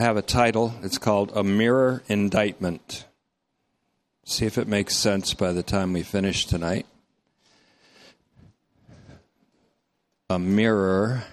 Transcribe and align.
have 0.00 0.16
a 0.16 0.22
title. 0.22 0.74
It's 0.82 0.96
called 0.96 1.30
A 1.34 1.44
Mirror 1.44 2.02
Indictment. 2.08 3.04
See 4.24 4.46
if 4.46 4.56
it 4.56 4.66
makes 4.66 4.96
sense 4.96 5.34
by 5.34 5.52
the 5.52 5.62
time 5.62 5.92
we 5.92 6.02
finish 6.02 6.46
tonight. 6.46 6.86
A 10.30 10.38
Mirror 10.38 11.24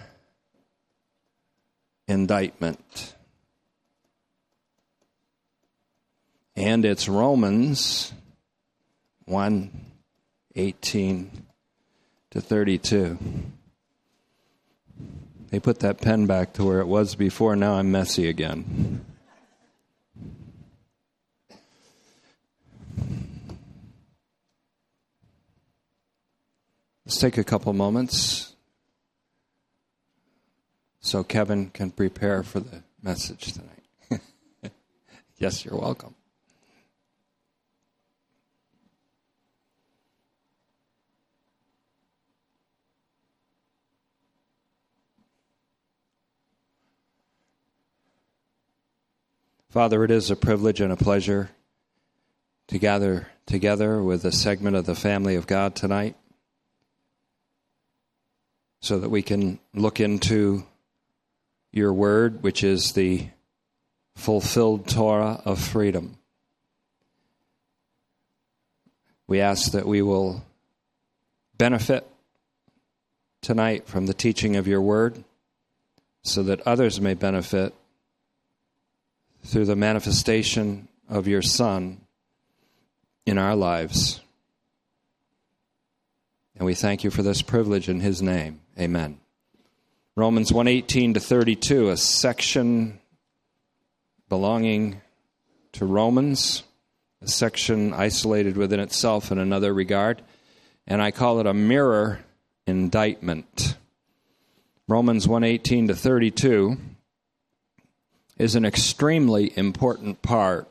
Indictment. 2.09 3.15
And 6.57 6.83
it's 6.83 7.07
Romans 7.07 8.11
1 9.25 9.85
18 10.55 11.45
to 12.31 12.41
32. 12.41 13.17
They 15.49 15.59
put 15.59 15.79
that 15.79 16.01
pen 16.01 16.25
back 16.25 16.53
to 16.53 16.65
where 16.65 16.79
it 16.81 16.87
was 16.87 17.15
before. 17.15 17.55
Now 17.55 17.75
I'm 17.75 17.91
messy 17.91 18.27
again. 18.27 19.05
Let's 27.05 27.19
take 27.19 27.37
a 27.37 27.43
couple 27.45 27.71
moments 27.71 28.53
so 30.99 31.23
Kevin 31.23 31.69
can 31.69 31.91
prepare 31.91 32.43
for 32.43 32.59
the 32.59 32.83
message 33.01 33.53
tonight. 33.53 34.21
yes, 35.37 35.63
you're 35.63 35.79
welcome. 35.79 36.16
Father, 49.69 50.05
it 50.05 50.11
is 50.11 50.31
a 50.31 50.35
privilege 50.37 50.79
and 50.79 50.93
a 50.93 50.97
pleasure 50.97 51.49
to 52.69 52.79
gather 52.79 53.27
together 53.45 54.01
with 54.01 54.23
a 54.23 54.31
segment 54.31 54.77
of 54.77 54.85
the 54.85 54.95
family 54.95 55.35
of 55.35 55.45
God 55.45 55.75
tonight 55.75 56.15
so 58.79 58.97
that 58.99 59.09
we 59.09 59.21
can 59.21 59.59
look 59.73 59.99
into 59.99 60.65
your 61.73 61.91
word, 61.91 62.41
which 62.43 62.63
is 62.63 62.93
the 62.93 63.27
fulfilled 64.15 64.87
Torah 64.87 65.41
of 65.43 65.59
freedom. 65.59 66.17
We 69.27 69.41
ask 69.41 69.73
that 69.73 69.85
we 69.85 70.01
will 70.01 70.45
benefit 71.57 72.07
tonight 73.41 73.85
from 73.85 74.05
the 74.05 74.13
teaching 74.13 74.55
of 74.55 74.65
your 74.65 74.81
word 74.81 75.25
so 76.23 76.41
that 76.43 76.65
others 76.65 77.01
may 77.01 77.15
benefit 77.15 77.73
through 79.43 79.65
the 79.65 79.75
manifestation 79.75 80.87
of 81.09 81.27
your 81.27 81.41
Son 81.41 82.01
in 83.25 83.37
our 83.37 83.55
lives. 83.55 84.21
And 86.55 86.65
we 86.65 86.73
thank 86.73 87.03
you 87.03 87.11
for 87.11 87.21
this 87.21 87.41
privilege 87.41 87.87
in 87.87 87.99
his 87.99 88.21
name. 88.21 88.61
Amen. 88.79 89.19
Romans 90.15 90.51
118 90.51 91.13
to 91.13 91.19
32, 91.19 91.89
a 91.89 91.97
section 91.97 92.99
belonging 94.29 95.01
to 95.73 95.85
Romans, 95.85 96.63
a 97.21 97.27
section 97.27 97.93
isolated 97.93 98.57
within 98.57 98.79
itself 98.79 99.31
in 99.31 99.37
another 99.37 99.73
regard, 99.73 100.21
and 100.87 101.01
I 101.01 101.11
call 101.11 101.39
it 101.39 101.45
a 101.45 101.53
mirror 101.53 102.21
indictment. 102.65 103.77
Romans 104.87 105.27
118 105.27 105.89
to 105.89 105.95
32 105.95 106.77
is 108.37 108.55
an 108.55 108.65
extremely 108.65 109.51
important 109.57 110.21
part 110.21 110.67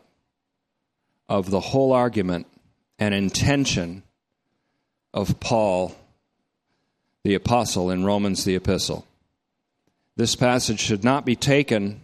of 1.28 1.50
the 1.50 1.60
whole 1.60 1.92
argument 1.92 2.46
and 2.98 3.14
intention 3.14 4.02
of 5.12 5.40
Paul, 5.40 5.96
the 7.24 7.34
apostle, 7.34 7.90
in 7.90 8.04
Romans, 8.04 8.44
the 8.44 8.54
epistle. 8.54 9.06
This 10.16 10.36
passage 10.36 10.80
should 10.80 11.04
not 11.04 11.26
be 11.26 11.36
taken 11.36 12.00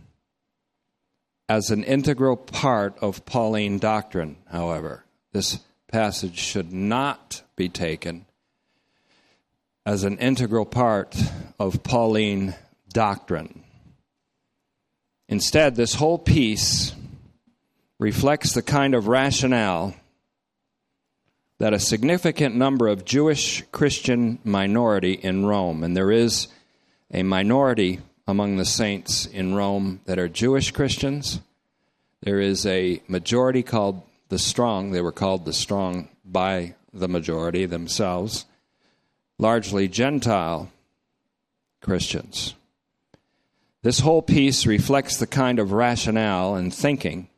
as 1.48 1.70
an 1.70 1.84
integral 1.84 2.36
part 2.36 2.96
of 3.00 3.24
Pauline 3.24 3.78
doctrine, 3.78 4.36
however. 4.50 5.04
This 5.32 5.60
passage 5.88 6.38
should 6.38 6.72
not 6.72 7.42
be 7.56 7.68
taken 7.68 8.26
as 9.84 10.04
an 10.04 10.18
integral 10.18 10.64
part 10.64 11.16
of 11.58 11.82
Pauline 11.82 12.54
doctrine. 12.88 13.62
Instead, 15.32 15.76
this 15.76 15.94
whole 15.94 16.18
piece 16.18 16.94
reflects 17.98 18.52
the 18.52 18.60
kind 18.60 18.94
of 18.94 19.08
rationale 19.08 19.96
that 21.56 21.72
a 21.72 21.78
significant 21.78 22.54
number 22.54 22.86
of 22.86 23.06
Jewish 23.06 23.64
Christian 23.72 24.40
minority 24.44 25.14
in 25.14 25.46
Rome, 25.46 25.84
and 25.84 25.96
there 25.96 26.10
is 26.10 26.48
a 27.10 27.22
minority 27.22 28.00
among 28.28 28.58
the 28.58 28.66
saints 28.66 29.24
in 29.24 29.54
Rome 29.54 30.02
that 30.04 30.18
are 30.18 30.28
Jewish 30.28 30.70
Christians. 30.70 31.40
There 32.20 32.38
is 32.38 32.66
a 32.66 33.00
majority 33.08 33.62
called 33.62 34.02
the 34.28 34.38
strong. 34.38 34.90
They 34.90 35.00
were 35.00 35.12
called 35.12 35.46
the 35.46 35.54
strong 35.54 36.10
by 36.26 36.74
the 36.92 37.08
majority 37.08 37.64
themselves, 37.64 38.44
largely 39.38 39.88
Gentile 39.88 40.70
Christians. 41.80 42.54
This 43.82 43.98
whole 43.98 44.22
piece 44.22 44.64
reflects 44.64 45.16
the 45.16 45.26
kind 45.26 45.58
of 45.58 45.72
rationale 45.72 46.54
and 46.54 46.72
thinking 46.72 47.28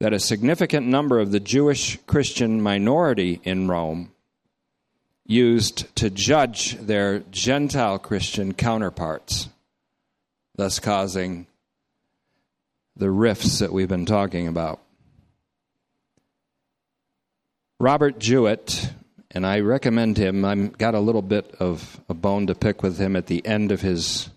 that 0.00 0.14
a 0.14 0.20
significant 0.20 0.86
number 0.86 1.18
of 1.18 1.32
the 1.32 1.40
Jewish 1.40 1.98
Christian 2.06 2.62
minority 2.62 3.40
in 3.44 3.68
Rome 3.68 4.12
used 5.26 5.94
to 5.96 6.08
judge 6.08 6.78
their 6.78 7.18
Gentile 7.18 7.98
Christian 7.98 8.54
counterparts, 8.54 9.50
thus 10.54 10.78
causing 10.78 11.46
the 12.96 13.10
rifts 13.10 13.58
that 13.58 13.72
we've 13.72 13.88
been 13.88 14.06
talking 14.06 14.48
about. 14.48 14.80
Robert 17.78 18.18
Jewett, 18.18 18.92
and 19.30 19.46
I 19.46 19.60
recommend 19.60 20.16
him, 20.16 20.44
I've 20.44 20.78
got 20.78 20.94
a 20.94 21.00
little 21.00 21.22
bit 21.22 21.54
of 21.60 22.00
a 22.08 22.14
bone 22.14 22.46
to 22.46 22.54
pick 22.54 22.82
with 22.82 22.98
him 22.98 23.14
at 23.14 23.26
the 23.26 23.44
end 23.46 23.70
of 23.70 23.82
his 23.82 24.30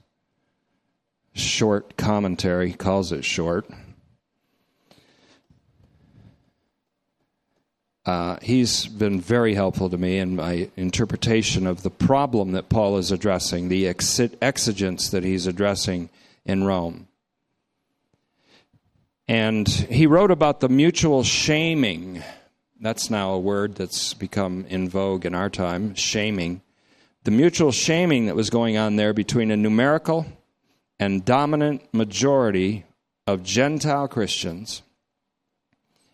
short 1.34 1.98
commentary, 1.98 2.74
calls 2.74 3.12
it 3.12 3.24
short. 3.24 3.66
Uh, 8.04 8.38
he's 8.42 8.88
been 8.88 9.22
very 9.22 9.54
helpful 9.54 9.90
to 9.90 9.98
me 9.98 10.18
in 10.18 10.36
my 10.36 10.70
interpretation 10.76 11.68
of 11.68 11.84
the 11.84 11.92
problem 11.92 12.54
that 12.54 12.68
Paul 12.68 12.98
is 12.98 13.12
addressing, 13.12 13.70
the 13.70 13.88
exigence 13.88 15.10
that 15.10 15.24
he's 15.24 15.46
addressing 15.46 16.10
in 16.44 16.64
Rome. 16.64 17.08
And 19.28 19.68
he 19.68 20.08
wrote 20.08 20.32
about 20.32 20.62
the 20.62 20.68
mutual 20.68 21.24
shaming. 21.24 22.24
That's 22.80 23.12
now 23.12 23.34
a 23.34 23.40
word 23.40 23.76
that's 23.76 24.16
become 24.16 24.66
in 24.68 24.90
vogue 24.90 25.26
in 25.26 25.36
our 25.36 25.50
time 25.50 25.94
shaming. 25.94 26.62
The 27.24 27.32
mutual 27.32 27.72
shaming 27.72 28.26
that 28.26 28.36
was 28.36 28.50
going 28.50 28.78
on 28.78 28.96
there 28.96 29.14
between 29.14 29.52
a 29.52 29.56
numerical 29.56 30.26
and 31.02 31.26
dominant 31.26 31.82
majority 31.96 32.86
of 33.26 33.42
Gentile 33.42 34.08
Christians 34.08 34.84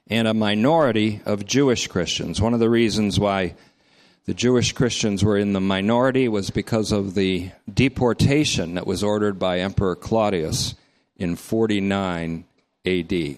and 0.10 0.30
a 0.30 0.34
minority 0.34 1.20
of 1.26 1.46
Jewish 1.46 1.88
Christians. 1.88 2.42
One 2.42 2.54
of 2.54 2.62
the 2.62 2.70
reasons 2.70 3.20
why 3.20 3.56
the 4.28 4.34
Jewish 4.34 4.72
Christians 4.72 5.26
were 5.26 5.38
in 5.38 5.52
the 5.52 5.60
minority 5.60 6.30
was 6.30 6.52
because 6.52 6.94
of 6.94 7.16
the 7.16 7.52
deportation 7.72 8.76
that 8.76 8.88
was 8.88 9.04
ordered 9.04 9.38
by 9.38 9.60
Emperor 9.60 9.98
Claudius 9.98 10.74
in 11.18 11.36
49 11.36 12.46
AD. 12.86 13.38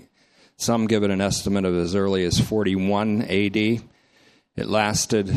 Some 0.56 0.86
give 0.86 1.02
it 1.02 1.10
an 1.10 1.20
estimate 1.20 1.66
of 1.66 1.76
as 1.76 1.96
early 1.96 2.26
as 2.26 2.40
41 2.40 3.24
AD. 3.24 3.58
It 3.58 3.82
lasted 4.58 5.34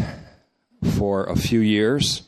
for 0.98 1.24
a 1.24 1.36
few 1.36 1.60
years. 1.60 2.22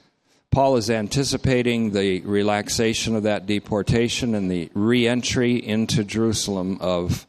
Paul 0.54 0.76
is 0.76 0.88
anticipating 0.88 1.90
the 1.90 2.20
relaxation 2.20 3.16
of 3.16 3.24
that 3.24 3.44
deportation 3.44 4.36
and 4.36 4.48
the 4.48 4.70
reentry 4.72 5.56
into 5.56 6.04
Jerusalem 6.04 6.78
of 6.80 7.26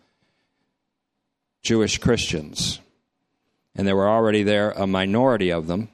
Jewish 1.63 1.97
Christians. 1.97 2.79
And 3.75 3.87
there 3.87 3.95
were 3.95 4.07
already 4.07 4.43
there 4.43 4.69
a 4.73 4.85
minority 4.85 5.51
of 5.51 5.65
them. 5.65 5.89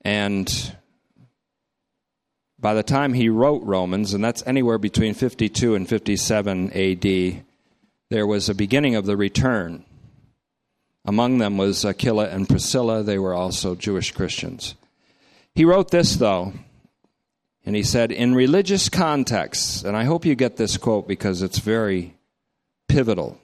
And 0.00 0.74
by 2.58 2.72
the 2.72 2.82
time 2.82 3.12
he 3.12 3.28
wrote 3.28 3.62
Romans, 3.62 4.14
and 4.14 4.24
that's 4.24 4.42
anywhere 4.46 4.78
between 4.78 5.12
52 5.12 5.74
and 5.74 5.86
57 5.86 6.72
AD, 6.72 7.44
there 8.08 8.26
was 8.26 8.48
a 8.48 8.54
beginning 8.54 8.94
of 8.94 9.04
the 9.04 9.18
return. 9.18 9.84
Among 11.04 11.36
them 11.36 11.58
was 11.58 11.84
Aquila 11.84 12.30
and 12.30 12.48
Priscilla. 12.48 13.02
They 13.02 13.18
were 13.18 13.34
also 13.34 13.74
Jewish 13.74 14.12
Christians. 14.12 14.76
He 15.54 15.64
wrote 15.64 15.90
this, 15.90 16.16
though. 16.16 16.52
And 17.66 17.74
he 17.74 17.82
said, 17.82 18.12
in 18.12 18.34
religious 18.34 18.88
contexts, 18.88 19.84
and 19.84 19.96
I 19.96 20.04
hope 20.04 20.26
you 20.26 20.34
get 20.34 20.56
this 20.56 20.76
quote 20.76 21.08
because 21.08 21.40
it's 21.42 21.58
very 21.58 22.14
pivotal. 22.88 23.40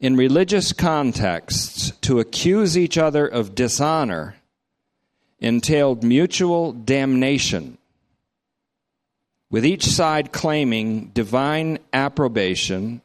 In 0.00 0.16
religious 0.16 0.72
contexts, 0.72 1.92
to 2.00 2.18
accuse 2.18 2.76
each 2.76 2.98
other 2.98 3.26
of 3.26 3.54
dishonor 3.54 4.36
entailed 5.38 6.02
mutual 6.02 6.72
damnation, 6.72 7.78
with 9.50 9.64
each 9.64 9.84
side 9.84 10.32
claiming 10.32 11.08
divine 11.08 11.78
approbation 11.92 13.02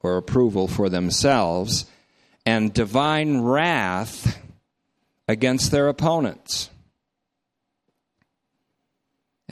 or 0.00 0.16
approval 0.16 0.66
for 0.66 0.88
themselves 0.88 1.86
and 2.44 2.72
divine 2.72 3.40
wrath 3.40 4.38
against 5.28 5.70
their 5.70 5.88
opponents. 5.88 6.70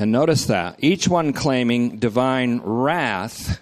And 0.01 0.13
notice 0.13 0.47
that. 0.47 0.77
Each 0.79 1.09
one 1.09 1.33
claiming 1.33 1.99
divine 1.99 2.61
wrath 2.63 3.61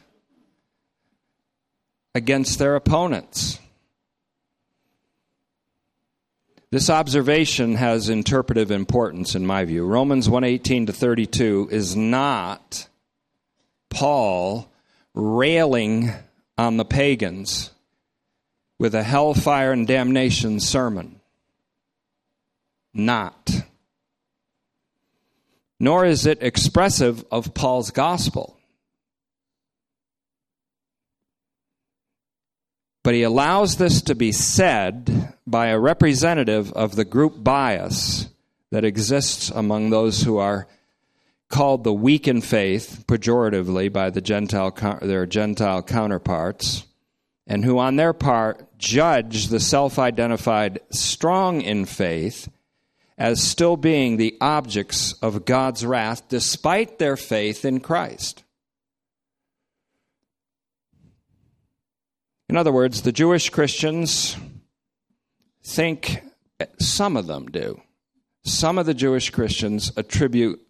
against 2.15 2.59
their 2.59 2.77
opponents. 2.77 3.59
This 6.71 6.91
observation 6.91 7.77
has 7.77 8.11
interpretive 8.11 8.71
importance 8.71 9.35
in 9.35 9.47
my 9.47 9.65
view. 9.65 9.87
Romans 9.87 10.29
1:18 10.29 10.87
to 10.87 10.93
32 10.93 11.69
is 11.71 11.97
not 11.97 12.87
Paul 13.89 14.71
railing 15.15 16.13
on 16.59 16.77
the 16.77 16.85
pagans 16.85 17.71
with 18.79 18.95
a 18.95 19.05
hellfire 19.05 19.73
and 19.73 19.87
damnation 19.87 20.61
sermon. 20.61 21.19
Not 22.93 23.63
nor 25.79 26.05
is 26.05 26.27
it 26.27 26.43
expressive 26.43 27.25
of 27.31 27.55
Paul's 27.55 27.91
gospel. 27.91 28.57
But 33.03 33.15
he 33.15 33.23
allows 33.23 33.77
this 33.77 34.03
to 34.03 34.15
be 34.15 34.33
said 34.33 35.35
by 35.47 35.69
a 35.69 35.79
representative 35.79 36.73
of 36.73 36.97
the 36.97 37.05
group 37.05 37.45
bias 37.45 38.29
that 38.73 38.85
exists 38.85 39.49
among 39.51 39.91
those 39.91 40.23
who 40.23 40.39
are 40.39 40.67
called 41.49 41.85
the 41.85 41.93
weak 41.93 42.27
in 42.27 42.41
faith, 42.41 43.05
pejoratively 43.07 43.93
by 43.93 44.11
the 44.11 44.21
Gentile, 44.21 44.73
their 45.03 45.27
Gentile 45.27 45.83
counterparts, 45.85 46.85
and 47.47 47.65
who 47.65 47.79
on 47.79 47.95
their 47.95 48.13
part 48.13 48.77
judge 48.77 49.49
the 49.49 49.61
self 49.61 49.99
identified 49.99 50.81
strong 50.91 51.61
in 51.61 51.85
faith 51.85 52.49
as 53.19 53.43
still 53.43 53.77
being 53.77 54.17
the 54.17 54.37
objects 54.41 55.15
of 55.15 55.45
God's 55.45 55.85
wrath 55.85 56.29
despite 56.29 56.99
their 56.99 57.17
faith 57.17 57.65
in 57.65 57.81
Christ. 57.81 58.45
In 62.49 62.57
other 62.57 62.73
words, 62.73 63.03
the 63.03 63.13
Jewish 63.13 63.51
Christians 63.51 64.37
think, 65.65 66.23
some 66.79 67.17
of 67.17 67.27
them 67.27 67.47
do, 67.47 67.81
some 68.45 68.79
of 68.79 68.87
the 68.87 68.95
Jewish 68.95 69.31
Christians 69.31 69.91
attribute 69.97 70.61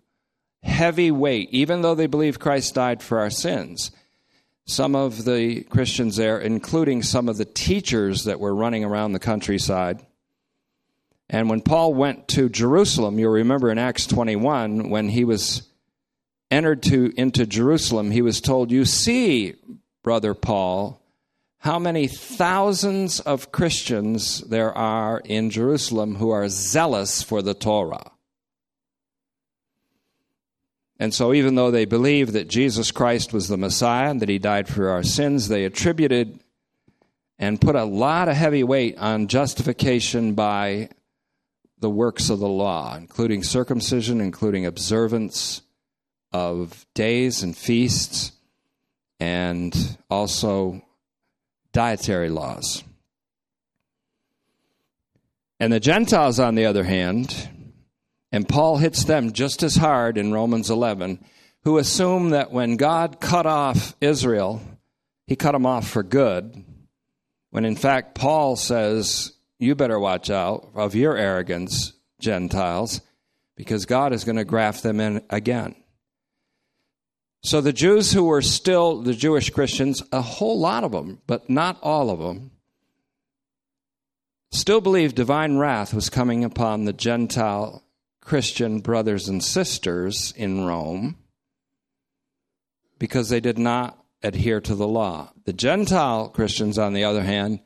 heavy 0.62 1.10
weight, 1.10 1.50
even 1.52 1.82
though 1.82 1.94
they 1.94 2.06
believe 2.06 2.38
Christ 2.38 2.74
died 2.74 3.02
for 3.02 3.18
our 3.18 3.30
sins. 3.30 3.90
Some 4.64 4.96
of 4.96 5.24
the 5.24 5.62
Christians 5.64 6.16
there, 6.16 6.40
including 6.40 7.02
some 7.02 7.28
of 7.28 7.36
the 7.36 7.44
teachers 7.44 8.24
that 8.24 8.40
were 8.40 8.54
running 8.54 8.84
around 8.84 9.12
the 9.12 9.18
countryside, 9.18 10.04
and 11.28 11.50
when 11.50 11.60
Paul 11.60 11.94
went 11.94 12.28
to 12.28 12.48
Jerusalem, 12.48 13.18
you'll 13.18 13.32
remember 13.32 13.70
in 13.70 13.78
Acts 13.78 14.06
21, 14.06 14.90
when 14.90 15.08
he 15.08 15.24
was 15.24 15.68
entered 16.50 16.82
to, 16.84 17.12
into 17.16 17.46
Jerusalem, 17.46 18.12
he 18.12 18.22
was 18.22 18.40
told, 18.40 18.70
You 18.70 18.84
see, 18.84 19.54
brother 20.04 20.34
Paul, 20.34 21.02
how 21.58 21.80
many 21.80 22.06
thousands 22.06 23.18
of 23.18 23.50
Christians 23.50 24.40
there 24.42 24.72
are 24.72 25.20
in 25.24 25.50
Jerusalem 25.50 26.14
who 26.14 26.30
are 26.30 26.48
zealous 26.48 27.22
for 27.22 27.42
the 27.42 27.54
Torah. 27.54 28.12
And 30.98 31.12
so, 31.12 31.34
even 31.34 31.56
though 31.56 31.72
they 31.72 31.84
believed 31.84 32.32
that 32.34 32.48
Jesus 32.48 32.90
Christ 32.90 33.32
was 33.32 33.48
the 33.48 33.56
Messiah 33.56 34.10
and 34.10 34.22
that 34.22 34.28
he 34.28 34.38
died 34.38 34.68
for 34.68 34.88
our 34.88 35.02
sins, 35.02 35.48
they 35.48 35.64
attributed 35.64 36.40
and 37.38 37.60
put 37.60 37.74
a 37.74 37.84
lot 37.84 38.28
of 38.28 38.36
heavy 38.36 38.62
weight 38.64 38.96
on 38.96 39.26
justification 39.26 40.34
by 40.34 40.88
the 41.78 41.90
works 41.90 42.30
of 42.30 42.38
the 42.38 42.48
law, 42.48 42.96
including 42.96 43.42
circumcision, 43.42 44.20
including 44.20 44.66
observance 44.66 45.62
of 46.32 46.86
days 46.94 47.42
and 47.42 47.56
feasts, 47.56 48.32
and 49.20 49.98
also 50.10 50.82
dietary 51.72 52.28
laws. 52.28 52.82
And 55.58 55.72
the 55.72 55.80
Gentiles, 55.80 56.38
on 56.38 56.54
the 56.54 56.66
other 56.66 56.84
hand, 56.84 57.48
and 58.32 58.48
Paul 58.48 58.76
hits 58.78 59.04
them 59.04 59.32
just 59.32 59.62
as 59.62 59.76
hard 59.76 60.18
in 60.18 60.32
Romans 60.32 60.68
11, 60.70 61.24
who 61.62 61.78
assume 61.78 62.30
that 62.30 62.52
when 62.52 62.76
God 62.76 63.20
cut 63.20 63.46
off 63.46 63.96
Israel, 64.00 64.60
he 65.26 65.36
cut 65.36 65.52
them 65.52 65.66
off 65.66 65.88
for 65.88 66.02
good, 66.02 66.64
when 67.50 67.64
in 67.64 67.76
fact 67.76 68.14
Paul 68.14 68.56
says 68.56 69.32
you 69.58 69.74
better 69.74 69.98
watch 69.98 70.30
out 70.30 70.70
of 70.74 70.94
your 70.94 71.16
arrogance, 71.16 71.92
Gentiles, 72.20 73.00
because 73.56 73.86
God 73.86 74.12
is 74.12 74.24
going 74.24 74.36
to 74.36 74.44
graft 74.44 74.82
them 74.82 75.00
in 75.00 75.22
again. 75.30 75.74
So 77.42 77.60
the 77.60 77.72
Jews 77.72 78.12
who 78.12 78.24
were 78.24 78.42
still 78.42 79.02
the 79.02 79.14
Jewish 79.14 79.50
Christians, 79.50 80.02
a 80.12 80.20
whole 80.20 80.58
lot 80.58 80.84
of 80.84 80.92
them, 80.92 81.20
but 81.26 81.48
not 81.48 81.78
all 81.82 82.10
of 82.10 82.18
them, 82.18 82.50
still 84.50 84.80
believed 84.80 85.14
divine 85.14 85.56
wrath 85.56 85.94
was 85.94 86.10
coming 86.10 86.44
upon 86.44 86.84
the 86.84 86.92
Gentile 86.92 87.84
Christian 88.20 88.80
brothers 88.80 89.28
and 89.28 89.42
sisters 89.42 90.32
in 90.36 90.64
Rome 90.64 91.16
because 92.98 93.28
they 93.28 93.40
did 93.40 93.58
not 93.58 94.04
adhere 94.22 94.60
to 94.62 94.74
the 94.74 94.88
law. 94.88 95.32
The 95.44 95.52
Gentile 95.52 96.28
Christians, 96.28 96.78
on 96.78 96.94
the 96.94 97.04
other 97.04 97.22
hand, 97.22 97.60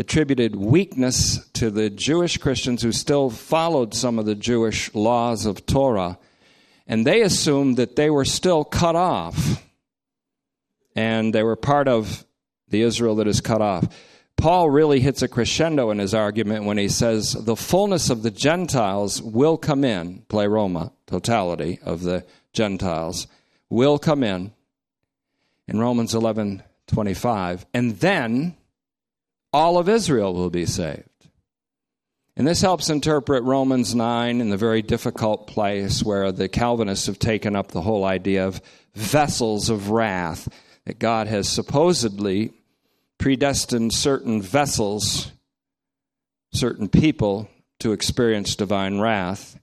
attributed 0.00 0.56
weakness 0.56 1.46
to 1.50 1.70
the 1.70 1.90
Jewish 1.90 2.38
Christians 2.38 2.80
who 2.82 2.90
still 2.90 3.28
followed 3.28 3.94
some 3.94 4.18
of 4.18 4.24
the 4.24 4.34
Jewish 4.34 4.92
laws 4.94 5.44
of 5.44 5.66
Torah, 5.66 6.18
and 6.86 7.06
they 7.06 7.20
assumed 7.20 7.76
that 7.76 7.96
they 7.96 8.08
were 8.08 8.24
still 8.24 8.64
cut 8.64 8.96
off 8.96 9.62
and 10.96 11.34
they 11.34 11.42
were 11.42 11.54
part 11.54 11.86
of 11.86 12.24
the 12.68 12.80
Israel 12.80 13.16
that 13.16 13.28
is 13.28 13.42
cut 13.42 13.60
off. 13.60 13.86
Paul 14.36 14.70
really 14.70 15.00
hits 15.00 15.20
a 15.20 15.28
crescendo 15.28 15.90
in 15.90 15.98
his 15.98 16.14
argument 16.14 16.64
when 16.64 16.78
he 16.78 16.88
says 16.88 17.32
the 17.32 17.54
fullness 17.54 18.08
of 18.08 18.22
the 18.22 18.30
Gentiles 18.30 19.20
will 19.20 19.58
come 19.58 19.84
in, 19.84 20.24
pleroma, 20.28 20.92
totality 21.06 21.78
of 21.82 22.02
the 22.02 22.24
Gentiles, 22.54 23.26
will 23.68 23.98
come 23.98 24.24
in 24.24 24.52
in 25.68 25.78
Romans 25.78 26.14
11 26.14 26.62
25. 26.86 27.66
And 27.74 28.00
then 28.00 28.56
all 29.52 29.78
of 29.78 29.88
Israel 29.88 30.34
will 30.34 30.50
be 30.50 30.66
saved. 30.66 31.04
And 32.36 32.46
this 32.46 32.62
helps 32.62 32.88
interpret 32.88 33.42
Romans 33.42 33.94
9 33.94 34.40
in 34.40 34.50
the 34.50 34.56
very 34.56 34.82
difficult 34.82 35.46
place 35.46 36.02
where 36.02 36.32
the 36.32 36.48
Calvinists 36.48 37.06
have 37.06 37.18
taken 37.18 37.54
up 37.54 37.68
the 37.68 37.82
whole 37.82 38.04
idea 38.04 38.46
of 38.46 38.62
vessels 38.94 39.68
of 39.68 39.90
wrath, 39.90 40.48
that 40.86 40.98
God 40.98 41.26
has 41.26 41.48
supposedly 41.48 42.52
predestined 43.18 43.92
certain 43.92 44.40
vessels, 44.40 45.32
certain 46.52 46.88
people, 46.88 47.48
to 47.80 47.92
experience 47.92 48.56
divine 48.56 49.00
wrath, 49.00 49.58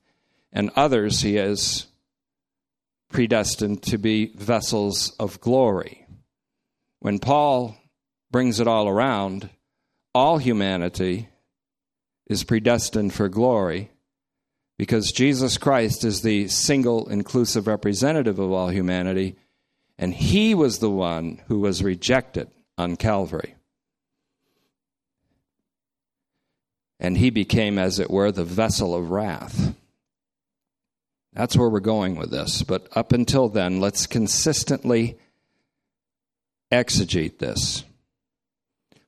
and 0.52 0.70
others 0.76 1.22
he 1.22 1.36
has 1.36 1.88
predestined 3.10 3.82
to 3.84 3.98
be 3.98 4.34
vessels 4.36 5.16
of 5.20 5.40
glory. 5.42 6.06
When 7.00 7.20
Paul 7.20 7.76
brings 8.30 8.60
it 8.60 8.68
all 8.68 8.88
around, 8.88 9.50
all 10.18 10.40
humanity 10.40 11.30
is 12.26 12.44
predestined 12.44 13.14
for 13.14 13.30
glory 13.30 13.92
because 14.76 15.12
Jesus 15.12 15.60
Christ 15.60 16.04
is 16.04 16.24
the 16.24 16.48
single 16.48 17.08
inclusive 17.08 17.68
representative 17.68 18.40
of 18.40 18.52
all 18.52 18.70
humanity, 18.70 19.36
and 19.96 20.16
he 20.16 20.56
was 20.56 20.80
the 20.80 20.90
one 20.90 21.40
who 21.48 21.60
was 21.60 21.84
rejected 21.84 22.50
on 22.80 22.96
Calvary. 22.96 23.54
And 27.00 27.16
he 27.16 27.30
became, 27.30 27.78
as 27.78 28.00
it 28.00 28.10
were, 28.10 28.32
the 28.32 28.44
vessel 28.44 28.96
of 28.96 29.12
wrath. 29.12 29.76
That's 31.34 31.56
where 31.56 31.70
we're 31.70 31.80
going 31.80 32.16
with 32.16 32.32
this. 32.32 32.64
But 32.64 32.88
up 32.98 33.12
until 33.12 33.50
then, 33.50 33.80
let's 33.80 34.08
consistently 34.08 35.20
exegete 36.72 37.38
this. 37.38 37.84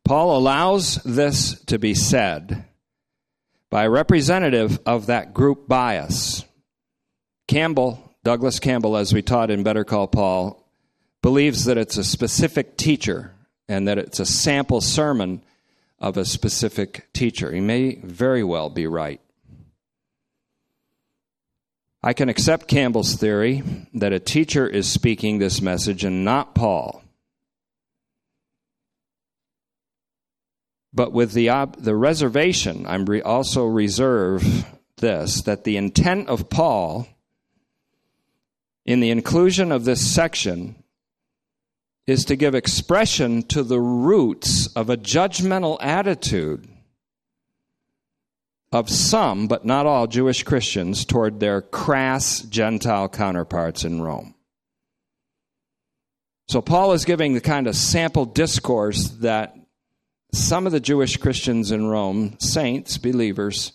Paul 0.09 0.35
allows 0.35 0.95
this 1.03 1.63
to 1.65 1.77
be 1.77 1.93
said 1.93 2.65
by 3.69 3.83
a 3.83 3.89
representative 3.91 4.79
of 4.83 5.05
that 5.05 5.35
group 5.35 5.67
bias. 5.67 6.43
Campbell 7.47 8.15
Douglas 8.23 8.59
Campbell, 8.59 8.97
as 8.97 9.13
we 9.13 9.21
taught 9.21 9.51
in 9.51 9.61
Better 9.61 9.83
Call 9.83 10.07
Paul, 10.07 10.67
believes 11.21 11.65
that 11.65 11.77
it's 11.77 11.95
a 11.95 12.03
specific 12.03 12.75
teacher 12.75 13.35
and 13.67 13.87
that 13.87 13.99
it's 13.99 14.19
a 14.19 14.25
sample 14.25 14.81
sermon 14.81 15.43
of 15.99 16.17
a 16.17 16.25
specific 16.25 17.07
teacher. 17.13 17.51
He 17.51 17.61
may 17.61 17.99
very 18.03 18.43
well 18.43 18.71
be 18.71 18.87
right. 18.87 19.21
I 22.01 22.13
can 22.13 22.29
accept 22.29 22.67
Campbell's 22.67 23.13
theory 23.13 23.61
that 23.93 24.11
a 24.11 24.19
teacher 24.19 24.67
is 24.67 24.91
speaking 24.91 25.37
this 25.37 25.61
message 25.61 26.03
and 26.03 26.25
not 26.25 26.55
Paul. 26.55 27.03
But 30.93 31.13
with 31.13 31.33
the, 31.33 31.49
ob- 31.49 31.77
the 31.77 31.95
reservation, 31.95 32.85
I 32.85 32.95
re- 32.95 33.21
also 33.21 33.65
reserve 33.65 34.65
this 34.97 35.41
that 35.43 35.63
the 35.63 35.77
intent 35.77 36.29
of 36.29 36.49
Paul 36.49 37.07
in 38.85 38.99
the 38.99 39.11
inclusion 39.11 39.71
of 39.71 39.85
this 39.85 40.05
section 40.13 40.75
is 42.07 42.25
to 42.25 42.35
give 42.35 42.55
expression 42.55 43.43
to 43.43 43.61
the 43.61 43.79
roots 43.79 44.67
of 44.75 44.89
a 44.89 44.97
judgmental 44.97 45.77
attitude 45.79 46.67
of 48.71 48.89
some, 48.89 49.47
but 49.47 49.65
not 49.65 49.85
all, 49.85 50.07
Jewish 50.07 50.43
Christians 50.43 51.05
toward 51.05 51.39
their 51.39 51.61
crass 51.61 52.41
Gentile 52.41 53.09
counterparts 53.09 53.83
in 53.83 54.01
Rome. 54.01 54.33
So, 56.47 56.61
Paul 56.61 56.93
is 56.93 57.05
giving 57.05 57.35
the 57.35 57.41
kind 57.41 57.67
of 57.67 57.75
sample 57.75 58.25
discourse 58.25 59.09
that 59.21 59.55
some 60.31 60.65
of 60.65 60.71
the 60.71 60.79
Jewish 60.79 61.17
Christians 61.17 61.71
in 61.71 61.87
Rome, 61.87 62.35
saints, 62.39 62.97
believers, 62.97 63.73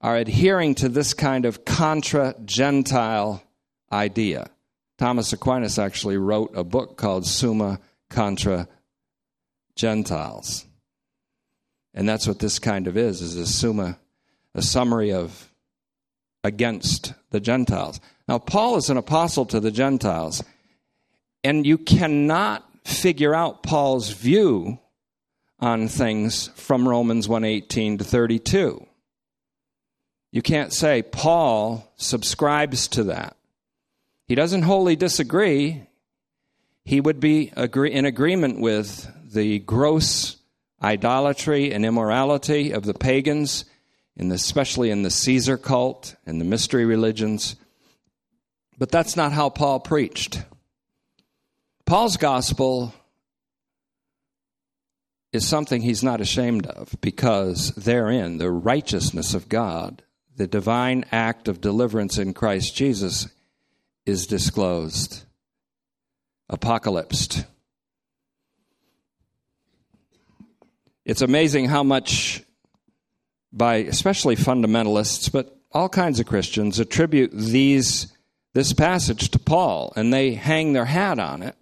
are 0.00 0.16
adhering 0.16 0.74
to 0.76 0.88
this 0.88 1.14
kind 1.14 1.44
of 1.44 1.64
contra 1.64 2.34
Gentile 2.44 3.42
idea. 3.90 4.50
Thomas 4.98 5.32
Aquinas 5.32 5.78
actually 5.78 6.16
wrote 6.16 6.52
a 6.54 6.64
book 6.64 6.96
called 6.96 7.26
Summa 7.26 7.80
Contra 8.10 8.68
Gentiles. 9.76 10.66
And 11.94 12.08
that's 12.08 12.26
what 12.26 12.38
this 12.38 12.58
kind 12.58 12.86
of 12.86 12.96
is, 12.96 13.22
is 13.22 13.36
a 13.36 13.46
summa, 13.46 13.98
a 14.54 14.62
summary 14.62 15.12
of 15.12 15.52
against 16.44 17.14
the 17.30 17.40
Gentiles. 17.40 18.00
Now, 18.28 18.38
Paul 18.38 18.76
is 18.76 18.90
an 18.90 18.96
apostle 18.96 19.46
to 19.46 19.60
the 19.60 19.70
Gentiles, 19.70 20.44
and 21.42 21.66
you 21.66 21.78
cannot 21.78 22.64
figure 22.84 23.34
out 23.34 23.62
Paul's 23.62 24.10
view 24.10 24.78
on 25.60 25.88
things 25.88 26.48
from 26.54 26.88
Romans 26.88 27.28
1:18 27.28 27.98
to 27.98 28.04
32. 28.04 28.86
You 30.30 30.42
can't 30.42 30.72
say 30.72 31.02
Paul 31.02 31.90
subscribes 31.96 32.86
to 32.88 33.04
that. 33.04 33.36
He 34.26 34.34
doesn't 34.34 34.62
wholly 34.62 34.94
disagree. 34.94 35.82
He 36.84 37.00
would 37.00 37.18
be 37.18 37.52
agree- 37.56 37.92
in 37.92 38.04
agreement 38.04 38.60
with 38.60 39.10
the 39.24 39.58
gross 39.60 40.36
idolatry 40.82 41.72
and 41.72 41.84
immorality 41.84 42.70
of 42.70 42.84
the 42.84 42.94
pagans, 42.94 43.64
in 44.16 44.28
the, 44.28 44.34
especially 44.34 44.90
in 44.90 45.02
the 45.02 45.10
Caesar 45.10 45.56
cult 45.56 46.14
and 46.26 46.40
the 46.40 46.44
mystery 46.44 46.84
religions. 46.84 47.56
But 48.78 48.90
that's 48.90 49.16
not 49.16 49.32
how 49.32 49.48
Paul 49.48 49.80
preached. 49.80 50.42
Paul's 51.84 52.16
gospel 52.16 52.92
is 55.32 55.46
something 55.46 55.82
he's 55.82 56.02
not 56.02 56.20
ashamed 56.20 56.66
of 56.66 56.96
because 57.00 57.74
therein 57.74 58.38
the 58.38 58.50
righteousness 58.50 59.34
of 59.34 59.48
God, 59.48 60.02
the 60.36 60.46
divine 60.46 61.04
act 61.12 61.48
of 61.48 61.60
deliverance 61.60 62.18
in 62.18 62.32
Christ 62.32 62.74
Jesus, 62.74 63.28
is 64.06 64.26
disclosed, 64.26 65.24
apocalypsed. 66.50 67.44
It's 71.04 71.22
amazing 71.22 71.66
how 71.66 71.82
much, 71.82 72.42
by 73.52 73.76
especially 73.76 74.36
fundamentalists, 74.36 75.30
but 75.30 75.58
all 75.72 75.88
kinds 75.88 76.20
of 76.20 76.26
Christians, 76.26 76.78
attribute 76.78 77.30
these 77.32 78.12
this 78.54 78.72
passage 78.72 79.30
to 79.30 79.38
Paul, 79.38 79.92
and 79.94 80.12
they 80.12 80.34
hang 80.34 80.72
their 80.72 80.86
hat 80.86 81.18
on 81.18 81.42
it, 81.42 81.54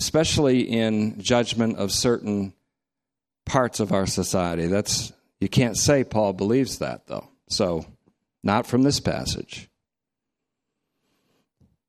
especially 0.00 0.62
in 0.62 1.20
judgment 1.20 1.76
of 1.76 1.92
certain 1.92 2.54
parts 3.44 3.80
of 3.80 3.92
our 3.92 4.06
society. 4.06 4.66
That's 4.66 5.12
you 5.40 5.48
can't 5.48 5.76
say 5.76 6.04
Paul 6.04 6.32
believes 6.32 6.78
that 6.78 7.06
though. 7.06 7.28
So, 7.48 7.84
not 8.42 8.66
from 8.66 8.82
this 8.82 8.98
passage. 8.98 9.68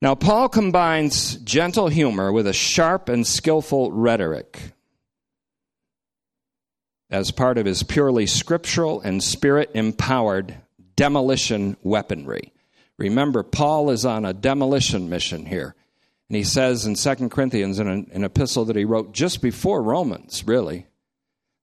Now, 0.01 0.15
Paul 0.15 0.49
combines 0.49 1.35
gentle 1.37 1.87
humor 1.87 2.31
with 2.31 2.47
a 2.47 2.53
sharp 2.53 3.07
and 3.07 3.25
skillful 3.25 3.91
rhetoric 3.91 4.59
as 7.09 7.31
part 7.31 7.57
of 7.57 7.65
his 7.65 7.83
purely 7.83 8.25
scriptural 8.25 8.99
and 9.01 9.23
spirit 9.23 9.69
empowered 9.73 10.57
demolition 10.95 11.77
weaponry. 11.83 12.51
Remember, 12.97 13.43
Paul 13.43 13.91
is 13.91 14.05
on 14.05 14.25
a 14.25 14.33
demolition 14.33 15.09
mission 15.09 15.45
here. 15.45 15.75
And 16.31 16.37
he 16.37 16.45
says 16.45 16.85
in 16.85 16.95
2 16.95 17.27
Corinthians, 17.27 17.77
in 17.77 17.89
an, 17.89 18.09
an 18.13 18.23
epistle 18.23 18.63
that 18.63 18.77
he 18.77 18.85
wrote 18.85 19.11
just 19.11 19.41
before 19.41 19.83
Romans, 19.83 20.47
really, 20.47 20.85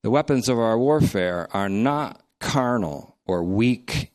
the 0.03 0.11
weapons 0.11 0.51
of 0.51 0.59
our 0.59 0.79
warfare 0.79 1.49
are 1.53 1.71
not 1.71 2.23
carnal 2.39 3.17
or 3.25 3.43
weak 3.43 4.13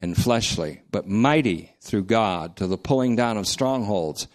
and 0.00 0.16
fleshly, 0.16 0.80
but 0.90 1.06
mighty 1.06 1.76
through 1.82 2.04
God 2.04 2.56
to 2.56 2.66
the 2.66 2.78
pulling 2.78 3.16
down 3.16 3.36
of 3.36 3.46
strongholds 3.46 4.28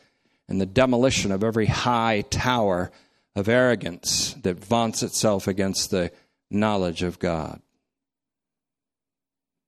and 0.47 0.61
the 0.61 0.67
demolition 0.67 1.31
of 1.31 1.43
every 1.43 1.65
high 1.65 2.21
tower 2.29 2.91
of 3.35 3.49
arrogance 3.49 4.35
that 4.43 4.63
vaunts 4.63 5.01
itself 5.01 5.47
against 5.47 5.89
the 5.89 6.11
knowledge 6.51 7.01
of 7.01 7.17
God. 7.17 7.63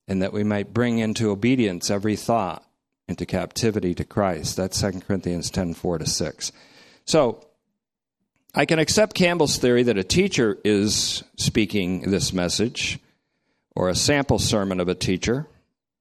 And 0.08 0.22
that 0.22 0.34
we 0.34 0.44
might 0.44 0.72
bring 0.72 1.00
into 1.00 1.32
obedience 1.32 1.90
every 1.90 2.16
thought 2.16 2.64
into 3.08 3.26
captivity 3.26 3.94
to 3.96 4.04
Christ. 4.04 4.58
That's 4.58 4.80
2 4.80 5.02
Corinthians 5.02 5.50
10 5.50 5.74
4 5.74 5.98
to 6.00 6.06
6. 6.06 6.52
So, 7.06 7.46
I 8.56 8.66
can 8.66 8.80
accept 8.80 9.16
Campbell's 9.16 9.58
theory 9.58 9.84
that 9.84 9.98
a 9.98 10.04
teacher 10.04 10.60
is 10.64 11.24
speaking 11.38 12.12
this 12.12 12.34
message, 12.34 13.00
or 13.76 13.90
a 13.90 13.96
sample 13.96 14.38
sermon 14.38 14.80
of 14.80 14.88
a 14.88 14.96
teacher 14.96 15.48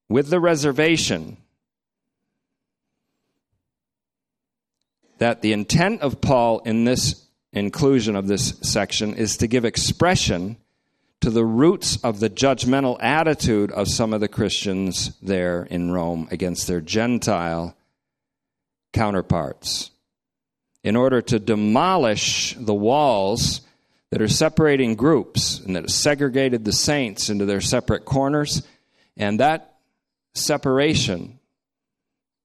with 0.08 0.28
the 0.28 0.38
reservation 0.38 1.38
that 5.18 5.40
the 5.40 5.52
intent 5.52 6.02
of 6.02 6.20
Paul 6.20 6.58
in 6.60 6.84
this 6.84 7.26
inclusion 7.52 8.16
of 8.16 8.26
this 8.26 8.58
section 8.62 9.14
is 9.14 9.38
to 9.38 9.46
give 9.46 9.64
expression 9.64 10.56
to 11.22 11.30
the 11.30 11.44
roots 11.44 11.98
of 12.02 12.20
the 12.20 12.28
judgmental 12.28 12.96
attitude 13.00 13.70
of 13.70 13.88
some 13.88 14.12
of 14.12 14.20
the 14.20 14.28
Christians 14.28 15.16
there 15.22 15.62
in 15.62 15.92
Rome 15.92 16.28
against 16.30 16.66
their 16.66 16.80
Gentile 16.80 17.76
counterparts. 18.92 19.90
In 20.84 20.96
order 20.96 21.22
to 21.22 21.38
demolish 21.38 22.54
the 22.58 22.74
walls 22.74 23.60
that 24.10 24.20
are 24.20 24.28
separating 24.28 24.96
groups 24.96 25.60
and 25.60 25.76
that 25.76 25.84
have 25.84 25.90
segregated 25.90 26.64
the 26.64 26.72
saints 26.72 27.30
into 27.30 27.46
their 27.46 27.60
separate 27.60 28.04
corners, 28.04 28.62
and 29.16 29.38
that 29.38 29.76
separation, 30.34 31.38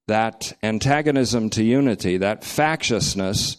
that 0.07 0.53
antagonism 0.61 1.49
to 1.49 1.63
unity, 1.63 2.17
that 2.17 2.43
factiousness 2.43 3.57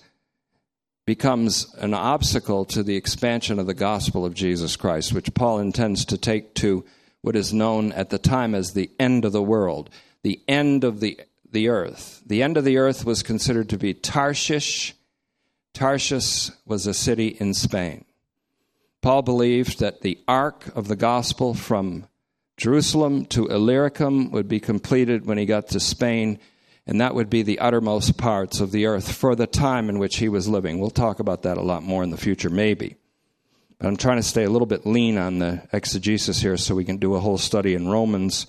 becomes 1.08 1.74
an 1.76 1.94
obstacle 1.94 2.66
to 2.66 2.82
the 2.82 2.94
expansion 2.94 3.58
of 3.58 3.66
the 3.66 3.72
gospel 3.72 4.26
of 4.26 4.34
Jesus 4.34 4.76
Christ, 4.76 5.14
which 5.14 5.32
Paul 5.32 5.58
intends 5.58 6.04
to 6.04 6.18
take 6.18 6.52
to 6.56 6.84
what 7.22 7.34
is 7.34 7.50
known 7.50 7.92
at 7.92 8.10
the 8.10 8.18
time 8.18 8.54
as 8.54 8.74
the 8.74 8.90
end 9.00 9.24
of 9.24 9.32
the 9.32 9.42
world, 9.42 9.88
the 10.22 10.38
end 10.46 10.84
of 10.84 11.00
the, 11.00 11.18
the 11.50 11.70
earth. 11.70 12.22
The 12.26 12.42
end 12.42 12.58
of 12.58 12.64
the 12.66 12.76
earth 12.76 13.06
was 13.06 13.22
considered 13.22 13.70
to 13.70 13.78
be 13.78 13.94
Tarshish. 13.94 14.94
Tarshish 15.72 16.50
was 16.66 16.86
a 16.86 16.92
city 16.92 17.28
in 17.28 17.54
Spain. 17.54 18.04
Paul 19.00 19.22
believed 19.22 19.80
that 19.80 20.02
the 20.02 20.18
arc 20.28 20.66
of 20.76 20.88
the 20.88 20.96
gospel 20.96 21.54
from 21.54 22.06
Jerusalem 22.58 23.24
to 23.26 23.46
Illyricum 23.46 24.30
would 24.32 24.46
be 24.46 24.60
completed 24.60 25.24
when 25.24 25.38
he 25.38 25.46
got 25.46 25.68
to 25.68 25.80
Spain, 25.80 26.38
and 26.88 27.02
that 27.02 27.14
would 27.14 27.28
be 27.28 27.42
the 27.42 27.58
uttermost 27.58 28.16
parts 28.16 28.60
of 28.60 28.72
the 28.72 28.86
earth 28.86 29.12
for 29.12 29.36
the 29.36 29.46
time 29.46 29.90
in 29.90 29.98
which 29.98 30.16
he 30.16 30.28
was 30.30 30.48
living. 30.48 30.78
We'll 30.78 30.88
talk 30.88 31.20
about 31.20 31.42
that 31.42 31.58
a 31.58 31.62
lot 31.62 31.82
more 31.82 32.02
in 32.02 32.08
the 32.08 32.16
future, 32.16 32.48
maybe. 32.48 32.96
But 33.78 33.88
I'm 33.88 33.98
trying 33.98 34.16
to 34.16 34.22
stay 34.22 34.44
a 34.44 34.50
little 34.50 34.66
bit 34.66 34.86
lean 34.86 35.18
on 35.18 35.38
the 35.38 35.62
exegesis 35.70 36.40
here 36.40 36.56
so 36.56 36.74
we 36.74 36.86
can 36.86 36.96
do 36.96 37.14
a 37.14 37.20
whole 37.20 37.36
study 37.36 37.74
in 37.74 37.88
Romans 37.88 38.46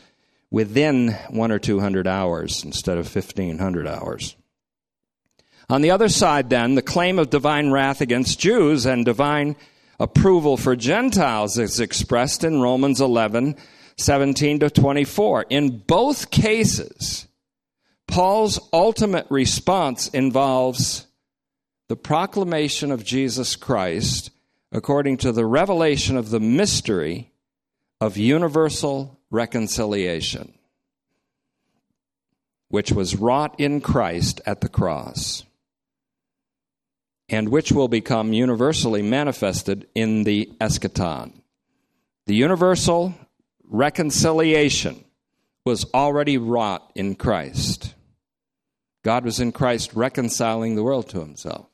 within 0.50 1.12
one 1.30 1.52
or 1.52 1.60
two 1.60 1.82
hundred 1.82 2.08
hours 2.08 2.64
instead 2.64 2.98
of 2.98 3.14
1500 3.14 3.86
hours. 3.86 4.38
On 5.70 5.82
the 5.82 5.92
other 5.92 6.10
side, 6.10 6.50
then, 6.50 6.76
the 6.76 6.82
claim 6.82 7.20
of 7.20 7.30
divine 7.30 7.72
wrath 7.72 8.00
against 8.00 8.40
Jews 8.40 8.86
and 8.86 9.04
divine 9.04 9.58
approval 10.00 10.56
for 10.56 10.78
Gentiles 10.78 11.58
is 11.58 11.82
expressed 11.82 12.46
in 12.46 12.62
Romans 12.62 13.02
11 13.02 13.58
17 13.98 14.60
to 14.60 14.70
24. 14.70 15.48
In 15.50 15.80
both 15.80 16.32
cases, 16.32 17.28
Paul's 18.10 18.60
ultimate 18.74 19.28
response 19.30 20.08
involves 20.08 21.06
the 21.90 21.96
proclamation 21.96 22.92
of 22.92 23.06
Jesus 23.06 23.56
Christ 23.56 24.32
according 24.72 25.18
to 25.18 25.32
the 25.32 25.46
revelation 25.46 26.18
of 26.18 26.30
the 26.32 26.40
mystery 26.40 27.32
of 28.02 28.18
universal 28.18 29.20
reconciliation, 29.30 30.54
which 32.70 32.92
was 32.92 33.16
wrought 33.16 33.60
in 33.60 33.80
Christ 33.80 34.42
at 34.46 34.62
the 34.62 34.70
cross, 34.70 35.44
and 37.28 37.50
which 37.50 37.72
will 37.72 37.88
become 37.88 38.34
universally 38.34 39.04
manifested 39.04 39.88
in 39.94 40.24
the 40.24 40.52
eschaton. 40.60 41.34
The 42.26 42.36
universal 42.36 43.14
reconciliation 43.64 45.04
was 45.66 45.86
already 45.94 46.38
wrought 46.38 46.92
in 46.96 47.16
Christ. 47.16 47.94
God 49.04 49.26
was 49.26 49.40
in 49.40 49.52
Christ 49.52 49.94
reconciling 49.94 50.76
the 50.76 50.84
world 50.84 51.10
to 51.10 51.20
himself. 51.20 51.68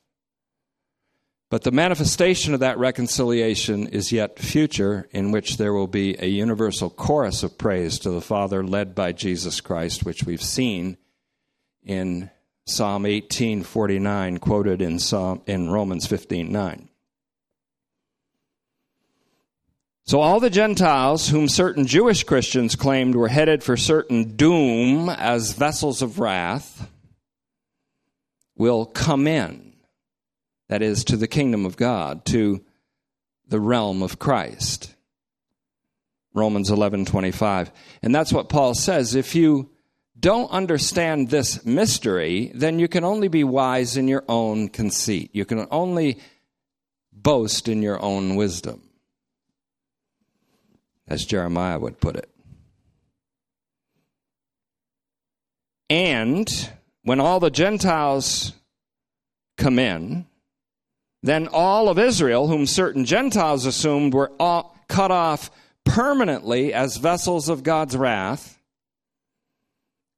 But 1.50 1.63
the 1.63 1.72
manifestation 1.72 2.53
of 2.53 2.60
that 2.60 2.77
reconciliation 2.77 3.88
is 3.88 4.12
yet 4.12 4.39
future, 4.39 5.08
in 5.12 5.32
which 5.32 5.58
there 5.58 5.74
will 5.74 5.88
be 5.88 6.15
a 6.20 6.27
universal 6.27 6.89
chorus 6.89 7.44
of 7.44 7.58
praise 7.58 8.00
to 8.00 8.10
the 8.10 8.22
Father 8.22 8.63
led 8.63 8.96
by 8.96 9.12
Jesus 9.12 9.62
Christ, 9.62 10.03
which 10.03 10.24
we've 10.24 10.41
seen 10.41 10.98
in 11.84 12.32
Psalm 12.65 13.05
18:49, 13.05 14.39
quoted 14.39 14.82
in 14.82 14.98
Psalm 14.98 15.41
in 15.46 15.70
Romans 15.70 16.08
15:9. 16.08 16.89
So 20.03 20.20
all 20.20 20.39
the 20.39 20.50
Gentiles 20.50 21.29
whom 21.29 21.48
certain 21.48 21.88
Jewish 21.88 22.24
Christians 22.24 22.75
claimed 22.75 23.15
were 23.15 23.27
headed 23.27 23.63
for 23.63 23.77
certain 23.77 24.36
doom 24.36 25.10
as 25.10 25.53
vessels 25.53 26.01
of 26.01 26.20
wrath 26.20 26.89
will 28.56 28.86
come 28.86 29.28
in 29.28 29.74
that 30.68 30.82
is, 30.82 31.04
to 31.06 31.18
the 31.18 31.28
kingdom 31.28 31.66
of 31.66 31.78
God, 31.78 32.26
to 32.26 32.64
the 33.48 33.60
realm 33.60 34.02
of 34.02 34.18
Christ. 34.18 34.96
Romans 36.34 36.70
11:25. 36.70 37.72
And 38.02 38.14
that's 38.14 38.34
what 38.34 38.50
Paul 38.50 38.74
says, 38.74 39.16
if 39.16 39.36
you 39.36 39.70
don't 40.20 40.50
understand 40.50 41.30
this 41.30 41.66
mystery, 41.66 42.52
then 42.56 42.80
you 42.80 42.88
can 42.88 43.04
only 43.04 43.28
be 43.28 43.44
wise 43.44 43.96
in 43.98 44.08
your 44.08 44.24
own 44.28 44.70
conceit. 44.70 45.30
You 45.34 45.46
can 45.46 45.68
only 45.72 46.18
boast 47.12 47.68
in 47.68 47.82
your 47.82 48.02
own 48.02 48.36
wisdom. 48.36 48.82
As 51.08 51.26
Jeremiah 51.26 51.80
would 51.80 52.00
put 52.00 52.16
it. 52.16 52.30
And 55.90 56.70
when 57.06 57.20
all 57.20 57.40
the 57.40 57.52
Gentiles 57.52 58.52
come 59.58 59.80
in, 59.80 60.26
then 61.22 61.48
all 61.48 61.88
of 61.88 62.00
Israel, 62.00 62.48
whom 62.48 62.66
certain 62.66 63.06
Gentiles 63.06 63.66
assumed 63.66 64.14
were 64.14 64.32
all, 64.40 64.76
cut 64.88 65.12
off 65.12 65.52
permanently 65.84 66.74
as 66.74 66.98
vessels 66.98 67.48
of 67.48 67.64
God's 67.64 67.96
wrath, 67.96 68.60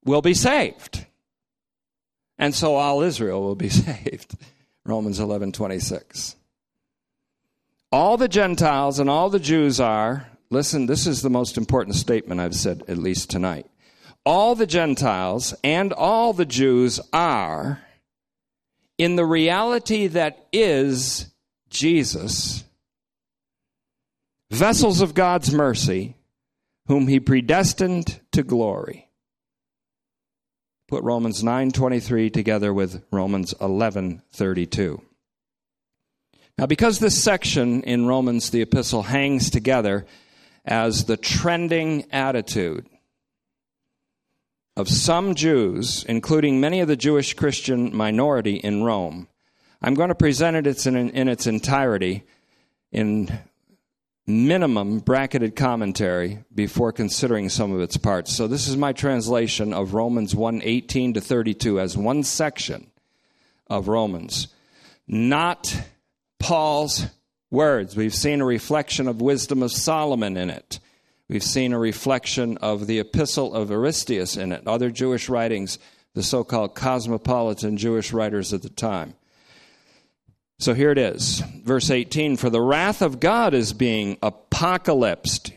will 0.06 0.22
be 0.22 0.34
saved. 0.34 1.06
And 2.38 2.56
so 2.56 2.76
all 2.76 3.02
Israel 3.02 3.42
will 3.42 3.56
be 3.56 3.70
saved. 3.70 4.36
Romans 4.86 5.20
11 5.20 5.52
26. 5.52 6.38
All 7.92 8.16
the 8.16 8.30
Gentiles 8.30 9.00
and 9.00 9.10
all 9.10 9.30
the 9.30 9.40
Jews 9.40 9.82
are, 9.82 10.28
listen, 10.50 10.86
this 10.86 11.06
is 11.06 11.22
the 11.22 11.30
most 11.30 11.58
important 11.58 11.98
statement 11.98 12.40
I've 12.40 12.56
said, 12.56 12.84
at 12.88 12.98
least 12.98 13.30
tonight. 13.30 13.66
All 14.28 14.56
the 14.56 14.68
Gentiles 14.68 15.56
and 15.64 15.94
all 15.94 16.34
the 16.34 16.44
Jews 16.44 17.00
are 17.14 17.82
in 18.98 19.16
the 19.16 19.24
reality 19.24 20.08
that 20.08 20.48
is 20.52 21.28
Jesus, 21.70 22.66
vessels 24.52 25.00
of 25.00 25.14
God's 25.14 25.54
mercy, 25.54 26.18
whom 26.88 27.08
he 27.08 27.22
predestined 27.22 28.20
to 28.34 28.44
glory. 28.44 29.08
Put 30.90 31.06
Romans 31.06 31.42
9:23 31.42 32.30
together 32.30 32.74
with 32.74 33.06
Romans 33.14 33.54
11:32. 33.62 35.02
Now 36.58 36.66
because 36.66 37.00
this 37.00 37.24
section 37.24 37.82
in 37.84 38.08
Romans 38.08 38.50
the 38.50 38.62
epistle 38.62 39.04
hangs 39.04 39.50
together 39.50 40.06
as 40.66 41.06
the 41.06 41.16
trending 41.16 42.12
attitude 42.12 42.90
of 44.78 44.88
some 44.88 45.34
Jews, 45.34 46.06
including 46.08 46.62
many 46.62 46.82
of 46.82 46.88
the 46.88 46.96
Jewish 46.96 47.34
Christian 47.34 47.96
minority 47.96 48.58
in 48.58 48.84
Rome. 48.84 49.28
I'm 49.82 49.96
going 49.96 50.10
to 50.10 50.16
present 50.16 50.56
it 50.56 50.86
in, 50.86 51.28
its 51.28 51.48
entirety 51.48 52.24
in 52.92 53.40
minimum 54.28 55.00
bracketed 55.00 55.56
commentary 55.56 56.44
before 56.54 56.92
considering 56.92 57.50
some 57.50 57.74
of 57.74 57.82
its 57.82 57.98
parts. 57.98 58.36
So 58.36 58.48
this 58.48 58.68
is 58.68 58.78
my 58.78 58.94
translation 58.94 59.74
of 59.74 59.96
Romans 59.96 60.36
1:18 60.36 61.16
to 61.16 61.22
32 61.22 61.80
as 61.80 61.98
one 61.98 62.22
section 62.22 62.92
of 63.66 63.88
Romans, 63.88 64.48
not 65.08 65.76
Paul's 66.38 67.08
words. 67.50 67.96
We've 67.96 68.14
seen 68.14 68.42
a 68.42 68.46
reflection 68.46 69.08
of 69.08 69.22
wisdom 69.22 69.64
of 69.64 69.72
Solomon 69.72 70.38
in 70.38 70.52
it. 70.52 70.80
We've 71.30 71.44
seen 71.44 71.74
a 71.74 71.80
reflection 71.80 72.56
of 72.60 72.88
the 72.88 73.00
Epistle 73.00 73.54
of 73.54 73.70
Aristeas 73.70 74.38
in 74.38 74.54
it, 74.54 74.66
other 74.66 74.90
Jewish 74.90 75.28
writings, 75.28 75.78
the 76.14 76.24
so 76.24 76.46
called 76.46 76.74
cosmopolitan 76.74 77.76
Jewish 77.76 78.14
writers 78.14 78.54
at 78.54 78.62
the 78.62 78.70
time. 78.70 79.14
So 80.58 80.74
here 80.74 80.90
it 80.90 80.98
is, 80.98 81.44
verse 81.66 81.92
18 81.92 82.38
For 82.38 82.50
the 82.50 82.62
wrath 82.62 83.02
of 83.02 83.20
God 83.20 83.54
is 83.54 83.74
being 83.74 84.16
apocalypsed. 84.24 85.52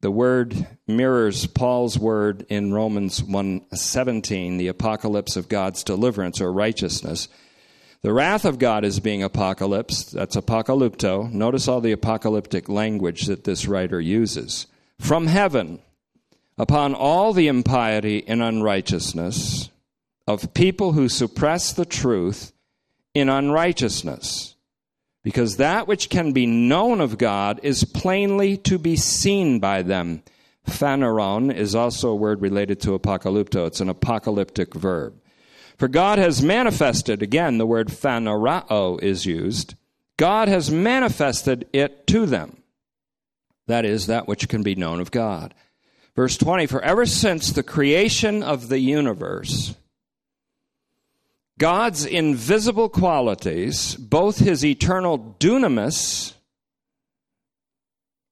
The 0.00 0.10
word 0.10 0.66
mirrors 0.86 1.46
Paul's 1.46 1.98
word 1.98 2.46
in 2.48 2.72
Romans 2.72 3.22
1:17, 3.22 4.56
the 4.56 4.68
apocalypse 4.68 5.36
of 5.36 5.50
God's 5.50 5.84
deliverance 5.84 6.40
or 6.40 6.50
righteousness. 6.50 7.28
The 8.00 8.14
wrath 8.14 8.46
of 8.46 8.58
God 8.58 8.82
is 8.84 8.98
being 9.00 9.22
apocalypsed. 9.22 10.12
That's 10.12 10.36
apocalypto. 10.36 11.30
Notice 11.30 11.68
all 11.68 11.82
the 11.82 11.92
apocalyptic 11.92 12.70
language 12.70 13.26
that 13.26 13.44
this 13.44 13.68
writer 13.68 14.00
uses 14.00 14.66
from 14.98 15.26
heaven 15.26 15.80
upon 16.58 16.94
all 16.94 17.32
the 17.32 17.48
impiety 17.48 18.26
and 18.26 18.42
unrighteousness 18.42 19.70
of 20.26 20.54
people 20.54 20.92
who 20.92 21.08
suppress 21.08 21.72
the 21.72 21.84
truth 21.84 22.52
in 23.14 23.28
unrighteousness. 23.28 24.56
Because 25.22 25.56
that 25.56 25.88
which 25.88 26.08
can 26.08 26.32
be 26.32 26.46
known 26.46 27.00
of 27.00 27.18
God 27.18 27.60
is 27.62 27.84
plainly 27.84 28.56
to 28.58 28.78
be 28.78 28.96
seen 28.96 29.58
by 29.58 29.82
them. 29.82 30.22
Phaneron 30.66 31.54
is 31.54 31.74
also 31.74 32.10
a 32.10 32.16
word 32.16 32.40
related 32.40 32.80
to 32.80 32.98
apocalypto. 32.98 33.66
It's 33.66 33.80
an 33.80 33.88
apocalyptic 33.88 34.74
verb. 34.74 35.20
For 35.78 35.88
God 35.88 36.18
has 36.18 36.42
manifested, 36.42 37.22
again, 37.22 37.58
the 37.58 37.66
word 37.66 37.88
phanerao 37.88 39.02
is 39.02 39.26
used. 39.26 39.74
God 40.16 40.48
has 40.48 40.70
manifested 40.70 41.68
it 41.72 42.06
to 42.08 42.24
them 42.26 42.62
that 43.66 43.84
is, 43.84 44.06
that 44.06 44.28
which 44.28 44.48
can 44.48 44.62
be 44.62 44.74
known 44.74 45.00
of 45.00 45.10
God. 45.10 45.54
Verse 46.14 46.36
20 46.38 46.66
For 46.66 46.82
ever 46.82 47.06
since 47.06 47.52
the 47.52 47.62
creation 47.62 48.42
of 48.42 48.68
the 48.68 48.78
universe, 48.78 49.74
God's 51.58 52.04
invisible 52.04 52.88
qualities, 52.88 53.94
both 53.96 54.38
his 54.38 54.64
eternal 54.64 55.36
dunamis 55.40 56.34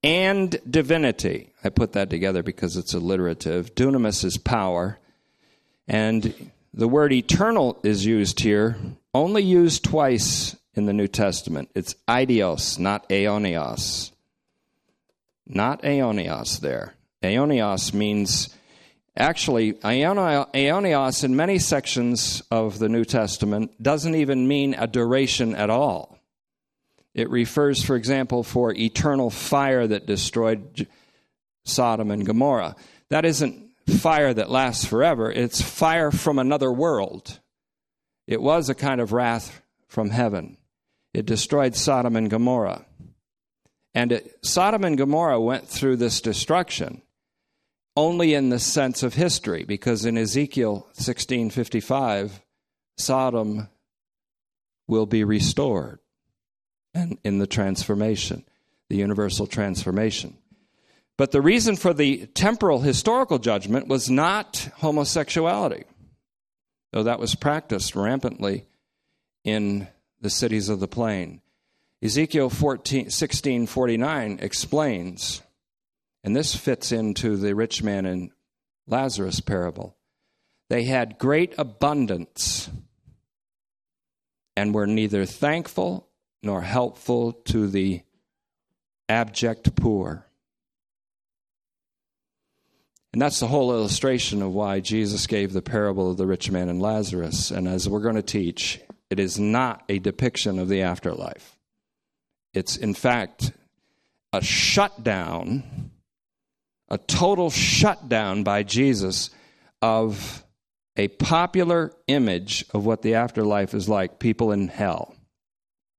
and 0.02 0.58
divinity, 0.68 1.50
I 1.62 1.70
put 1.70 1.92
that 1.92 2.10
together 2.10 2.42
because 2.42 2.76
it's 2.76 2.94
alliterative. 2.94 3.74
Dunamis 3.74 4.24
is 4.24 4.36
power, 4.36 4.98
and 5.88 6.50
the 6.72 6.88
word 6.88 7.12
eternal 7.12 7.78
is 7.82 8.04
used 8.04 8.40
here, 8.40 8.76
only 9.14 9.42
used 9.42 9.84
twice 9.84 10.56
in 10.74 10.86
the 10.86 10.92
New 10.92 11.08
Testament. 11.08 11.70
It's 11.74 11.94
aidios, 12.08 12.78
not 12.78 13.08
aeonios 13.08 14.10
not 15.46 15.82
aeonios 15.82 16.60
there. 16.60 16.94
Aeonios 17.22 17.92
means, 17.94 18.54
actually, 19.16 19.74
aeonios 19.74 21.24
in 21.24 21.36
many 21.36 21.58
sections 21.58 22.42
of 22.50 22.78
the 22.78 22.88
New 22.88 23.04
Testament 23.04 23.82
doesn't 23.82 24.14
even 24.14 24.48
mean 24.48 24.74
a 24.74 24.86
duration 24.86 25.54
at 25.54 25.70
all. 25.70 26.18
It 27.14 27.30
refers, 27.30 27.84
for 27.84 27.96
example, 27.96 28.42
for 28.42 28.72
eternal 28.72 29.30
fire 29.30 29.86
that 29.86 30.06
destroyed 30.06 30.88
Sodom 31.64 32.10
and 32.10 32.26
Gomorrah. 32.26 32.76
That 33.10 33.24
isn't 33.24 33.70
fire 34.00 34.34
that 34.34 34.50
lasts 34.50 34.84
forever, 34.84 35.30
it's 35.30 35.62
fire 35.62 36.10
from 36.10 36.38
another 36.38 36.72
world. 36.72 37.38
It 38.26 38.40
was 38.40 38.68
a 38.68 38.74
kind 38.74 39.00
of 39.00 39.12
wrath 39.12 39.60
from 39.86 40.10
heaven. 40.10 40.56
It 41.12 41.26
destroyed 41.26 41.76
Sodom 41.76 42.16
and 42.16 42.28
Gomorrah. 42.28 42.84
And 43.94 44.12
it, 44.12 44.38
Sodom 44.42 44.84
and 44.84 44.98
Gomorrah 44.98 45.40
went 45.40 45.68
through 45.68 45.96
this 45.96 46.20
destruction 46.20 47.02
only 47.96 48.34
in 48.34 48.48
the 48.48 48.58
sense 48.58 49.02
of 49.04 49.14
history, 49.14 49.64
because 49.64 50.04
in 50.04 50.18
Ezekiel 50.18 50.88
16:55, 50.94 52.40
Sodom 52.98 53.68
will 54.88 55.06
be 55.06 55.24
restored 55.24 56.00
and 56.92 57.18
in 57.24 57.38
the 57.38 57.46
transformation, 57.46 58.44
the 58.88 58.96
universal 58.96 59.46
transformation. 59.46 60.36
But 61.16 61.30
the 61.30 61.40
reason 61.40 61.76
for 61.76 61.94
the 61.94 62.26
temporal 62.26 62.80
historical 62.80 63.38
judgment 63.38 63.86
was 63.86 64.10
not 64.10 64.68
homosexuality, 64.76 65.84
though 66.92 67.04
that 67.04 67.20
was 67.20 67.34
practiced 67.34 67.94
rampantly 67.94 68.66
in 69.44 69.86
the 70.20 70.30
cities 70.30 70.68
of 70.68 70.80
the 70.80 70.88
plain. 70.88 71.40
Ezekiel 72.04 72.50
14, 72.50 73.08
16 73.08 73.66
49 73.66 74.38
explains, 74.42 75.40
and 76.22 76.36
this 76.36 76.54
fits 76.54 76.92
into 76.92 77.38
the 77.38 77.54
rich 77.54 77.82
man 77.82 78.04
and 78.04 78.30
Lazarus 78.86 79.40
parable. 79.40 79.96
They 80.68 80.84
had 80.84 81.18
great 81.18 81.54
abundance 81.56 82.68
and 84.54 84.74
were 84.74 84.86
neither 84.86 85.24
thankful 85.24 86.10
nor 86.42 86.60
helpful 86.60 87.32
to 87.32 87.68
the 87.68 88.02
abject 89.08 89.74
poor. 89.74 90.26
And 93.14 93.22
that's 93.22 93.40
the 93.40 93.46
whole 93.46 93.72
illustration 93.72 94.42
of 94.42 94.52
why 94.52 94.80
Jesus 94.80 95.26
gave 95.26 95.54
the 95.54 95.62
parable 95.62 96.10
of 96.10 96.18
the 96.18 96.26
rich 96.26 96.50
man 96.50 96.68
and 96.68 96.82
Lazarus. 96.82 97.50
And 97.50 97.66
as 97.66 97.88
we're 97.88 98.00
going 98.00 98.16
to 98.16 98.22
teach, 98.22 98.78
it 99.08 99.18
is 99.18 99.38
not 99.38 99.84
a 99.88 100.00
depiction 100.00 100.58
of 100.58 100.68
the 100.68 100.82
afterlife. 100.82 101.53
It's, 102.54 102.76
in 102.76 102.94
fact, 102.94 103.52
a 104.32 104.42
shutdown, 104.42 105.90
a 106.88 106.98
total 106.98 107.50
shutdown 107.50 108.42
by 108.44 108.62
Jesus 108.62 109.30
of 109.82 110.44
a 110.96 111.08
popular 111.08 111.92
image 112.06 112.64
of 112.72 112.86
what 112.86 113.02
the 113.02 113.14
afterlife 113.14 113.74
is 113.74 113.88
like 113.88 114.18
people 114.18 114.52
in 114.52 114.68
hell, 114.68 115.14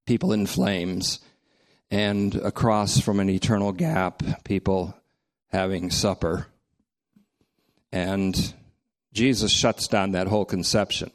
people 0.08 0.32
in 0.32 0.46
flames, 0.48 1.20
and 1.91 2.34
across 2.36 3.00
from 3.00 3.20
an 3.20 3.30
eternal 3.30 3.74
gap, 3.74 4.24
people 4.44 4.96
having 5.52 5.91
supper 5.91 6.48
and 7.96 8.54
Jesus 9.13 9.54
shuts 9.54 9.88
down 9.88 10.12
that 10.12 10.28
whole 10.28 10.44
conception. 10.44 11.12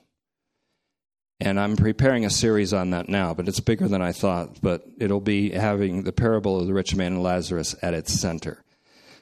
And 1.41 1.59
I'm 1.59 1.77
preparing 1.77 2.27
a 2.27 2.31
series 2.31 2.75
on 2.75 2.91
that 2.91 3.09
now, 3.09 3.33
but 3.33 3.49
it's 3.49 3.61
bigger 3.61 3.89
than 3.89 4.03
I 4.03 4.13
thought. 4.13 4.61
But 4.61 4.85
it'll 4.99 5.23
be 5.23 5.51
having 5.51 6.03
the 6.03 6.13
parable 6.13 6.61
of 6.61 6.67
the 6.67 6.75
rich 6.75 6.95
man 6.95 7.15
and 7.15 7.23
Lazarus 7.23 7.75
at 7.81 7.95
its 7.95 8.13
center. 8.13 8.63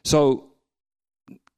So 0.05 0.49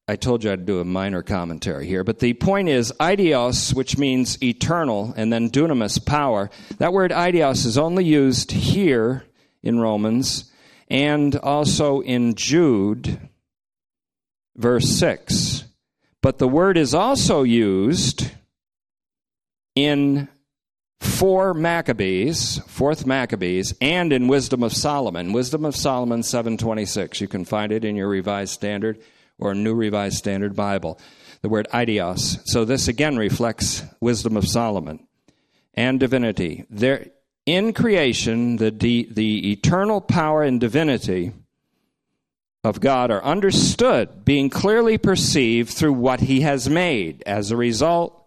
I 0.06 0.16
told 0.16 0.44
you 0.44 0.50
I'd 0.50 0.66
do 0.66 0.80
a 0.80 0.84
minor 0.84 1.22
commentary 1.22 1.86
here, 1.86 2.04
but 2.04 2.18
the 2.18 2.34
point 2.34 2.68
is 2.68 2.92
idios, 3.00 3.72
which 3.72 3.96
means 3.96 4.42
eternal, 4.42 5.14
and 5.16 5.32
then 5.32 5.50
dunamis, 5.50 6.04
power. 6.04 6.50
That 6.78 6.92
word 6.92 7.12
idios 7.12 7.64
is 7.64 7.78
only 7.78 8.04
used 8.04 8.50
here 8.50 9.24
in 9.62 9.78
Romans 9.78 10.50
and 10.88 11.36
also 11.36 12.00
in 12.00 12.34
Jude, 12.34 13.30
verse 14.56 14.88
6. 14.98 15.64
But 16.22 16.38
the 16.38 16.48
word 16.48 16.76
is 16.76 16.92
also 16.92 17.44
used 17.44 18.30
in 19.76 20.28
4 21.00 21.54
Maccabees, 21.54 22.60
4th 22.60 23.06
Maccabees, 23.06 23.74
and 23.80 24.12
in 24.12 24.28
Wisdom 24.28 24.62
of 24.62 24.72
Solomon. 24.72 25.32
Wisdom 25.32 25.64
of 25.64 25.74
Solomon 25.74 26.22
726. 26.22 27.20
You 27.20 27.28
can 27.28 27.44
find 27.44 27.72
it 27.72 27.84
in 27.84 27.96
your 27.96 28.08
Revised 28.08 28.52
Standard 28.52 29.00
or 29.38 29.54
New 29.54 29.74
Revised 29.74 30.18
Standard 30.18 30.54
Bible. 30.54 31.00
The 31.42 31.48
word 31.48 31.68
idios. 31.72 32.40
So 32.44 32.64
this 32.64 32.86
again 32.86 33.16
reflects 33.16 33.82
Wisdom 34.00 34.36
of 34.36 34.46
Solomon 34.46 35.06
and 35.74 35.98
divinity. 35.98 36.66
There, 36.68 37.06
in 37.46 37.72
creation, 37.72 38.56
the, 38.56 38.70
the 38.70 39.52
eternal 39.52 40.02
power 40.02 40.42
and 40.42 40.60
divinity 40.60 41.32
of 42.62 42.80
God 42.80 43.10
are 43.10 43.24
understood, 43.24 44.24
being 44.24 44.50
clearly 44.50 44.98
perceived 44.98 45.70
through 45.70 45.94
what 45.94 46.20
He 46.20 46.42
has 46.42 46.68
made. 46.68 47.22
As 47.24 47.50
a 47.50 47.56
result, 47.56 48.19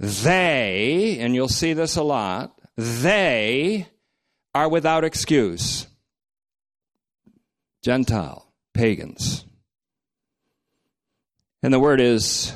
they, 0.00 1.18
and 1.20 1.34
you'll 1.34 1.46
see 1.46 1.74
this 1.74 1.96
a 1.96 2.02
lot, 2.02 2.58
they 2.74 3.86
are 4.54 4.68
without 4.68 5.04
excuse. 5.04 5.86
Gentile, 7.82 8.50
pagans. 8.72 9.44
And 11.62 11.72
the 11.74 11.78
word 11.78 12.00
is 12.00 12.54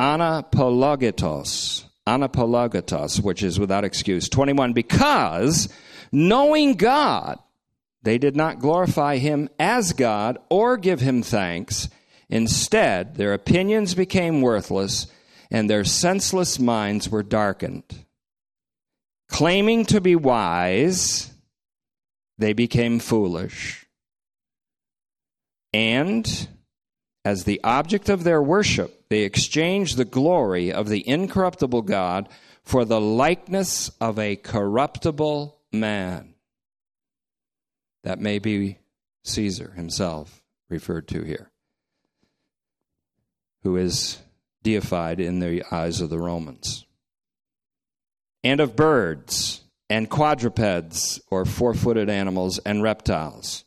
anapologetos, 0.00 1.84
anapologetos, 2.06 3.20
which 3.20 3.42
is 3.42 3.60
without 3.60 3.84
excuse. 3.84 4.30
21, 4.30 4.72
because 4.72 5.68
knowing 6.10 6.72
God, 6.72 7.38
they 8.02 8.16
did 8.16 8.34
not 8.34 8.60
glorify 8.60 9.18
him 9.18 9.50
as 9.58 9.92
God 9.92 10.38
or 10.48 10.78
give 10.78 11.00
him 11.00 11.22
thanks. 11.22 11.90
Instead, 12.30 13.16
their 13.16 13.34
opinions 13.34 13.94
became 13.94 14.40
worthless 14.40 15.06
and 15.50 15.68
their 15.68 15.84
senseless 15.84 16.58
minds 16.58 17.08
were 17.08 17.22
darkened. 17.22 18.04
Claiming 19.28 19.84
to 19.86 20.00
be 20.00 20.16
wise, 20.16 21.32
they 22.38 22.52
became 22.52 22.98
foolish. 22.98 23.86
And 25.72 26.48
as 27.24 27.44
the 27.44 27.60
object 27.62 28.08
of 28.08 28.24
their 28.24 28.42
worship, 28.42 29.08
they 29.08 29.22
exchanged 29.22 29.96
the 29.96 30.04
glory 30.04 30.72
of 30.72 30.88
the 30.88 31.06
incorruptible 31.06 31.82
God 31.82 32.28
for 32.62 32.84
the 32.84 33.00
likeness 33.00 33.90
of 34.00 34.18
a 34.18 34.36
corruptible 34.36 35.58
man 35.72 36.34
that 38.04 38.18
may 38.18 38.38
be 38.38 38.78
Caesar 39.24 39.72
himself 39.76 40.42
referred 40.70 41.08
to 41.08 41.22
here, 41.22 41.50
who 43.62 43.76
is 43.76 44.18
deified 44.68 45.18
in 45.18 45.38
the 45.38 45.62
eyes 45.70 46.02
of 46.02 46.10
the 46.10 46.18
Romans. 46.18 46.84
And 48.44 48.60
of 48.60 48.76
birds 48.76 49.62
and 49.88 50.10
quadrupeds, 50.10 51.20
or 51.30 51.46
four 51.46 51.72
footed 51.72 52.10
animals, 52.10 52.58
and 52.58 52.82
reptiles. 52.82 53.64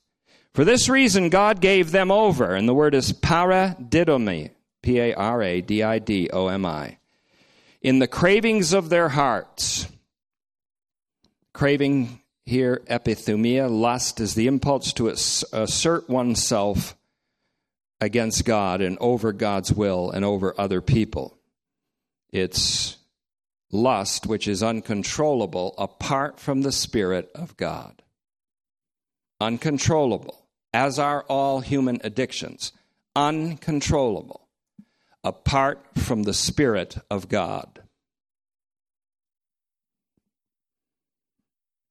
For 0.54 0.64
this 0.64 0.88
reason, 0.88 1.30
God 1.30 1.60
gave 1.60 1.92
them 1.92 2.12
over, 2.12 2.54
and 2.54 2.70
the 2.70 2.76
word 2.76 2.94
is 2.94 3.14
paradidomi, 3.14 4.52
P 4.84 5.00
A 5.00 5.14
R 5.16 5.42
A 5.42 5.62
D 5.62 5.82
I 5.82 5.98
D 5.98 6.30
O 6.32 6.48
M 6.48 6.66
I, 6.66 6.98
in 7.82 7.98
the 7.98 8.08
cravings 8.08 8.72
of 8.72 8.90
their 8.90 9.10
hearts. 9.10 9.88
Craving 11.54 12.22
here, 12.46 12.82
epithumia, 12.88 13.68
lust, 13.68 14.20
is 14.20 14.36
the 14.36 14.46
impulse 14.46 14.94
to 14.94 15.08
assert 15.08 16.08
oneself 16.08 16.96
against 18.02 18.44
God 18.44 18.82
and 18.82 18.98
over 19.00 19.32
God's 19.32 19.72
will 19.72 20.12
and 20.12 20.26
over 20.26 20.54
other 20.60 20.82
people. 20.82 21.38
It's 22.34 22.98
lust 23.72 24.26
which 24.26 24.48
is 24.48 24.62
uncontrollable 24.62 25.74
apart 25.78 26.40
from 26.40 26.64
the 26.64 26.72
Spirit 26.74 27.32
of 27.34 27.56
God. 27.56 28.02
Uncontrollable, 29.40 30.46
as 30.74 31.00
are 31.00 31.24
all 31.30 31.62
human 31.62 32.02
addictions. 32.04 32.74
Uncontrollable, 33.16 34.48
apart 35.24 35.80
from 35.96 36.24
the 36.24 36.34
Spirit 36.34 36.98
of 37.10 37.30
God. 37.30 37.82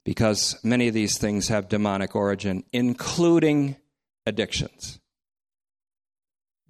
because 0.05 0.59
many 0.65 0.89
of 0.89 0.95
these 0.95 1.19
things 1.19 1.49
have 1.49 1.69
demonic 1.69 2.15
origin, 2.17 2.65
including 2.73 3.77
addictions. 4.27 5.00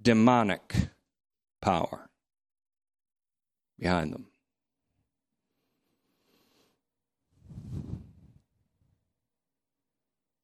Demonic 0.00 0.88
power 1.60 2.08
behind 3.78 4.12
them. 4.12 4.26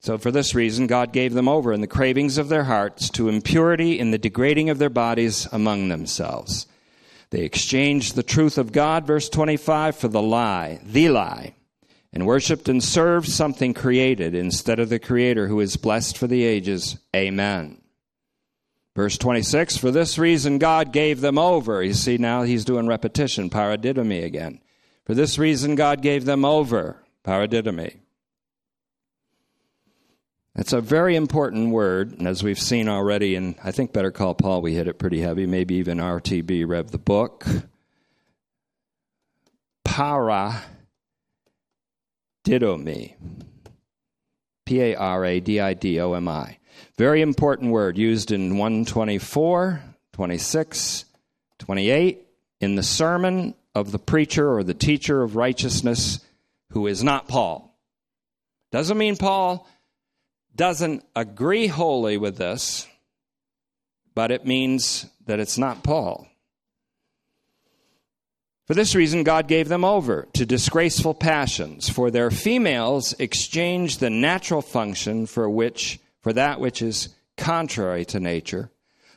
So, 0.01 0.19
for 0.19 0.31
this 0.31 0.55
reason, 0.55 0.87
God 0.87 1.13
gave 1.13 1.35
them 1.35 1.49
over 1.49 1.73
in 1.73 1.81
the 1.81 1.89
cravings 1.89 2.39
of 2.39 2.49
their 2.49 2.65
hearts 2.65 3.11
to 3.11 3.29
impurity 3.29 3.99
in 3.99 4.13
the 4.13 4.19
degrading 4.19 4.71
of 4.71 4.79
their 4.79 4.91
bodies 4.91 5.49
among 5.51 5.89
themselves. 5.89 6.67
They 7.31 7.41
exchanged 7.41 8.15
the 8.15 8.23
truth 8.23 8.57
of 8.57 8.71
God, 8.71 9.05
verse 9.05 9.29
25, 9.29 9.97
for 9.97 10.07
the 10.07 10.23
lie, 10.23 10.81
the 10.85 11.09
lie 11.09 11.57
and 12.17 12.25
worshiped 12.25 12.67
and 12.67 12.83
served 12.83 13.29
something 13.29 13.75
created 13.75 14.35
instead 14.35 14.79
of 14.79 14.89
the 14.89 14.99
Creator 14.99 15.49
who 15.49 15.61
is 15.61 15.77
blessed 15.77 16.17
for 16.17 16.27
the 16.27 16.45
ages. 16.45 16.97
Amen. 17.15 17.83
Verse 18.97 19.19
26 19.19 19.77
For 19.77 19.91
this 19.91 20.17
reason 20.17 20.57
God 20.57 20.91
gave 20.91 21.21
them 21.21 21.37
over. 21.39 21.83
You 21.83 21.93
see, 21.93 22.17
now 22.17 22.43
he's 22.43 22.65
doing 22.65 22.87
repetition, 22.87 23.51
paradidomi 23.51 24.25
again. 24.25 24.61
For 25.05 25.13
this 25.13 25.39
reason 25.39 25.75
God 25.75 26.01
gave 26.01 26.25
them 26.25 26.47
over, 26.47 27.05
paradidomi. 27.23 27.99
It's 30.55 30.73
a 30.73 30.81
very 30.81 31.15
important 31.15 31.73
word, 31.73 32.19
and 32.19 32.27
as 32.27 32.43
we've 32.43 32.59
seen 32.59 32.89
already, 32.89 33.35
and 33.35 33.57
I 33.63 33.71
think 33.71 33.93
Better 33.93 34.11
Call 34.11 34.35
Paul, 34.35 34.63
we 34.63 34.73
hit 34.73 34.89
it 34.89 34.99
pretty 34.99 35.21
heavy, 35.21 35.45
maybe 35.45 35.75
even 35.75 35.99
RTB 35.99 36.67
read 36.67 36.89
the 36.89 36.99
book. 36.99 37.45
Para 39.85 40.63
didomi. 42.47 43.15
P 44.65 44.81
A 44.81 44.95
R 44.95 45.25
A 45.27 45.41
D 45.41 45.61
I 45.61 45.75
D 45.75 46.01
O 46.01 46.15
M 46.15 46.27
I. 46.29 46.57
Very 46.99 47.21
important 47.21 47.73
word 47.73 47.99
used 47.99 48.33
in 48.33 48.57
124, 48.57 49.83
26, 50.15 51.05
28, 51.59 52.27
in 52.61 52.75
the 52.75 52.83
sermon 52.83 53.55
of 53.75 53.93
the 53.93 53.99
preacher 53.99 54.51
or 54.51 54.65
the 54.65 54.73
teacher 54.73 55.23
of 55.23 55.37
righteousness 55.37 56.21
who 56.71 56.87
is 56.87 57.05
not 57.05 57.29
Paul. 57.29 57.79
Doesn't 58.73 58.97
mean 58.97 59.17
Paul 59.17 59.69
doesn't 60.55 61.05
agree 61.15 61.67
wholly 61.67 62.17
with 62.17 62.39
this, 62.39 62.87
but 64.15 64.31
it 64.31 64.47
means 64.47 65.05
that 65.27 65.39
it's 65.39 65.59
not 65.59 65.83
Paul. 65.83 66.27
For 68.67 68.73
this 68.73 68.95
reason, 68.95 69.23
God 69.23 69.47
gave 69.49 69.69
them 69.69 69.85
over 69.85 70.27
to 70.33 70.47
disgraceful 70.47 71.13
passions, 71.13 71.91
for 71.91 72.11
their 72.11 72.31
females 72.31 73.15
exchanged 73.19 74.01
the 74.01 74.11
natural 74.11 74.63
function 74.63 75.27
for 75.27 75.49
which 75.49 76.01
for 76.27 76.33
that 76.33 76.59
which 76.59 76.83
is 76.83 77.15
contrary 77.37 78.05
to 78.05 78.19
nature. 78.19 78.69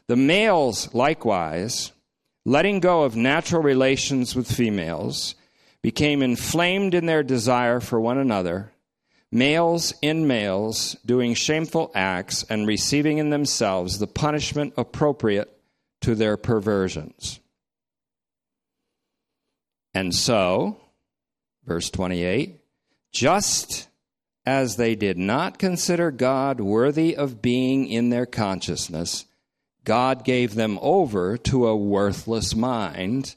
The 0.05 0.15
males 0.15 0.93
likewise, 0.93 1.91
letting 2.45 2.81
go 2.81 3.01
of 3.01 3.15
natural 3.15 3.63
relations 3.63 4.35
with 4.35 4.47
females, 4.47 5.33
became 5.81 6.21
inflamed 6.21 6.93
in 6.93 7.07
their 7.07 7.23
desire 7.23 7.79
for 7.79 7.99
one 7.99 8.19
another 8.19 8.73
males 9.31 9.91
in 10.03 10.27
males 10.27 10.97
doing 11.03 11.33
shameful 11.33 11.91
acts 11.95 12.43
and 12.43 12.67
receiving 12.67 13.17
in 13.17 13.31
themselves 13.31 13.97
the 13.97 14.05
punishment 14.05 14.75
appropriate 14.77 15.51
to 16.01 16.13
their 16.13 16.37
perversions. 16.37 17.39
And 19.95 20.13
so, 20.13 20.77
verse 21.65 21.89
28, 21.89 22.61
just 23.11 23.88
as 24.49 24.75
they 24.75 24.95
did 24.95 25.17
not 25.17 25.59
consider 25.59 26.12
God 26.12 26.59
worthy 26.59 27.15
of 27.15 27.41
being 27.41 27.88
in 27.88 28.09
their 28.09 28.25
consciousness, 28.25 29.25
God 29.83 30.25
gave 30.25 30.55
them 30.55 30.79
over 30.81 31.38
to 31.38 31.67
a 31.67 31.75
worthless 31.77 32.55
mind 32.55 33.35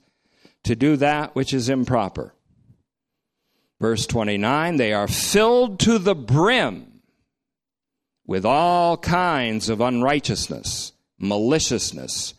to 0.64 0.75
do 0.75 0.96
that 0.96 1.35
which 1.35 1.53
is 1.53 1.68
improper 1.68 2.35
Verse 3.83 4.07
29 4.07 4.77
they 4.77 4.92
are 4.92 5.09
filled 5.09 5.81
to 5.81 5.98
the 5.98 6.14
brim 6.14 7.01
with 8.25 8.44
all 8.44 8.96
kinds 8.96 9.68
of 9.68 9.81
unrighteousness, 9.81 10.92
maliciousness, 11.18 12.35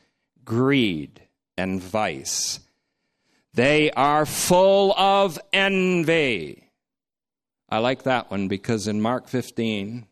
greed, 0.45 1.21
and 1.57 1.81
vice. 1.81 2.61
They 3.53 3.91
are 3.91 4.25
full 4.25 4.93
of 4.93 5.37
envy. 5.51 6.62
I 7.73 7.79
like 7.79 8.03
that 8.03 8.29
one 8.29 8.49
because 8.49 8.87
in 8.87 9.01
Mark 9.01 9.27
15 9.27 10.05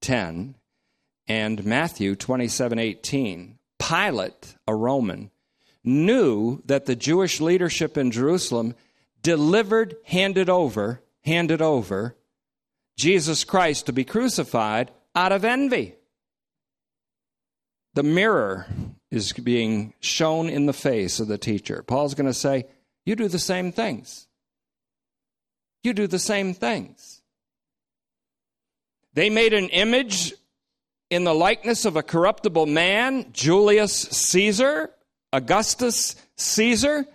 10 0.00 0.54
and 1.26 1.64
Matthew 1.66 2.16
27 2.16 2.78
18, 2.78 3.58
Pilate, 3.78 4.56
a 4.66 4.74
Roman, 4.74 5.30
knew 5.84 6.62
that 6.64 6.86
the 6.86 6.96
Jewish 6.96 7.42
leadership 7.42 7.98
in 7.98 8.10
Jerusalem 8.10 8.74
delivered, 9.20 9.96
handed 10.04 10.48
over, 10.48 11.02
handed 11.24 11.60
over 11.60 12.16
Jesus 12.96 13.44
Christ 13.44 13.84
to 13.84 13.92
be 13.92 14.04
crucified 14.04 14.90
out 15.14 15.30
of 15.30 15.44
envy. 15.44 15.96
The 17.92 18.02
mirror 18.02 18.66
is 19.10 19.34
being 19.34 19.92
shown 20.00 20.48
in 20.48 20.64
the 20.64 20.72
face 20.72 21.20
of 21.20 21.28
the 21.28 21.36
teacher. 21.36 21.82
Paul's 21.82 22.14
going 22.14 22.28
to 22.28 22.32
say, 22.32 22.64
You 23.04 23.14
do 23.14 23.28
the 23.28 23.38
same 23.38 23.72
things. 23.72 24.26
You 25.84 25.92
do 25.92 26.06
the 26.06 26.18
same 26.18 26.54
things. 26.54 27.22
They 29.12 29.30
made 29.30 29.52
an 29.52 29.68
image 29.68 30.32
in 31.10 31.22
the 31.22 31.34
likeness 31.34 31.84
of 31.84 31.96
a 31.96 32.02
corruptible 32.02 32.66
man, 32.66 33.26
Julius 33.32 33.94
Caesar, 33.94 34.90
Augustus 35.32 36.16
Caesar, 36.36 37.06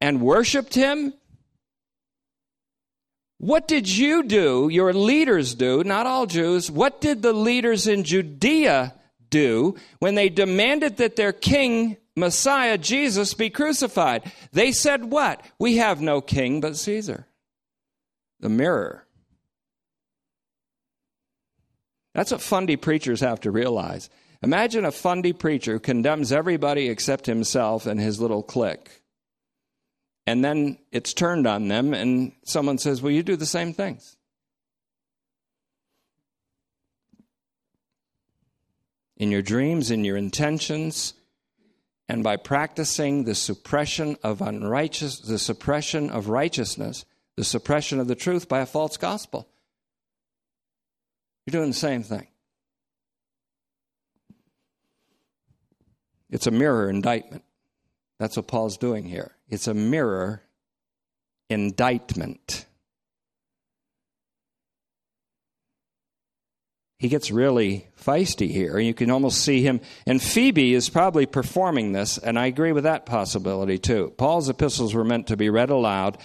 and 0.00 0.20
worshiped 0.20 0.74
him 0.74 1.12
what 3.38 3.68
did 3.68 3.88
you 3.88 4.22
do, 4.22 4.68
your 4.70 4.94
leaders 4.94 5.54
do, 5.54 5.84
not 5.84 6.06
all 6.06 6.26
Jews, 6.26 6.70
what 6.70 7.00
did 7.00 7.20
the 7.20 7.34
leaders 7.34 7.86
in 7.86 8.02
Judea 8.02 8.94
do 9.28 9.76
when 9.98 10.14
they 10.14 10.30
demanded 10.30 10.96
that 10.96 11.16
their 11.16 11.32
king, 11.32 11.98
Messiah, 12.14 12.78
Jesus, 12.78 13.34
be 13.34 13.50
crucified? 13.50 14.32
They 14.52 14.72
said, 14.72 15.10
What? 15.10 15.44
We 15.58 15.76
have 15.76 16.00
no 16.00 16.22
king 16.22 16.62
but 16.62 16.76
Caesar. 16.76 17.26
The 18.40 18.48
mirror. 18.48 19.06
That's 22.14 22.32
what 22.32 22.40
fundy 22.40 22.76
preachers 22.76 23.20
have 23.20 23.40
to 23.40 23.50
realize. 23.50 24.08
Imagine 24.42 24.84
a 24.84 24.92
fundy 24.92 25.32
preacher 25.32 25.78
condemns 25.78 26.32
everybody 26.32 26.88
except 26.88 27.26
himself 27.26 27.86
and 27.86 28.00
his 28.00 28.20
little 28.20 28.42
clique 28.42 29.02
and 30.26 30.44
then 30.44 30.78
it's 30.90 31.14
turned 31.14 31.46
on 31.46 31.68
them, 31.68 31.94
and 31.94 32.32
someone 32.44 32.78
says, 32.78 33.00
Well, 33.00 33.12
you 33.12 33.22
do 33.22 33.36
the 33.36 33.46
same 33.46 33.72
things. 33.72 34.16
In 39.16 39.30
your 39.30 39.42
dreams, 39.42 39.90
in 39.90 40.04
your 40.04 40.16
intentions, 40.16 41.14
and 42.08 42.22
by 42.22 42.36
practicing 42.36 43.24
the 43.24 43.34
suppression 43.34 44.16
of 44.22 44.42
unrighteous, 44.42 45.20
the 45.20 45.38
suppression 45.38 46.10
of 46.10 46.28
righteousness, 46.28 47.04
the 47.36 47.44
suppression 47.44 48.00
of 48.00 48.08
the 48.08 48.14
truth 48.14 48.48
by 48.48 48.60
a 48.60 48.66
false 48.66 48.96
gospel. 48.96 49.48
You're 51.46 51.60
doing 51.60 51.70
the 51.70 51.76
same 51.76 52.02
thing. 52.02 52.26
It's 56.30 56.46
a 56.46 56.50
mirror 56.50 56.88
indictment. 56.90 57.44
That's 58.18 58.36
what 58.36 58.48
Paul's 58.48 58.78
doing 58.78 59.04
here. 59.04 59.32
It's 59.48 59.68
a 59.68 59.74
mirror 59.74 60.42
indictment. 61.48 62.66
He 66.98 67.08
gets 67.08 67.30
really 67.30 67.88
feisty 68.00 68.50
here. 68.50 68.78
You 68.78 68.94
can 68.94 69.10
almost 69.10 69.42
see 69.42 69.62
him. 69.62 69.80
And 70.06 70.20
Phoebe 70.20 70.72
is 70.72 70.88
probably 70.88 71.26
performing 71.26 71.92
this, 71.92 72.16
and 72.16 72.38
I 72.38 72.46
agree 72.46 72.72
with 72.72 72.84
that 72.84 73.04
possibility 73.04 73.78
too. 73.78 74.14
Paul's 74.16 74.48
epistles 74.48 74.94
were 74.94 75.04
meant 75.04 75.26
to 75.26 75.36
be 75.36 75.50
read 75.50 75.70
aloud 75.70 76.16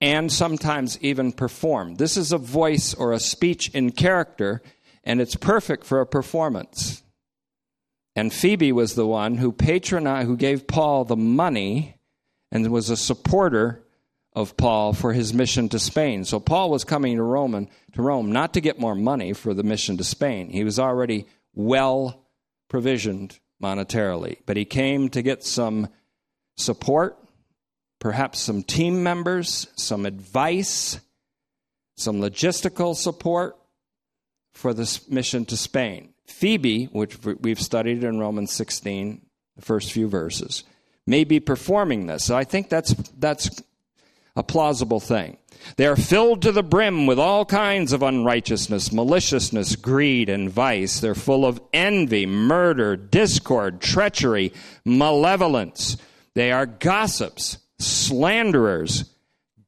and 0.00 0.32
sometimes 0.32 0.98
even 1.02 1.32
performed. 1.32 1.98
This 1.98 2.16
is 2.16 2.32
a 2.32 2.38
voice 2.38 2.94
or 2.94 3.12
a 3.12 3.20
speech 3.20 3.68
in 3.70 3.90
character, 3.90 4.62
and 5.04 5.20
it's 5.20 5.36
perfect 5.36 5.84
for 5.84 6.00
a 6.00 6.06
performance. 6.06 7.02
And 8.16 8.32
Phoebe 8.32 8.72
was 8.72 8.94
the 8.94 9.06
one 9.06 9.36
who 9.36 9.52
patronized, 9.52 10.26
who 10.26 10.36
gave 10.36 10.66
Paul 10.66 11.04
the 11.04 11.16
money 11.16 11.96
and 12.50 12.70
was 12.70 12.90
a 12.90 12.96
supporter 12.96 13.84
of 14.32 14.56
Paul 14.56 14.92
for 14.92 15.12
his 15.12 15.34
mission 15.34 15.68
to 15.70 15.78
Spain. 15.78 16.24
So 16.24 16.40
Paul 16.40 16.70
was 16.70 16.84
coming 16.84 17.16
to 17.16 17.22
Rome, 17.22 17.68
to 17.92 18.02
Rome 18.02 18.32
not 18.32 18.54
to 18.54 18.60
get 18.60 18.78
more 18.78 18.94
money 18.94 19.32
for 19.32 19.54
the 19.54 19.62
mission 19.62 19.96
to 19.98 20.04
Spain. 20.04 20.50
He 20.50 20.64
was 20.64 20.78
already 20.78 21.26
well 21.54 22.24
provisioned 22.68 23.38
monetarily, 23.62 24.38
but 24.46 24.56
he 24.56 24.64
came 24.64 25.08
to 25.10 25.22
get 25.22 25.44
some 25.44 25.88
support, 26.56 27.18
perhaps 28.00 28.40
some 28.40 28.64
team 28.64 29.02
members, 29.04 29.68
some 29.76 30.04
advice, 30.04 30.98
some 31.96 32.20
logistical 32.20 32.96
support 32.96 33.56
for 34.52 34.74
this 34.74 35.08
mission 35.08 35.44
to 35.44 35.56
Spain. 35.56 36.12
Phoebe, 36.26 36.86
which 36.86 37.18
we've 37.24 37.60
studied 37.60 38.02
in 38.02 38.18
Romans 38.18 38.52
16, 38.52 39.20
the 39.56 39.62
first 39.62 39.92
few 39.92 40.08
verses, 40.08 40.64
may 41.06 41.24
be 41.24 41.38
performing 41.38 42.06
this. 42.06 42.24
So 42.24 42.36
I 42.36 42.44
think 42.44 42.68
that's, 42.68 42.94
that's 43.18 43.62
a 44.34 44.42
plausible 44.42 45.00
thing. 45.00 45.36
They 45.76 45.86
are 45.86 45.96
filled 45.96 46.42
to 46.42 46.52
the 46.52 46.62
brim 46.62 47.06
with 47.06 47.18
all 47.18 47.44
kinds 47.44 47.92
of 47.92 48.02
unrighteousness, 48.02 48.92
maliciousness, 48.92 49.76
greed, 49.76 50.28
and 50.28 50.48
vice. 50.48 51.00
They're 51.00 51.14
full 51.14 51.44
of 51.44 51.60
envy, 51.72 52.24
murder, 52.24 52.96
discord, 52.96 53.80
treachery, 53.80 54.52
malevolence. 54.84 55.98
They 56.34 56.52
are 56.52 56.64
gossips, 56.64 57.58
slanderers, 57.80 59.04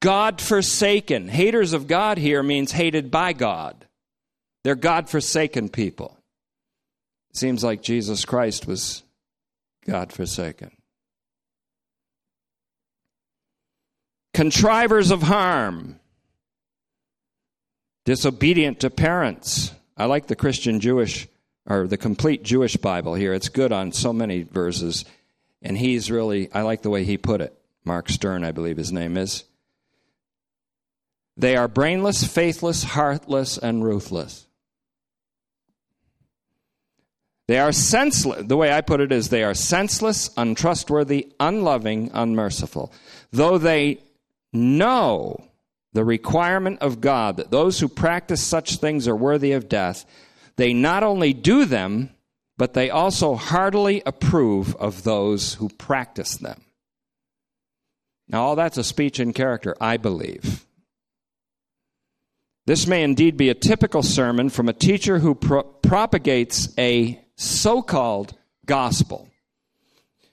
God 0.01 0.41
forsaken. 0.41 1.29
Haters 1.29 1.73
of 1.73 1.87
God 1.87 2.19
here 2.19 2.43
means 2.43 2.73
hated 2.73 3.11
by 3.11 3.33
God. 3.33 3.87
They're 4.65 4.75
God 4.75 5.09
forsaken 5.09 5.69
people. 5.69 6.17
Seems 7.33 7.65
like 7.65 7.83
Jesus 7.83 8.25
Christ 8.25 8.67
was 8.67 9.03
God 9.87 10.13
forsaken. 10.13 10.71
Contrivers 14.35 15.11
of 15.11 15.23
harm, 15.23 15.99
disobedient 18.05 18.81
to 18.81 18.91
parents, 18.91 19.73
I 19.97 20.07
like 20.07 20.27
the 20.27 20.37
Christian 20.37 20.81
Jewish 20.81 21.29
or 21.69 21.87
the 21.87 21.97
complete 21.97 22.43
Jewish 22.43 22.77
Bible 22.77 23.15
here. 23.15 23.35
It's 23.35 23.49
good 23.49 23.73
on 23.73 23.93
so 23.93 24.13
many 24.13 24.43
verses. 24.43 25.05
And 25.61 25.77
he's 25.77 26.11
really, 26.11 26.53
I 26.53 26.63
like 26.63 26.83
the 26.83 26.91
way 26.91 27.05
he 27.05 27.19
put 27.19 27.41
it. 27.41 27.57
Mark 27.85 28.09
Stern, 28.09 28.45
I 28.45 28.53
believe 28.53 28.77
his 28.77 28.93
name 28.93 29.17
is. 29.17 29.45
They 31.37 31.57
are 31.57 31.69
brainless, 31.69 32.25
faithless, 32.25 32.85
heartless, 32.85 33.59
and 33.59 33.85
ruthless. 33.85 34.47
They 37.49 37.59
are 37.59 37.73
senseless. 37.73 38.47
The 38.47 38.57
way 38.57 38.73
I 38.73 38.81
put 38.81 39.01
it 39.01 39.13
is 39.13 39.29
they 39.29 39.43
are 39.43 39.55
senseless, 39.55 40.31
untrustworthy, 40.37 41.33
unloving, 41.41 42.11
unmerciful. 42.15 42.93
Though 43.31 43.59
they 43.59 43.99
know 44.53 45.45
the 45.93 46.05
requirement 46.05 46.81
of 46.81 47.01
God 47.01 47.37
that 47.37 47.51
those 47.51 47.81
who 47.81 47.89
practice 47.89 48.43
such 48.43 48.77
things 48.77 49.09
are 49.09 49.17
worthy 49.17 49.53
of 49.53 49.69
death, 49.69 50.07
they 50.57 50.73
not 50.73 51.03
only 51.03 51.33
do 51.33 51.65
them, 51.65 52.11
but 52.57 52.75
they 52.75 52.91
also 52.91 53.35
heartily 53.35 54.03
approve 54.07 54.77
of 54.77 55.03
those 55.03 55.55
who 55.55 55.69
practice 55.69 56.37
them. 56.37 56.63
Now, 58.33 58.45
all 58.45 58.57
that's 58.57 58.79
a 58.79 58.85
speech 58.85 59.21
in 59.21 59.35
character, 59.35 59.77
I 59.79 59.99
believe. 59.99 60.67
This 62.65 62.87
may 62.87 63.03
indeed 63.03 63.37
be 63.37 63.51
a 63.51 63.55
typical 63.55 64.03
sermon 64.03 64.49
from 64.49 64.69
a 64.69 64.73
teacher 64.73 65.19
who 65.19 65.35
pro- 65.35 65.65
propagates 65.65 66.73
a 66.79 67.23
so 67.37 67.83
called 67.83 68.35
gospel, 68.65 69.29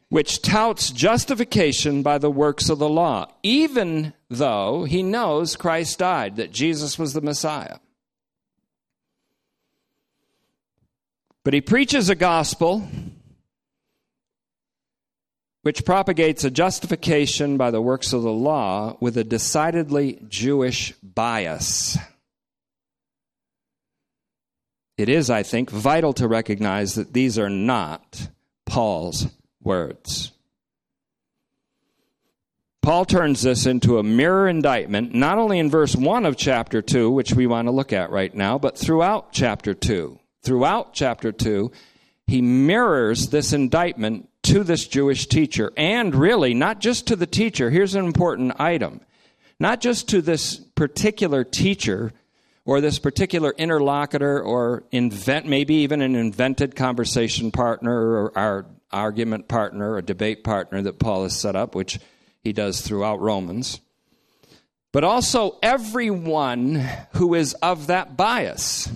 which 0.08 0.42
touts 0.42 0.92
justification 0.92 2.02
by 2.02 2.18
the 2.18 2.32
works 2.32 2.70
of 2.70 2.80
the 2.80 2.88
law, 2.88 3.28
even 3.44 4.14
though 4.30 4.86
he 4.86 5.04
knows 5.04 5.58
Christ 5.58 6.00
died, 6.00 6.38
that 6.38 6.52
Jesus 6.52 6.98
was 6.98 7.12
the 7.14 7.22
Messiah. 7.22 7.80
But 11.44 11.54
he 11.54 11.62
preaches 11.62 12.10
a 12.10 12.16
gospel 12.16 12.88
which 15.62 15.86
propagates 15.86 16.44
a 16.44 16.52
justification 16.52 17.58
by 17.58 17.72
the 17.72 17.82
works 17.82 18.14
of 18.14 18.24
the 18.24 18.32
law 18.32 18.98
with 19.00 19.18
a 19.18 19.24
decidedly 19.24 20.20
Jewish 20.28 20.94
bias. 21.04 21.98
It 24.98 25.10
is, 25.10 25.30
I 25.30 25.44
think, 25.44 25.70
vital 25.70 26.14
to 26.14 26.28
recognize 26.28 26.96
that 26.96 27.14
these 27.14 27.40
are 27.40 27.50
not 27.50 28.30
Paul's 28.66 29.28
words. 29.62 30.32
Paul 32.82 33.06
turns 33.06 33.42
this 33.42 33.66
into 33.66 33.98
a 33.98 34.04
mirror 34.04 34.48
indictment, 34.48 35.14
not 35.14 35.38
only 35.38 35.60
in 35.60 35.70
verse 35.70 35.96
1 35.96 36.26
of 36.26 36.38
chapter 36.38 36.82
2, 36.82 37.12
which 37.12 37.34
we 37.34 37.48
want 37.48 37.68
to 37.68 37.72
look 37.72 37.94
at 37.94 38.10
right 38.10 38.34
now, 38.34 38.58
but 38.58 38.78
throughout 38.78 39.32
chapter 39.32 39.74
2 39.74 40.20
throughout 40.44 40.94
chapter 40.94 41.32
2, 41.32 41.72
he 42.28 42.42
mirrors 42.42 43.30
this 43.30 43.54
indictment 43.54 44.29
to 44.50 44.64
this 44.64 44.88
Jewish 44.88 45.28
teacher, 45.28 45.72
and 45.78 46.14
really 46.14 46.54
not 46.54 46.80
just 46.80 47.08
to 47.08 47.16
the 47.16 47.28
teacher. 47.28 47.70
Here's 47.70 47.96
an 47.96 48.06
important 48.06 48.60
item 48.60 49.02
not 49.60 49.82
just 49.82 50.08
to 50.10 50.22
this 50.22 50.56
particular 50.56 51.44
teacher 51.44 52.14
or 52.66 52.82
this 52.82 52.98
particular 52.98 53.54
interlocutor 53.58 54.42
or 54.42 54.84
invent 54.92 55.46
maybe 55.46 55.76
even 55.76 56.02
an 56.02 56.16
invented 56.16 56.76
conversation 56.76 57.52
partner 57.52 57.92
or 57.92 58.38
our 58.38 58.66
argument 58.92 59.48
partner 59.48 59.94
or 59.94 60.02
debate 60.02 60.44
partner 60.44 60.82
that 60.82 60.98
Paul 60.98 61.24
has 61.24 61.38
set 61.38 61.56
up, 61.56 61.76
which 61.76 62.00
he 62.42 62.54
does 62.54 62.82
throughout 62.82 63.20
Romans, 63.20 63.82
but 64.92 65.04
also 65.04 65.58
everyone 65.62 66.88
who 67.14 67.36
is 67.36 67.54
of 67.56 67.88
that 67.88 68.16
bias. 68.16 68.90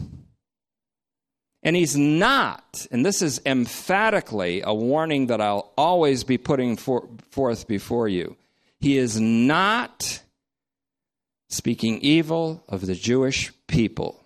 And 1.63 1.77
he's 1.77 1.95
not, 1.95 2.85
and 2.91 3.05
this 3.05 3.21
is 3.21 3.41
emphatically 3.45 4.61
a 4.65 4.73
warning 4.73 5.27
that 5.27 5.39
I'll 5.39 5.71
always 5.77 6.25
be 6.25 6.37
putting 6.37 6.75
for, 6.75 7.07
forth 7.31 7.67
before 7.69 8.09
you. 8.09 8.35
He 8.81 8.97
is 8.97 9.17
not 9.17 10.21
speaking 11.47 11.99
evil 11.99 12.65
of 12.67 12.85
the 12.85 12.95
Jewish 12.95 13.53
people 13.67 14.25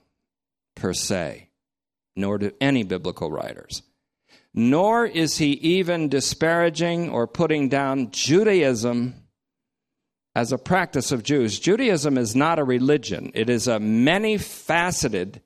per 0.75 0.93
se, 0.93 1.49
nor 2.15 2.39
do 2.39 2.51
any 2.59 2.81
biblical 2.81 3.29
writers. 3.29 3.83
Nor 4.55 5.05
is 5.05 5.37
he 5.37 5.51
even 5.51 6.09
disparaging 6.09 7.09
or 7.09 7.27
putting 7.27 7.69
down 7.69 8.09
Judaism 8.09 9.13
as 10.33 10.51
a 10.51 10.57
practice 10.57 11.11
of 11.11 11.21
Jews. 11.21 11.59
Judaism 11.59 12.17
is 12.17 12.35
not 12.35 12.57
a 12.57 12.63
religion, 12.63 13.31
it 13.35 13.47
is 13.47 13.67
a 13.67 13.79
many 13.79 14.39
faceted 14.39 15.41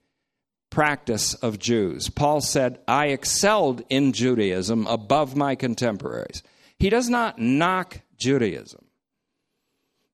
practice 0.72 1.36
of 1.36 1.60
Jews. 1.60 2.10
Paul 2.10 2.42
said, 2.42 2.80
I 2.88 3.08
excelled 3.08 3.84
in 3.90 4.14
Judaism 4.14 4.88
above 4.88 5.36
my 5.36 5.54
contemporaries. 5.54 6.42
He 6.80 6.90
does 6.90 7.10
not 7.10 7.38
knock 7.38 8.00
Judaism. 8.18 8.84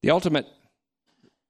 The 0.02 0.12
ultimate 0.12 0.48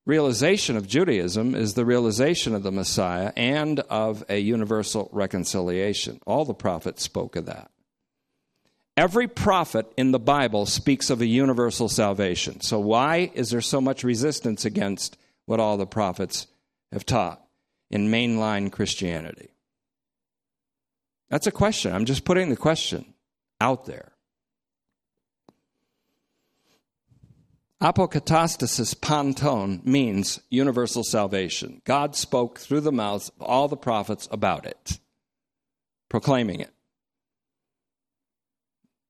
realization 0.06 0.78
of 0.78 0.88
Judaism 0.88 1.56
is 1.56 1.74
the 1.74 1.86
realization 1.86 2.54
of 2.54 2.63
the 2.63 2.72
Messiah 2.72 3.34
and 3.36 3.80
of 3.82 4.24
a 4.30 4.38
universal 4.38 5.10
reconciliation. 5.12 6.20
All 6.28 6.46
the 6.46 6.54
prophets 6.54 7.02
spoke 7.02 7.36
of 7.36 7.48
that. 7.48 7.72
Every 8.96 9.28
prophet 9.28 9.91
in 9.96 10.12
the 10.12 10.20
Bible 10.20 10.65
speaks 10.65 11.10
of 11.10 11.22
a 11.22 11.26
universal 11.26 11.88
salvation. 11.88 12.62
So, 12.62 12.80
why 12.80 13.32
is 13.36 13.52
there 13.52 13.62
so 13.62 13.80
much 13.80 14.04
resistance 14.04 14.65
against 14.65 15.17
what 15.46 15.60
all 15.60 15.78
the 15.78 15.86
prophets 15.86 16.48
have 16.91 17.06
taught? 17.06 17.47
In 17.89 18.10
mainline 18.10 18.71
Christianity? 18.71 19.50
That's 21.30 21.47
a 21.47 21.52
question. 21.52 21.93
I'm 21.93 22.06
just 22.06 22.26
putting 22.26 22.50
the 22.50 22.56
question 22.56 23.13
out 23.60 23.86
there. 23.86 24.13
Apokatastasis 27.82 29.00
panton 29.00 29.82
means 29.84 30.39
universal 30.50 31.04
salvation. 31.04 31.82
God 31.86 32.15
spoke 32.15 32.58
through 32.58 32.82
the 32.82 32.91
mouths 32.91 33.30
of 33.30 33.41
all 33.43 33.67
the 33.67 33.78
prophets 33.78 34.28
about 34.32 34.65
it, 34.65 35.00
proclaiming 36.10 36.60
it. 36.60 36.73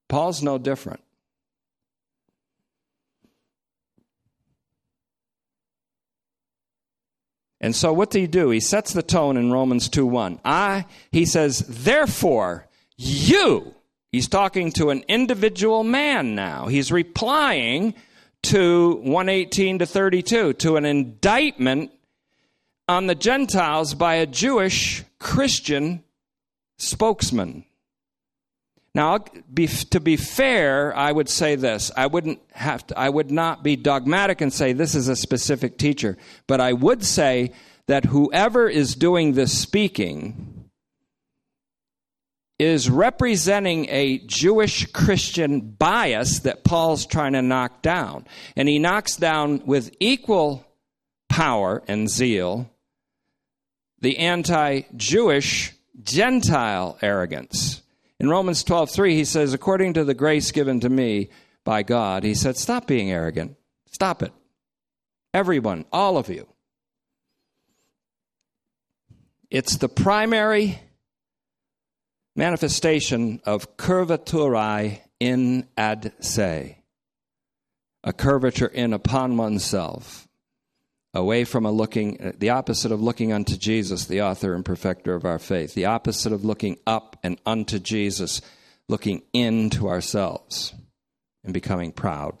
Paul's 0.08 0.42
no 0.42 0.58
different. 0.58 1.00
And 7.60 7.74
so 7.74 7.92
what 7.92 8.10
do 8.10 8.20
he 8.20 8.26
do? 8.26 8.50
He 8.50 8.60
sets 8.60 8.92
the 8.92 9.02
tone 9.02 9.36
in 9.36 9.52
Romans 9.52 9.88
2 9.88 10.06
1. 10.06 10.40
I, 10.44 10.86
he 11.10 11.24
says, 11.24 11.58
therefore, 11.68 12.66
you, 12.96 13.74
he's 14.12 14.28
talking 14.28 14.70
to 14.72 14.90
an 14.90 15.04
individual 15.08 15.82
man 15.82 16.34
now. 16.34 16.66
He's 16.66 16.92
replying 16.92 17.94
to 18.44 18.94
118 19.02 19.80
to 19.80 19.86
32, 19.86 20.52
to 20.54 20.76
an 20.76 20.84
indictment 20.84 21.90
on 22.88 23.06
the 23.06 23.14
Gentiles 23.14 23.94
by 23.94 24.14
a 24.14 24.26
Jewish 24.26 25.04
Christian 25.18 26.04
spokesman. 26.78 27.64
Now, 28.98 29.18
to 29.18 30.00
be 30.00 30.16
fair, 30.16 30.92
I 30.96 31.12
would 31.12 31.28
say 31.28 31.54
this. 31.54 31.92
I 31.96 32.08
wouldn't 32.08 32.40
have 32.50 32.84
to, 32.88 32.98
I 32.98 33.08
would 33.08 33.30
not 33.30 33.62
be 33.62 33.76
dogmatic 33.76 34.40
and 34.40 34.52
say 34.52 34.72
this 34.72 34.96
is 34.96 35.06
a 35.06 35.14
specific 35.14 35.78
teacher, 35.78 36.18
but 36.48 36.60
I 36.60 36.72
would 36.72 37.04
say 37.04 37.52
that 37.86 38.06
whoever 38.06 38.68
is 38.68 38.96
doing 38.96 39.34
this 39.34 39.56
speaking 39.56 40.68
is 42.58 42.90
representing 42.90 43.86
a 43.88 44.18
Jewish 44.18 44.90
Christian 44.90 45.60
bias 45.60 46.40
that 46.40 46.64
Paul's 46.64 47.06
trying 47.06 47.34
to 47.34 47.42
knock 47.42 47.82
down. 47.82 48.26
And 48.56 48.68
he 48.68 48.80
knocks 48.80 49.14
down 49.14 49.62
with 49.64 49.94
equal 50.00 50.66
power 51.28 51.84
and 51.86 52.10
zeal 52.10 52.68
the 54.00 54.18
anti 54.18 54.80
Jewish 54.96 55.72
Gentile 56.02 56.98
arrogance 57.00 57.82
in 58.20 58.28
Romans 58.28 58.64
12:3 58.64 59.12
he 59.12 59.24
says 59.24 59.52
according 59.52 59.94
to 59.94 60.04
the 60.04 60.14
grace 60.14 60.50
given 60.50 60.80
to 60.80 60.88
me 60.88 61.28
by 61.64 61.82
God 61.82 62.24
he 62.24 62.34
said 62.34 62.56
stop 62.56 62.86
being 62.86 63.10
arrogant. 63.10 63.56
Stop 63.90 64.22
it. 64.22 64.32
Everyone 65.32 65.84
all 65.92 66.16
of 66.16 66.28
you. 66.28 66.46
It's 69.50 69.76
the 69.76 69.88
primary 69.88 70.78
manifestation 72.36 73.40
of 73.44 73.76
curvaturae 73.76 75.00
in 75.18 75.66
ad 75.76 76.12
se 76.20 76.78
a 78.04 78.12
curvature 78.12 78.68
in 78.68 78.92
upon 78.92 79.36
oneself 79.36 80.27
away 81.14 81.44
from 81.44 81.64
a 81.64 81.72
looking, 81.72 82.20
uh, 82.20 82.32
the 82.38 82.50
opposite 82.50 82.92
of 82.92 83.00
looking 83.00 83.32
unto 83.32 83.56
Jesus, 83.56 84.06
the 84.06 84.22
author 84.22 84.54
and 84.54 84.64
perfecter 84.64 85.14
of 85.14 85.24
our 85.24 85.38
faith, 85.38 85.74
the 85.74 85.86
opposite 85.86 86.32
of 86.32 86.44
looking 86.44 86.78
up 86.86 87.18
and 87.22 87.40
unto 87.46 87.78
Jesus, 87.78 88.40
looking 88.88 89.22
into 89.32 89.88
ourselves 89.88 90.74
and 91.44 91.54
becoming 91.54 91.92
proud. 91.92 92.36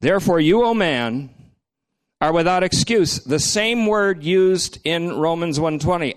Therefore, 0.00 0.40
you, 0.40 0.64
O 0.64 0.74
man, 0.74 1.30
are 2.20 2.32
without 2.32 2.62
excuse. 2.62 3.18
The 3.24 3.38
same 3.38 3.86
word 3.86 4.22
used 4.22 4.78
in 4.84 5.18
Romans 5.18 5.58
120, 5.60 6.14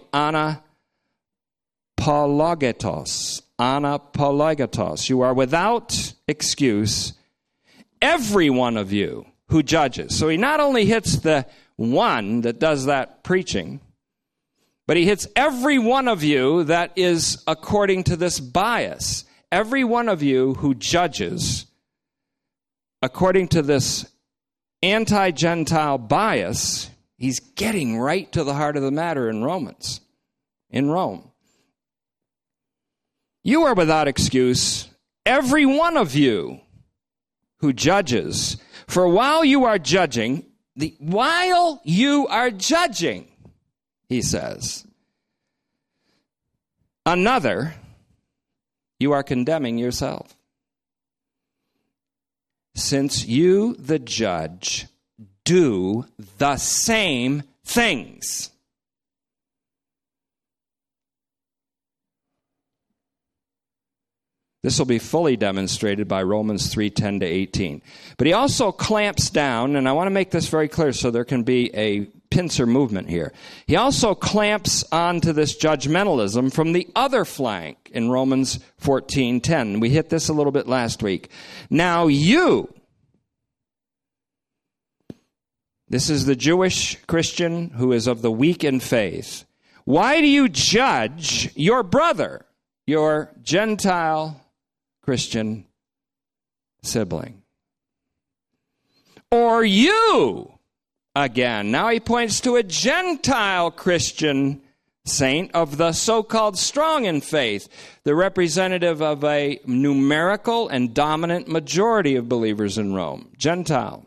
anapologetos. 2.00 3.42
Anapologetos. 3.60 5.10
You 5.10 5.22
are 5.22 5.34
without 5.34 6.14
excuse, 6.28 7.14
every 8.02 8.50
one 8.50 8.78
of 8.78 8.92
you 8.92 9.31
who 9.52 9.62
judges. 9.62 10.18
So 10.18 10.30
he 10.30 10.38
not 10.38 10.60
only 10.60 10.86
hits 10.86 11.18
the 11.18 11.46
one 11.76 12.42
that 12.42 12.60
does 12.60 12.86
that 12.86 13.24
preaching, 13.24 13.82
but 14.88 14.98
he 14.98 15.06
hits 15.06 15.28
every 15.36 15.78
one 15.78 16.08
of 16.08 16.24
you 16.24 16.64
that 16.64 16.94
is 16.96 17.44
according 17.48 18.06
to 18.06 18.16
this 18.16 18.40
bias. 18.40 19.26
Every 19.52 19.84
one 19.84 20.08
of 20.08 20.24
you 20.24 20.54
who 20.56 20.74
judges 20.74 21.66
according 23.02 23.50
to 23.50 23.62
this 23.62 24.06
anti 24.82 25.32
Gentile 25.32 25.98
bias, 25.98 26.90
he's 27.18 27.40
getting 27.40 28.00
right 28.00 28.32
to 28.32 28.46
the 28.46 28.54
heart 28.54 28.78
of 28.78 28.84
the 28.84 28.92
matter 28.92 29.30
in 29.30 29.44
Romans, 29.44 30.00
in 30.70 30.90
Rome. 30.90 31.30
You 33.44 33.64
are 33.64 33.74
without 33.74 34.08
excuse, 34.08 34.88
every 35.26 35.66
one 35.66 35.98
of 35.98 36.16
you 36.16 36.62
who 37.62 37.74
judges. 37.74 38.58
For 38.92 39.08
while 39.08 39.46
you 39.46 39.64
are 39.64 39.80
judging, 39.80 40.46
the, 40.76 40.94
while 41.00 41.80
you 41.86 42.28
are 42.28 42.52
judging, 42.52 43.26
he 44.10 44.22
says, 44.22 44.86
another, 47.06 47.74
you 49.00 49.14
are 49.14 49.24
condemning 49.24 49.78
yourself 49.78 50.36
since 52.76 53.26
you, 53.26 53.76
the 53.76 53.98
judge, 53.98 54.88
do 55.46 56.06
the 56.38 56.58
same 56.58 57.44
things. 57.64 58.52
This 64.64 64.78
will 64.78 64.86
be 64.86 65.00
fully 65.00 65.36
demonstrated 65.36 66.08
by 66.08 66.22
Romans 66.22 66.72
3:10 66.72 67.22
to 67.22 67.26
18. 67.26 67.82
But 68.18 68.28
he 68.28 68.34
also 68.34 68.72
clamps 68.72 69.32
down 69.32 69.76
and 69.76 69.90
I 69.90 69.94
want 69.94 70.06
to 70.06 70.12
make 70.12 70.30
this 70.30 70.50
very 70.50 70.68
clear 70.68 70.94
so 70.94 71.10
there 71.10 71.26
can 71.26 71.42
be 71.42 71.74
a 71.76 72.06
pincer 72.30 72.68
movement 72.68 73.10
here. 73.10 73.34
He 73.66 73.76
also 73.76 74.14
clamps 74.14 74.84
onto 74.92 75.34
this 75.34 75.58
judgmentalism 75.58 76.54
from 76.54 76.74
the 76.74 76.88
other 76.96 77.26
flank 77.26 77.90
in 77.92 78.12
Romans 78.12 78.60
14:10. 78.80 79.80
We 79.80 79.90
hit 79.90 80.10
this 80.10 80.30
a 80.30 80.34
little 80.34 80.52
bit 80.52 80.68
last 80.68 81.02
week. 81.02 81.30
Now 81.70 82.08
you 82.08 82.70
This 85.90 86.10
is 86.10 86.26
the 86.26 86.38
Jewish 86.38 86.96
Christian 87.06 87.72
who 87.72 87.92
is 87.92 88.08
of 88.08 88.22
the 88.22 88.32
weak 88.32 88.64
in 88.64 88.80
faith. 88.80 89.44
Why 89.84 90.22
do 90.22 90.28
you 90.28 90.48
judge 90.48 91.54
your 91.54 91.84
brother, 91.84 92.46
your 92.88 93.34
Gentile 93.42 94.42
Christian 95.02 95.66
sibling? 96.84 97.42
Or 99.32 99.64
you 99.64 100.52
again. 101.16 101.72
Now 101.72 101.90
he 101.90 102.00
points 102.00 102.42
to 102.42 102.56
a 102.56 102.64
Gentile 102.64 103.72
Christian 103.72 104.62
saint 105.06 105.52
of 105.54 105.78
the 105.78 105.94
so 105.94 106.22
called 106.22 106.58
strong 106.58 107.06
in 107.06 107.22
faith, 107.22 107.68
the 108.04 108.16
representative 108.16 109.02
of 109.02 109.24
a 109.24 109.60
numerical 109.66 110.68
and 110.68 110.94
dominant 110.94 111.48
majority 111.48 112.16
of 112.16 112.30
believers 112.30 112.78
in 112.78 112.94
Rome, 112.94 113.32
Gentile. 113.38 114.06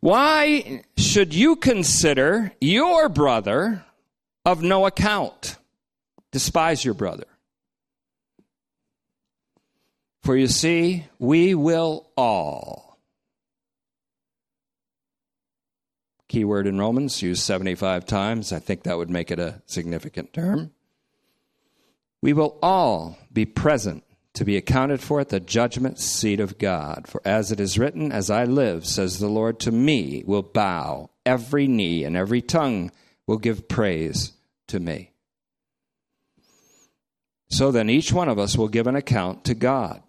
Why 0.00 0.82
should 0.96 1.34
you 1.34 1.56
consider 1.56 2.52
your 2.60 3.08
brother 3.08 3.84
of 4.44 4.62
no 4.62 4.86
account? 4.86 5.56
Despise 6.30 6.84
your 6.84 6.94
brother. 6.94 7.24
For 10.28 10.36
you 10.36 10.46
see, 10.46 11.06
we 11.18 11.54
will 11.54 12.10
all 12.14 12.98
keyword 16.28 16.66
in 16.66 16.78
Romans, 16.78 17.22
used 17.22 17.42
75 17.42 18.04
times. 18.04 18.52
I 18.52 18.58
think 18.58 18.82
that 18.82 18.98
would 18.98 19.08
make 19.08 19.30
it 19.30 19.38
a 19.38 19.62
significant 19.64 20.34
term. 20.34 20.72
We 22.20 22.34
will 22.34 22.58
all 22.62 23.16
be 23.32 23.46
present 23.46 24.04
to 24.34 24.44
be 24.44 24.58
accounted 24.58 25.00
for 25.00 25.18
at 25.18 25.30
the 25.30 25.40
judgment 25.40 25.98
seat 25.98 26.40
of 26.40 26.58
God. 26.58 27.06
For 27.08 27.22
as 27.24 27.50
it 27.50 27.58
is 27.58 27.78
written, 27.78 28.12
As 28.12 28.28
I 28.28 28.44
live, 28.44 28.84
says 28.84 29.20
the 29.20 29.28
Lord, 29.28 29.58
to 29.60 29.72
me 29.72 30.24
will 30.26 30.42
bow 30.42 31.08
every 31.24 31.66
knee 31.66 32.04
and 32.04 32.18
every 32.18 32.42
tongue 32.42 32.92
will 33.26 33.38
give 33.38 33.66
praise 33.66 34.32
to 34.66 34.78
me. 34.78 35.12
So 37.48 37.70
then 37.70 37.88
each 37.88 38.12
one 38.12 38.28
of 38.28 38.38
us 38.38 38.58
will 38.58 38.68
give 38.68 38.86
an 38.86 38.94
account 38.94 39.44
to 39.44 39.54
God. 39.54 40.02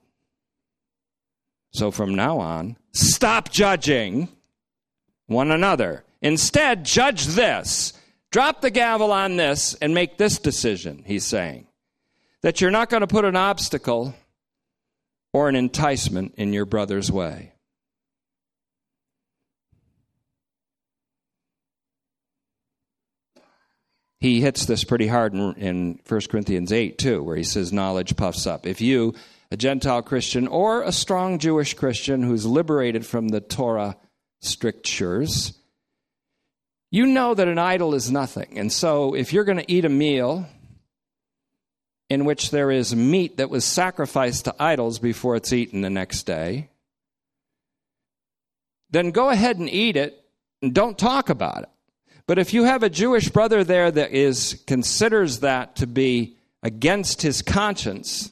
So 1.71 1.91
from 1.91 2.15
now 2.15 2.39
on, 2.39 2.77
stop 2.93 3.51
judging 3.51 4.29
one 5.27 5.51
another 5.51 6.03
Instead, 6.21 6.83
judge 6.83 7.27
this. 7.27 7.93
Drop 8.31 8.61
the 8.61 8.69
gavel 8.69 9.11
on 9.11 9.37
this 9.37 9.73
and 9.75 9.93
make 9.93 10.17
this 10.17 10.37
decision, 10.37 11.03
he's 11.05 11.25
saying. 11.25 11.67
That 12.41 12.61
you're 12.61 12.71
not 12.71 12.89
going 12.89 13.01
to 13.01 13.07
put 13.07 13.25
an 13.25 13.35
obstacle 13.35 14.13
or 15.33 15.49
an 15.49 15.55
enticement 15.55 16.35
in 16.37 16.53
your 16.53 16.65
brother's 16.65 17.11
way. 17.11 17.53
He 24.19 24.41
hits 24.41 24.65
this 24.65 24.83
pretty 24.83 25.07
hard 25.07 25.33
in, 25.33 25.53
in 25.55 25.99
1 26.05 26.21
Corinthians 26.29 26.73
8, 26.73 26.97
too, 26.97 27.23
where 27.23 27.37
he 27.37 27.43
says, 27.43 27.71
Knowledge 27.71 28.17
puffs 28.17 28.45
up. 28.45 28.67
If 28.67 28.81
you, 28.81 29.15
a 29.51 29.57
Gentile 29.57 30.01
Christian 30.01 30.47
or 30.47 30.83
a 30.83 30.91
strong 30.91 31.39
Jewish 31.39 31.73
Christian 31.73 32.23
who's 32.23 32.45
liberated 32.45 33.05
from 33.05 33.29
the 33.29 33.41
Torah 33.41 33.97
strictures, 34.41 35.53
you 36.91 37.05
know 37.05 37.33
that 37.33 37.47
an 37.47 37.59
idol 37.59 37.93
is 37.93 38.11
nothing. 38.11 38.57
And 38.57 38.71
so 38.71 39.15
if 39.15 39.33
you're 39.33 39.43
going 39.43 39.57
to 39.57 39.71
eat 39.71 39.85
a 39.85 39.89
meal 39.89 40.45
in 42.09 42.25
which 42.25 42.51
there 42.51 42.71
is 42.71 42.95
meat 42.95 43.37
that 43.37 43.49
was 43.49 43.65
sacrificed 43.65 44.45
to 44.45 44.55
idols 44.59 44.99
before 44.99 45.35
it's 45.35 45.53
eaten 45.53 45.81
the 45.81 45.89
next 45.89 46.23
day, 46.23 46.69
then 48.89 49.11
go 49.11 49.29
ahead 49.29 49.57
and 49.57 49.69
eat 49.69 49.95
it 49.95 50.23
and 50.61 50.73
don't 50.73 50.97
talk 50.97 51.29
about 51.29 51.63
it. 51.63 51.69
But 52.25 52.39
if 52.39 52.53
you 52.53 52.63
have 52.63 52.83
a 52.83 52.89
Jewish 52.89 53.29
brother 53.29 53.63
there 53.63 53.89
that 53.89 54.11
is 54.11 54.63
considers 54.67 55.39
that 55.39 55.77
to 55.77 55.87
be 55.87 56.35
against 56.61 57.21
his 57.21 57.41
conscience, 57.41 58.31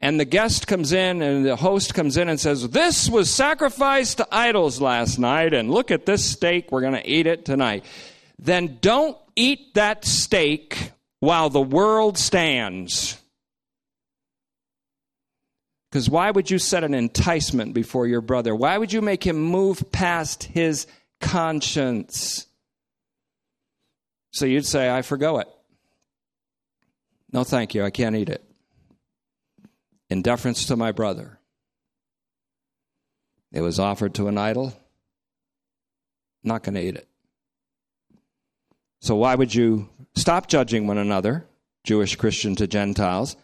and 0.00 0.20
the 0.20 0.24
guest 0.24 0.66
comes 0.66 0.92
in 0.92 1.22
and 1.22 1.44
the 1.44 1.56
host 1.56 1.94
comes 1.94 2.16
in 2.16 2.28
and 2.28 2.38
says, 2.38 2.68
This 2.68 3.08
was 3.08 3.30
sacrificed 3.30 4.18
to 4.18 4.28
idols 4.30 4.80
last 4.80 5.18
night, 5.18 5.54
and 5.54 5.70
look 5.70 5.90
at 5.90 6.06
this 6.06 6.24
steak, 6.24 6.70
we're 6.70 6.82
going 6.82 6.92
to 6.92 7.10
eat 7.10 7.26
it 7.26 7.44
tonight. 7.44 7.84
Then 8.38 8.78
don't 8.80 9.16
eat 9.34 9.74
that 9.74 10.04
steak 10.04 10.92
while 11.20 11.48
the 11.48 11.62
world 11.62 12.18
stands. 12.18 13.20
Because 15.90 16.10
why 16.10 16.30
would 16.30 16.50
you 16.50 16.58
set 16.58 16.84
an 16.84 16.92
enticement 16.92 17.72
before 17.72 18.06
your 18.06 18.20
brother? 18.20 18.54
Why 18.54 18.76
would 18.76 18.92
you 18.92 19.00
make 19.00 19.26
him 19.26 19.36
move 19.40 19.90
past 19.92 20.44
his 20.44 20.86
conscience? 21.20 22.46
So 24.32 24.44
you'd 24.44 24.66
say, 24.66 24.90
I 24.90 25.00
forgo 25.00 25.38
it. 25.38 25.48
No, 27.32 27.44
thank 27.44 27.74
you. 27.74 27.82
I 27.82 27.90
can't 27.90 28.14
eat 28.14 28.28
it 28.28 28.45
in 30.10 30.22
deference 30.22 30.66
to 30.66 30.76
my 30.76 30.92
brother. 30.92 31.38
It 33.52 33.60
was 33.60 33.78
offered 33.78 34.14
to 34.14 34.28
an 34.28 34.38
idol. 34.38 34.74
Not 36.44 36.62
going 36.62 36.74
to 36.74 36.82
eat 36.82 36.96
it. 36.96 37.08
So, 39.00 39.16
why 39.16 39.34
would 39.34 39.54
you 39.54 39.88
stop 40.14 40.48
judging 40.48 40.86
one 40.86 40.98
another, 40.98 41.46
Jewish 41.84 42.16
Christian 42.16 42.56
to 42.56 42.66
Gentiles? 42.66 43.36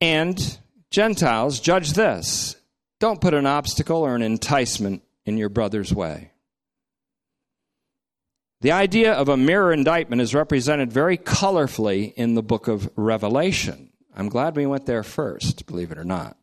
And 0.00 0.58
Gentiles, 0.90 1.60
judge 1.60 1.92
this 1.92 2.56
don't 3.00 3.20
put 3.20 3.34
an 3.34 3.46
obstacle 3.46 3.98
or 3.98 4.14
an 4.14 4.22
enticement 4.22 5.02
in 5.26 5.38
your 5.38 5.48
brother's 5.48 5.92
way. 5.92 6.30
The 8.60 8.72
idea 8.72 9.12
of 9.12 9.28
a 9.28 9.36
mirror 9.36 9.72
indictment 9.72 10.22
is 10.22 10.34
represented 10.34 10.92
very 10.92 11.18
colorfully 11.18 12.14
in 12.14 12.34
the 12.34 12.42
book 12.42 12.66
of 12.68 12.90
Revelation. 12.96 13.90
I'm 14.14 14.28
glad 14.28 14.56
we 14.56 14.66
went 14.66 14.86
there 14.86 15.02
first, 15.02 15.66
believe 15.66 15.90
it 15.90 15.98
or 15.98 16.04
not. 16.04 16.36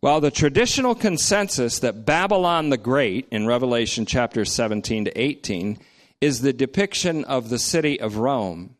Well, 0.00 0.20
the 0.20 0.32
traditional 0.32 0.96
consensus 0.96 1.78
that 1.78 2.04
Babylon 2.04 2.70
the 2.70 2.76
Great 2.76 3.28
in 3.30 3.46
Revelation 3.46 4.04
chapter 4.04 4.44
17 4.44 5.04
to 5.04 5.20
18 5.20 5.78
is 6.20 6.40
the 6.40 6.52
depiction 6.52 7.24
of 7.24 7.48
the 7.48 7.58
city 7.58 8.00
of 8.00 8.16
Rome. 8.16 8.74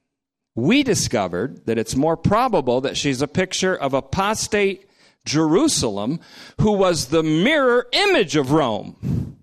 We 0.56 0.82
discovered 0.82 1.64
that 1.66 1.78
it's 1.78 1.94
more 1.94 2.16
probable 2.16 2.80
that 2.80 2.96
she's 2.96 3.22
a 3.22 3.28
picture 3.28 3.74
of 3.74 3.94
apostate 3.94 4.88
Jerusalem, 5.24 6.18
who 6.60 6.72
was 6.72 7.06
the 7.06 7.22
mirror 7.22 7.86
image 7.92 8.34
of 8.34 8.50
Rome. 8.50 9.36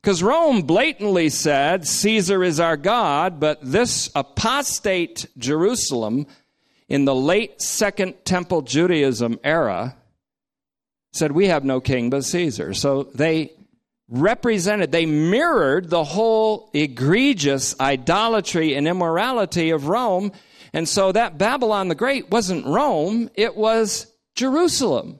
Because 0.00 0.22
Rome 0.22 0.62
blatantly 0.62 1.28
said, 1.28 1.86
Caesar 1.86 2.44
is 2.44 2.60
our 2.60 2.76
God, 2.76 3.40
but 3.40 3.58
this 3.60 4.10
apostate 4.14 5.26
Jerusalem 5.36 6.26
in 6.88 7.04
the 7.04 7.14
late 7.14 7.60
Second 7.60 8.14
Temple 8.24 8.62
Judaism 8.62 9.38
era 9.44 9.96
said, 11.12 11.32
We 11.32 11.46
have 11.48 11.64
no 11.64 11.80
king 11.80 12.10
but 12.10 12.24
Caesar. 12.24 12.74
So 12.74 13.04
they 13.14 13.52
represented, 14.08 14.90
they 14.90 15.06
mirrored 15.06 15.90
the 15.90 16.04
whole 16.04 16.70
egregious 16.72 17.78
idolatry 17.78 18.74
and 18.74 18.88
immorality 18.88 19.70
of 19.70 19.88
Rome. 19.88 20.32
And 20.72 20.88
so 20.88 21.12
that 21.12 21.38
Babylon 21.38 21.88
the 21.88 21.94
Great 21.94 22.30
wasn't 22.30 22.66
Rome, 22.66 23.30
it 23.34 23.56
was 23.56 24.06
Jerusalem 24.34 25.18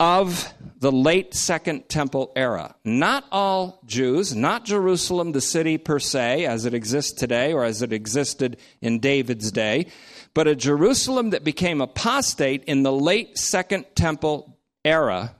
of 0.00 0.52
the 0.78 0.92
late 0.92 1.34
Second 1.34 1.88
Temple 1.88 2.32
era. 2.36 2.74
Not 2.84 3.24
all 3.32 3.80
Jews, 3.84 4.34
not 4.34 4.64
Jerusalem, 4.64 5.32
the 5.32 5.40
city 5.40 5.76
per 5.76 5.98
se, 5.98 6.46
as 6.46 6.64
it 6.64 6.74
exists 6.74 7.12
today 7.12 7.52
or 7.52 7.64
as 7.64 7.82
it 7.82 7.92
existed 7.92 8.58
in 8.80 9.00
David's 9.00 9.50
day, 9.50 9.86
but 10.34 10.46
a 10.46 10.54
Jerusalem 10.54 11.30
that 11.30 11.42
became 11.42 11.80
apostate 11.80 12.64
in 12.64 12.84
the 12.84 12.92
late 12.92 13.36
Second 13.38 13.86
Temple 13.96 14.56
era 14.84 15.34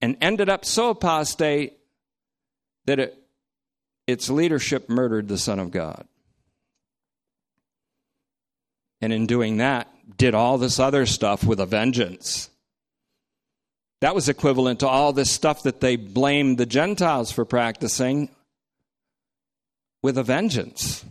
and 0.00 0.16
ended 0.20 0.48
up 0.48 0.64
so 0.64 0.90
apostate 0.90 1.78
that 2.86 2.98
it, 2.98 3.22
its 4.06 4.28
leadership 4.28 4.88
murdered 4.88 5.28
the 5.28 5.38
Son 5.38 5.58
of 5.58 5.70
God. 5.70 6.06
And 9.00 9.12
in 9.12 9.26
doing 9.26 9.58
that, 9.58 9.88
did 10.16 10.34
all 10.34 10.58
this 10.58 10.80
other 10.80 11.06
stuff 11.06 11.44
with 11.44 11.60
a 11.60 11.66
vengeance. 11.66 12.50
That 14.06 14.14
was 14.14 14.28
equivalent 14.28 14.78
to 14.78 14.86
all 14.86 15.12
this 15.12 15.32
stuff 15.32 15.64
that 15.64 15.80
they 15.80 15.96
blamed 15.96 16.58
the 16.58 16.64
Gentiles 16.64 17.32
for 17.32 17.44
practicing 17.44 18.28
with 20.00 20.16
a 20.16 20.22
vengeance. 20.22 21.04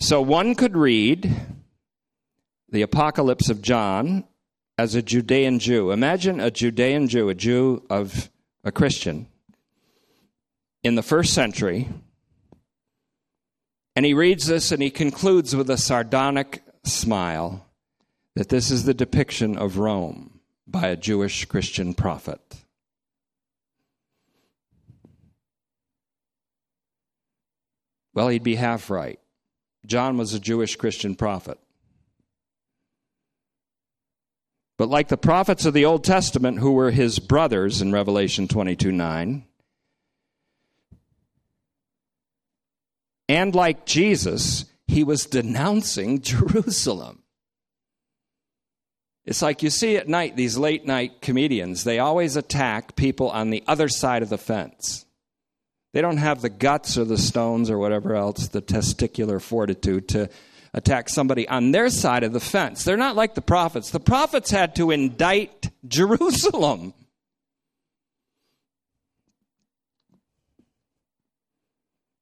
So 0.00 0.22
one 0.22 0.54
could 0.54 0.74
read 0.74 1.30
the 2.70 2.80
Apocalypse 2.80 3.50
of 3.50 3.60
John 3.60 4.24
as 4.78 4.94
a 4.94 5.02
Judean 5.02 5.58
Jew. 5.58 5.90
Imagine 5.90 6.40
a 6.40 6.50
Judean 6.50 7.08
Jew, 7.08 7.28
a 7.28 7.34
Jew 7.34 7.84
of 7.90 8.30
a 8.64 8.72
Christian 8.72 9.28
in 10.82 10.94
the 10.94 11.02
first 11.02 11.34
century. 11.34 11.90
And 13.94 14.06
he 14.06 14.14
reads 14.14 14.46
this 14.46 14.72
and 14.72 14.82
he 14.82 14.88
concludes 14.88 15.54
with 15.54 15.68
a 15.68 15.76
sardonic 15.76 16.62
smile 16.86 17.66
that 18.34 18.48
this 18.48 18.70
is 18.70 18.84
the 18.84 18.94
depiction 18.94 19.56
of 19.56 19.78
Rome 19.78 20.40
by 20.66 20.88
a 20.88 20.96
Jewish 20.96 21.44
Christian 21.46 21.94
prophet. 21.94 22.40
Well, 28.14 28.28
he'd 28.28 28.42
be 28.42 28.54
half 28.54 28.90
right. 28.90 29.20
John 29.84 30.16
was 30.16 30.34
a 30.34 30.40
Jewish 30.40 30.76
Christian 30.76 31.14
prophet. 31.14 31.58
But 34.78 34.88
like 34.88 35.08
the 35.08 35.16
prophets 35.16 35.64
of 35.64 35.74
the 35.74 35.84
Old 35.84 36.04
Testament 36.04 36.58
who 36.58 36.72
were 36.72 36.90
his 36.90 37.18
brothers 37.18 37.80
in 37.80 37.92
Revelation 37.92 38.48
22 38.48 38.92
9, 38.92 39.44
and 43.28 43.54
like 43.54 43.86
Jesus, 43.86 44.66
he 44.88 45.04
was 45.04 45.26
denouncing 45.26 46.20
Jerusalem. 46.22 47.22
It's 49.24 49.42
like 49.42 49.62
you 49.62 49.70
see 49.70 49.96
at 49.96 50.08
night 50.08 50.36
these 50.36 50.56
late 50.56 50.86
night 50.86 51.20
comedians, 51.20 51.82
they 51.82 51.98
always 51.98 52.36
attack 52.36 52.94
people 52.94 53.28
on 53.30 53.50
the 53.50 53.64
other 53.66 53.88
side 53.88 54.22
of 54.22 54.28
the 54.28 54.38
fence. 54.38 55.04
They 55.92 56.00
don't 56.00 56.18
have 56.18 56.42
the 56.42 56.48
guts 56.48 56.96
or 56.96 57.04
the 57.04 57.18
stones 57.18 57.70
or 57.70 57.78
whatever 57.78 58.14
else, 58.14 58.48
the 58.48 58.62
testicular 58.62 59.40
fortitude 59.40 60.08
to 60.08 60.28
attack 60.72 61.08
somebody 61.08 61.48
on 61.48 61.72
their 61.72 61.88
side 61.88 62.22
of 62.22 62.32
the 62.32 62.40
fence. 62.40 62.84
They're 62.84 62.96
not 62.96 63.16
like 63.16 63.34
the 63.34 63.40
prophets. 63.40 63.90
The 63.90 63.98
prophets 63.98 64.50
had 64.50 64.76
to 64.76 64.90
indict 64.90 65.70
Jerusalem. 65.88 66.92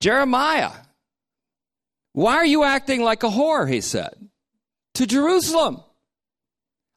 Jeremiah 0.00 0.70
why 2.14 2.36
are 2.36 2.46
you 2.46 2.62
acting 2.62 3.02
like 3.02 3.24
a 3.24 3.28
whore? 3.28 3.68
He 3.68 3.80
said 3.80 4.14
to 4.94 5.06
Jerusalem. 5.06 5.82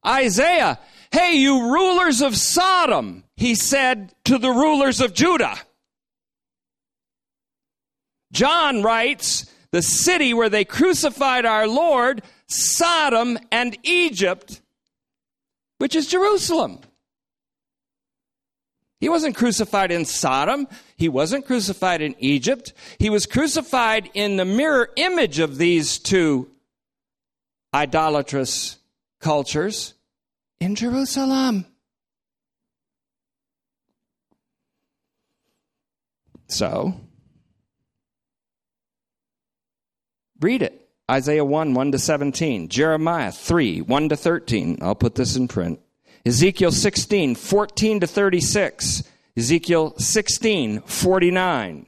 Isaiah, 0.05 0.79
hey, 1.11 1.33
you 1.35 1.73
rulers 1.73 2.21
of 2.21 2.37
Sodom, 2.37 3.23
he 3.35 3.55
said 3.55 4.13
to 4.25 4.37
the 4.37 4.51
rulers 4.51 5.01
of 5.01 5.13
Judah. 5.13 5.57
John 8.31 8.83
writes, 8.83 9.51
the 9.71 9.81
city 9.81 10.33
where 10.35 10.49
they 10.49 10.63
crucified 10.63 11.45
our 11.45 11.67
Lord, 11.67 12.21
Sodom 12.47 13.39
and 13.51 13.75
Egypt, 13.83 14.61
which 15.79 15.95
is 15.95 16.07
Jerusalem. 16.07 16.79
He 18.99 19.09
wasn't 19.09 19.35
crucified 19.35 19.91
in 19.91 20.05
Sodom. 20.05 20.67
He 20.95 21.07
wasn't 21.07 21.45
crucified 21.45 22.01
in 22.01 22.15
Egypt. 22.19 22.73
He 22.97 23.09
was 23.09 23.25
crucified 23.25 24.09
in 24.13 24.37
the 24.37 24.45
mirror 24.45 24.89
image 24.95 25.39
of 25.39 25.57
these 25.57 25.99
two 25.99 26.49
idolatrous 27.73 28.77
cultures 29.19 29.93
in 30.59 30.75
Jerusalem. 30.75 31.65
So, 36.47 36.95
read 40.39 40.61
it. 40.61 40.89
Isaiah 41.09 41.45
1, 41.45 41.73
1 41.73 41.91
to 41.91 41.99
17. 41.99 42.69
Jeremiah 42.69 43.31
3, 43.31 43.81
1 43.81 44.09
to 44.09 44.15
13. 44.15 44.79
I'll 44.81 44.95
put 44.95 45.15
this 45.15 45.35
in 45.35 45.47
print. 45.47 45.79
Ezekiel 46.25 46.71
16, 46.71 47.35
14 47.35 47.99
to 48.01 48.07
36. 48.07 49.03
Ezekiel 49.37 49.93
16, 49.97 50.81
49. 50.81 51.85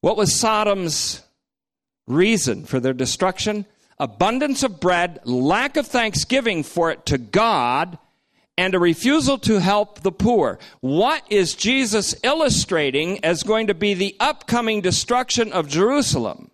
What 0.00 0.16
was 0.16 0.34
Sodom's 0.34 1.22
reason 2.06 2.64
for 2.64 2.80
their 2.80 2.92
destruction? 2.92 3.66
Abundance 3.98 4.62
of 4.62 4.80
bread, 4.80 5.20
lack 5.24 5.76
of 5.76 5.86
thanksgiving 5.86 6.62
for 6.62 6.90
it 6.90 7.06
to 7.06 7.18
God, 7.18 7.98
and 8.56 8.74
a 8.74 8.78
refusal 8.78 9.38
to 9.38 9.60
help 9.60 10.00
the 10.00 10.12
poor. 10.12 10.58
What 10.80 11.22
is 11.30 11.54
Jesus 11.54 12.14
illustrating 12.24 13.24
as 13.24 13.44
going 13.44 13.68
to 13.68 13.74
be 13.74 13.94
the 13.94 14.16
upcoming 14.18 14.80
destruction 14.80 15.52
of 15.52 15.68
Jerusalem? 15.68 16.50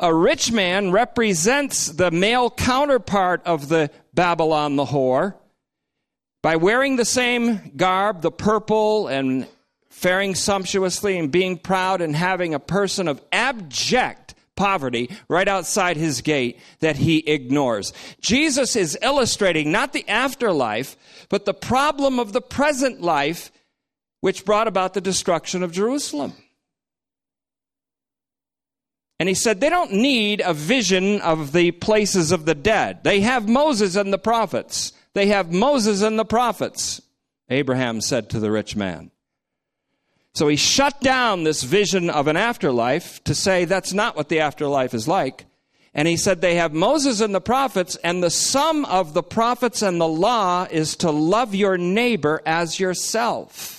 A 0.00 0.14
rich 0.14 0.52
man 0.52 0.92
represents 0.92 1.86
the 1.86 2.10
male 2.10 2.50
counterpart 2.50 3.42
of 3.44 3.68
the 3.68 3.90
Babylon 4.14 4.76
the 4.76 4.84
whore 4.84 5.34
by 6.42 6.56
wearing 6.56 6.96
the 6.96 7.04
same 7.04 7.72
garb, 7.76 8.22
the 8.22 8.30
purple, 8.30 9.08
and 9.08 9.46
faring 9.90 10.36
sumptuously 10.36 11.18
and 11.18 11.32
being 11.32 11.58
proud 11.58 12.00
and 12.00 12.14
having 12.14 12.54
a 12.54 12.60
person 12.60 13.08
of 13.08 13.20
abject 13.32 14.34
poverty 14.54 15.10
right 15.28 15.48
outside 15.48 15.96
his 15.96 16.20
gate 16.20 16.60
that 16.78 16.96
he 16.96 17.18
ignores. 17.28 17.92
Jesus 18.20 18.76
is 18.76 18.96
illustrating 19.02 19.72
not 19.72 19.92
the 19.92 20.08
afterlife, 20.08 20.96
but 21.28 21.44
the 21.44 21.54
problem 21.54 22.20
of 22.20 22.32
the 22.32 22.40
present 22.40 23.00
life 23.00 23.50
which 24.20 24.44
brought 24.44 24.68
about 24.68 24.94
the 24.94 25.00
destruction 25.00 25.62
of 25.62 25.72
Jerusalem. 25.72 26.34
And 29.20 29.28
he 29.28 29.34
said 29.34 29.60
they 29.60 29.70
don't 29.70 29.92
need 29.92 30.42
a 30.44 30.54
vision 30.54 31.20
of 31.20 31.52
the 31.52 31.72
places 31.72 32.30
of 32.30 32.44
the 32.44 32.54
dead. 32.54 33.02
They 33.02 33.20
have 33.20 33.48
Moses 33.48 33.96
and 33.96 34.12
the 34.12 34.18
prophets. 34.18 34.92
They 35.14 35.26
have 35.26 35.52
Moses 35.52 36.02
and 36.02 36.18
the 36.18 36.24
prophets, 36.24 37.02
Abraham 37.48 38.00
said 38.00 38.30
to 38.30 38.38
the 38.38 38.50
rich 38.50 38.76
man. 38.76 39.10
So 40.34 40.46
he 40.46 40.54
shut 40.56 41.00
down 41.00 41.42
this 41.42 41.64
vision 41.64 42.10
of 42.10 42.28
an 42.28 42.36
afterlife 42.36 43.24
to 43.24 43.34
say 43.34 43.64
that's 43.64 43.92
not 43.92 44.14
what 44.14 44.28
the 44.28 44.40
afterlife 44.40 44.94
is 44.94 45.08
like. 45.08 45.46
And 45.94 46.06
he 46.06 46.16
said 46.16 46.40
they 46.40 46.54
have 46.56 46.72
Moses 46.72 47.20
and 47.20 47.34
the 47.34 47.40
prophets, 47.40 47.96
and 48.04 48.22
the 48.22 48.30
sum 48.30 48.84
of 48.84 49.14
the 49.14 49.22
prophets 49.22 49.82
and 49.82 50.00
the 50.00 50.06
law 50.06 50.68
is 50.70 50.94
to 50.96 51.10
love 51.10 51.56
your 51.56 51.76
neighbor 51.76 52.40
as 52.46 52.78
yourself. 52.78 53.77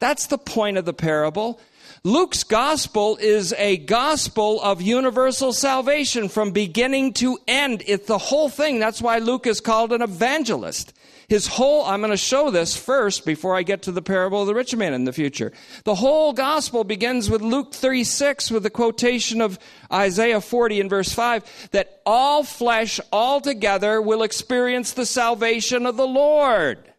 That's 0.00 0.26
the 0.26 0.38
point 0.38 0.78
of 0.78 0.86
the 0.86 0.94
parable. 0.94 1.60
Luke's 2.02 2.44
gospel 2.44 3.18
is 3.20 3.52
a 3.58 3.76
gospel 3.76 4.58
of 4.62 4.80
universal 4.80 5.52
salvation 5.52 6.30
from 6.30 6.50
beginning 6.50 7.12
to 7.14 7.38
end. 7.46 7.82
It's 7.86 8.06
the 8.06 8.16
whole 8.16 8.48
thing. 8.48 8.80
That's 8.80 9.02
why 9.02 9.18
Luke 9.18 9.46
is 9.46 9.60
called 9.60 9.92
an 9.92 10.00
evangelist. 10.00 10.94
His 11.28 11.46
whole, 11.46 11.84
I'm 11.84 12.00
going 12.00 12.10
to 12.10 12.16
show 12.16 12.50
this 12.50 12.74
first 12.74 13.26
before 13.26 13.54
I 13.54 13.62
get 13.62 13.82
to 13.82 13.92
the 13.92 14.00
parable 14.00 14.40
of 14.40 14.46
the 14.46 14.54
rich 14.54 14.74
man 14.74 14.94
in 14.94 15.04
the 15.04 15.12
future. 15.12 15.52
The 15.84 15.94
whole 15.94 16.32
gospel 16.32 16.82
begins 16.82 17.28
with 17.28 17.42
Luke 17.42 17.74
36 17.74 18.50
with 18.50 18.62
the 18.62 18.70
quotation 18.70 19.42
of 19.42 19.58
Isaiah 19.92 20.40
40 20.40 20.80
and 20.80 20.90
verse 20.90 21.12
5 21.12 21.68
that 21.72 22.00
all 22.06 22.42
flesh 22.42 22.98
altogether 23.12 24.00
will 24.00 24.22
experience 24.22 24.94
the 24.94 25.06
salvation 25.06 25.84
of 25.84 25.98
the 25.98 26.06
Lord 26.06 26.89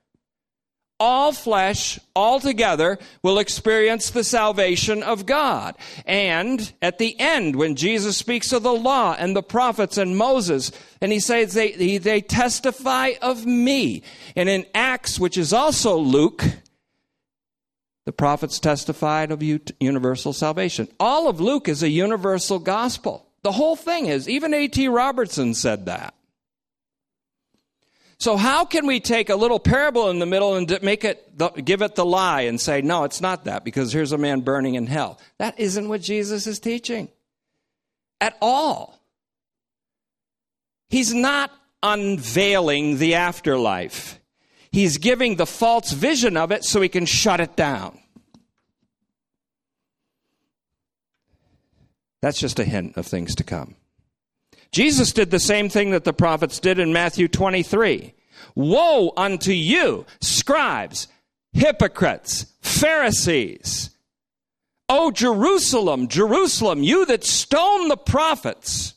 all 1.01 1.31
flesh 1.31 1.99
altogether 2.15 2.99
will 3.23 3.39
experience 3.39 4.11
the 4.11 4.23
salvation 4.23 5.01
of 5.01 5.25
God. 5.25 5.75
And 6.05 6.71
at 6.79 6.99
the 6.99 7.19
end, 7.19 7.55
when 7.55 7.75
Jesus 7.75 8.17
speaks 8.17 8.53
of 8.53 8.61
the 8.61 8.71
law 8.71 9.15
and 9.17 9.35
the 9.35 9.41
prophets 9.41 9.97
and 9.97 10.15
Moses, 10.15 10.71
and 11.01 11.11
he 11.11 11.19
says 11.19 11.53
they, 11.53 11.97
they 11.97 12.21
testify 12.21 13.13
of 13.19 13.47
me. 13.47 14.03
And 14.35 14.47
in 14.47 14.67
Acts, 14.75 15.19
which 15.19 15.39
is 15.39 15.51
also 15.51 15.97
Luke, 15.97 16.43
the 18.05 18.13
prophets 18.13 18.59
testified 18.59 19.31
of 19.31 19.41
universal 19.41 20.33
salvation. 20.33 20.87
All 20.99 21.27
of 21.27 21.41
Luke 21.41 21.67
is 21.67 21.81
a 21.81 21.89
universal 21.89 22.59
gospel. 22.59 23.25
The 23.41 23.53
whole 23.53 23.75
thing 23.75 24.05
is, 24.05 24.29
even 24.29 24.53
A.T. 24.53 24.87
Robertson 24.87 25.55
said 25.55 25.87
that. 25.87 26.13
So 28.21 28.37
how 28.37 28.65
can 28.65 28.85
we 28.85 28.99
take 28.99 29.31
a 29.31 29.35
little 29.35 29.59
parable 29.59 30.11
in 30.11 30.19
the 30.19 30.27
middle 30.27 30.53
and 30.53 30.79
make 30.83 31.03
it 31.03 31.35
give 31.65 31.81
it 31.81 31.95
the 31.95 32.05
lie 32.05 32.41
and 32.41 32.61
say 32.61 32.83
no, 32.83 33.03
it's 33.03 33.19
not 33.19 33.45
that 33.45 33.65
because 33.65 33.91
here's 33.91 34.11
a 34.11 34.17
man 34.19 34.41
burning 34.41 34.75
in 34.75 34.85
hell. 34.85 35.19
That 35.39 35.59
isn't 35.59 35.89
what 35.89 36.01
Jesus 36.01 36.45
is 36.45 36.59
teaching 36.59 37.09
at 38.19 38.37
all. 38.39 38.99
He's 40.91 41.15
not 41.15 41.51
unveiling 41.81 42.99
the 42.99 43.15
afterlife. 43.15 44.19
He's 44.71 44.99
giving 44.99 45.37
the 45.37 45.47
false 45.47 45.91
vision 45.91 46.37
of 46.37 46.51
it 46.51 46.63
so 46.63 46.79
he 46.79 46.89
can 46.89 47.07
shut 47.07 47.39
it 47.39 47.55
down. 47.55 47.97
That's 52.21 52.39
just 52.39 52.59
a 52.59 52.65
hint 52.65 52.97
of 52.97 53.07
things 53.07 53.33
to 53.33 53.43
come. 53.43 53.77
Jesus 54.71 55.11
did 55.11 55.31
the 55.31 55.39
same 55.39 55.69
thing 55.69 55.91
that 55.91 56.03
the 56.03 56.13
prophets 56.13 56.59
did 56.59 56.79
in 56.79 56.93
Matthew 56.93 57.27
23. 57.27 58.13
Woe 58.55 59.13
unto 59.17 59.51
you, 59.51 60.05
scribes, 60.21 61.07
hypocrites, 61.53 62.45
Pharisees. 62.61 63.89
O 64.87 65.11
Jerusalem, 65.11 66.07
Jerusalem, 66.07 66.83
you 66.83 67.05
that 67.05 67.23
stone 67.23 67.87
the 67.87 67.97
prophets. 67.97 68.93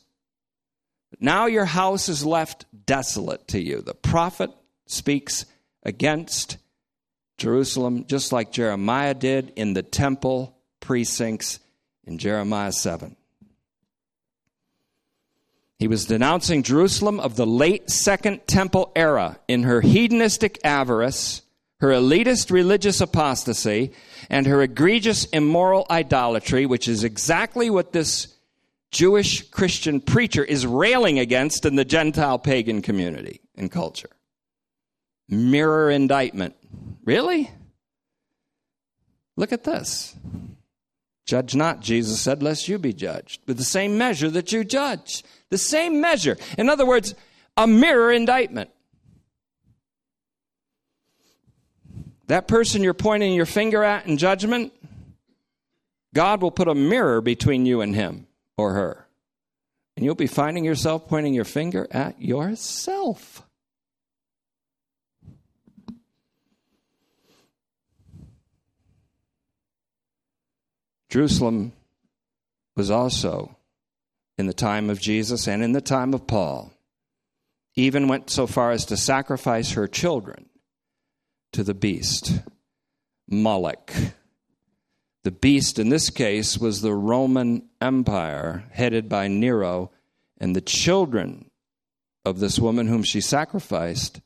Now 1.19 1.45
your 1.45 1.65
house 1.65 2.09
is 2.09 2.25
left 2.25 2.65
desolate 2.85 3.47
to 3.49 3.61
you. 3.61 3.81
The 3.81 3.93
prophet 3.93 4.51
speaks 4.87 5.45
against 5.83 6.57
Jerusalem, 7.37 8.05
just 8.07 8.31
like 8.31 8.51
Jeremiah 8.51 9.13
did 9.13 9.53
in 9.55 9.73
the 9.73 9.83
temple 9.83 10.57
precincts 10.79 11.59
in 12.05 12.17
Jeremiah 12.17 12.71
7. 12.71 13.15
He 15.77 15.87
was 15.87 16.05
denouncing 16.05 16.63
Jerusalem 16.63 17.19
of 17.19 17.35
the 17.35 17.45
late 17.45 17.89
Second 17.89 18.47
Temple 18.47 18.91
era 18.95 19.39
in 19.47 19.63
her 19.63 19.81
hedonistic 19.81 20.59
avarice, 20.63 21.41
her 21.79 21.89
elitist 21.89 22.49
religious 22.49 23.01
apostasy, 23.01 23.91
and 24.29 24.47
her 24.47 24.61
egregious 24.61 25.25
immoral 25.25 25.85
idolatry, 25.89 26.65
which 26.65 26.87
is 26.87 27.03
exactly 27.03 27.69
what 27.69 27.91
this 27.91 28.33
Jewish 28.91 29.49
Christian 29.49 29.99
preacher 29.99 30.43
is 30.43 30.65
railing 30.65 31.19
against 31.19 31.65
in 31.65 31.75
the 31.75 31.83
Gentile 31.83 32.39
pagan 32.39 32.81
community 32.81 33.41
and 33.55 33.69
culture. 33.69 34.09
Mirror 35.27 35.91
indictment. 35.91 36.55
Really? 37.03 37.51
Look 39.35 39.51
at 39.51 39.65
this. 39.65 40.15
Judge 41.25 41.55
not, 41.55 41.79
Jesus 41.81 42.21
said, 42.21 42.43
lest 42.43 42.67
you 42.67 42.77
be 42.77 42.93
judged. 42.93 43.41
With 43.47 43.57
the 43.57 43.63
same 43.63 43.97
measure 43.97 44.29
that 44.29 44.51
you 44.51 44.63
judge. 44.63 45.23
The 45.49 45.57
same 45.57 45.99
measure. 45.99 46.37
In 46.57 46.69
other 46.69 46.85
words, 46.85 47.15
a 47.57 47.65
mirror 47.65 48.11
indictment. 48.11 48.69
That 52.27 52.47
person 52.47 52.83
you're 52.83 52.93
pointing 52.93 53.33
your 53.33 53.45
finger 53.45 53.83
at 53.83 54.05
in 54.05 54.17
judgment, 54.17 54.73
God 56.13 56.41
will 56.41 56.51
put 56.51 56.67
a 56.67 56.75
mirror 56.75 57.21
between 57.21 57.65
you 57.65 57.81
and 57.81 57.95
him 57.95 58.27
or 58.57 58.73
her. 58.73 59.07
And 59.95 60.05
you'll 60.05 60.15
be 60.15 60.27
finding 60.27 60.65
yourself 60.65 61.07
pointing 61.07 61.33
your 61.33 61.45
finger 61.45 61.87
at 61.91 62.21
yourself. 62.21 63.44
Jerusalem 71.15 71.71
was 72.75 72.91
also 72.91 73.55
in 74.37 74.47
the 74.47 74.53
time 74.53 74.89
of 74.89 74.99
Jesus 74.99 75.47
and 75.47 75.63
in 75.63 75.71
the 75.71 75.79
time 75.79 76.13
of 76.13 76.27
Paul, 76.27 76.73
even 77.77 78.09
went 78.09 78.29
so 78.29 78.45
far 78.45 78.71
as 78.71 78.83
to 78.87 78.97
sacrifice 78.97 79.71
her 79.71 79.87
children 79.87 80.49
to 81.53 81.63
the 81.63 81.73
beast, 81.73 82.41
Moloch. 83.29 83.93
The 85.23 85.31
beast 85.31 85.79
in 85.79 85.87
this 85.87 86.09
case 86.09 86.57
was 86.57 86.81
the 86.81 86.93
Roman 86.93 87.69
Empire 87.79 88.65
headed 88.73 89.07
by 89.07 89.29
Nero, 89.29 89.91
and 90.37 90.53
the 90.53 90.59
children 90.59 91.49
of 92.25 92.39
this 92.39 92.59
woman 92.59 92.89
whom 92.89 93.03
she 93.03 93.21
sacrificed 93.21 94.19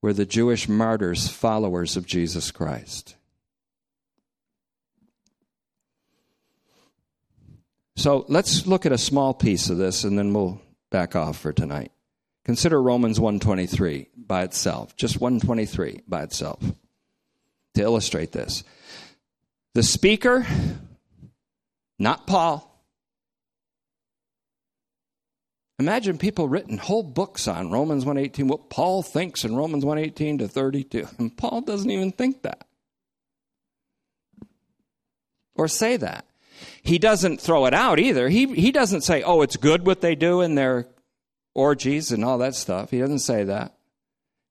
were 0.00 0.14
the 0.14 0.24
Jewish 0.24 0.70
martyrs, 0.70 1.28
followers 1.28 1.98
of 1.98 2.06
Jesus 2.06 2.50
Christ. 2.50 3.14
So 7.96 8.24
let's 8.28 8.66
look 8.66 8.86
at 8.86 8.92
a 8.92 8.98
small 8.98 9.34
piece 9.34 9.70
of 9.70 9.78
this 9.78 10.04
and 10.04 10.18
then 10.18 10.32
we'll 10.32 10.60
back 10.90 11.14
off 11.14 11.38
for 11.38 11.52
tonight. 11.52 11.92
Consider 12.44 12.80
Romans 12.80 13.18
123 13.18 14.08
by 14.16 14.42
itself, 14.42 14.94
just 14.96 15.20
123 15.20 16.02
by 16.06 16.22
itself 16.24 16.60
to 17.74 17.82
illustrate 17.82 18.32
this. 18.32 18.64
The 19.74 19.82
speaker, 19.82 20.46
not 21.98 22.26
Paul. 22.26 22.70
Imagine 25.78 26.18
people 26.18 26.48
written 26.48 26.78
whole 26.78 27.02
books 27.02 27.48
on 27.48 27.70
Romans 27.70 28.04
118 28.04 28.46
what 28.46 28.70
Paul 28.70 29.02
thinks 29.02 29.44
in 29.44 29.56
Romans 29.56 29.84
118 29.84 30.38
to 30.38 30.48
32. 30.48 31.08
And 31.18 31.36
Paul 31.36 31.62
doesn't 31.62 31.90
even 31.90 32.12
think 32.12 32.42
that. 32.42 32.66
Or 35.56 35.66
say 35.66 35.96
that 35.96 36.26
he 36.82 36.98
doesn't 36.98 37.40
throw 37.40 37.66
it 37.66 37.74
out 37.74 37.98
either. 37.98 38.28
He, 38.28 38.46
he 38.54 38.72
doesn't 38.72 39.02
say, 39.02 39.22
oh, 39.22 39.42
it's 39.42 39.56
good 39.56 39.86
what 39.86 40.00
they 40.00 40.14
do 40.14 40.40
in 40.40 40.54
their 40.54 40.86
orgies 41.54 42.12
and 42.12 42.24
all 42.24 42.38
that 42.38 42.54
stuff. 42.54 42.90
He 42.90 42.98
doesn't 42.98 43.20
say 43.20 43.44
that. 43.44 43.74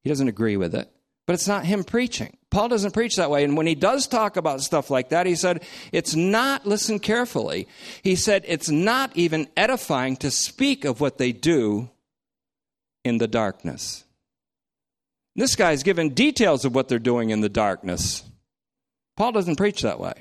He 0.03 0.09
doesn't 0.09 0.27
agree 0.27 0.57
with 0.57 0.75
it. 0.75 0.89
But 1.25 1.33
it's 1.33 1.47
not 1.47 1.65
him 1.65 1.83
preaching. 1.83 2.37
Paul 2.49 2.67
doesn't 2.67 2.91
preach 2.91 3.15
that 3.15 3.29
way. 3.29 3.43
And 3.43 3.55
when 3.55 3.65
he 3.65 3.75
does 3.75 4.07
talk 4.07 4.35
about 4.35 4.61
stuff 4.61 4.89
like 4.89 5.09
that, 5.09 5.25
he 5.25 5.35
said, 5.35 5.63
it's 5.91 6.15
not, 6.15 6.65
listen 6.65 6.99
carefully, 6.99 7.67
he 8.01 8.15
said, 8.15 8.43
it's 8.45 8.69
not 8.69 9.15
even 9.15 9.47
edifying 9.55 10.17
to 10.17 10.29
speak 10.29 10.83
of 10.85 10.99
what 10.99 11.17
they 11.17 11.31
do 11.31 11.89
in 13.05 13.17
the 13.17 13.27
darkness. 13.27 14.03
This 15.35 15.55
guy's 15.55 15.81
given 15.81 16.09
details 16.09 16.65
of 16.65 16.75
what 16.75 16.89
they're 16.89 16.99
doing 16.99 17.31
in 17.31 17.41
the 17.41 17.49
darkness. 17.49 18.23
Paul 19.15 19.31
doesn't 19.31 19.55
preach 19.55 19.81
that 19.81 19.99
way. 19.99 20.13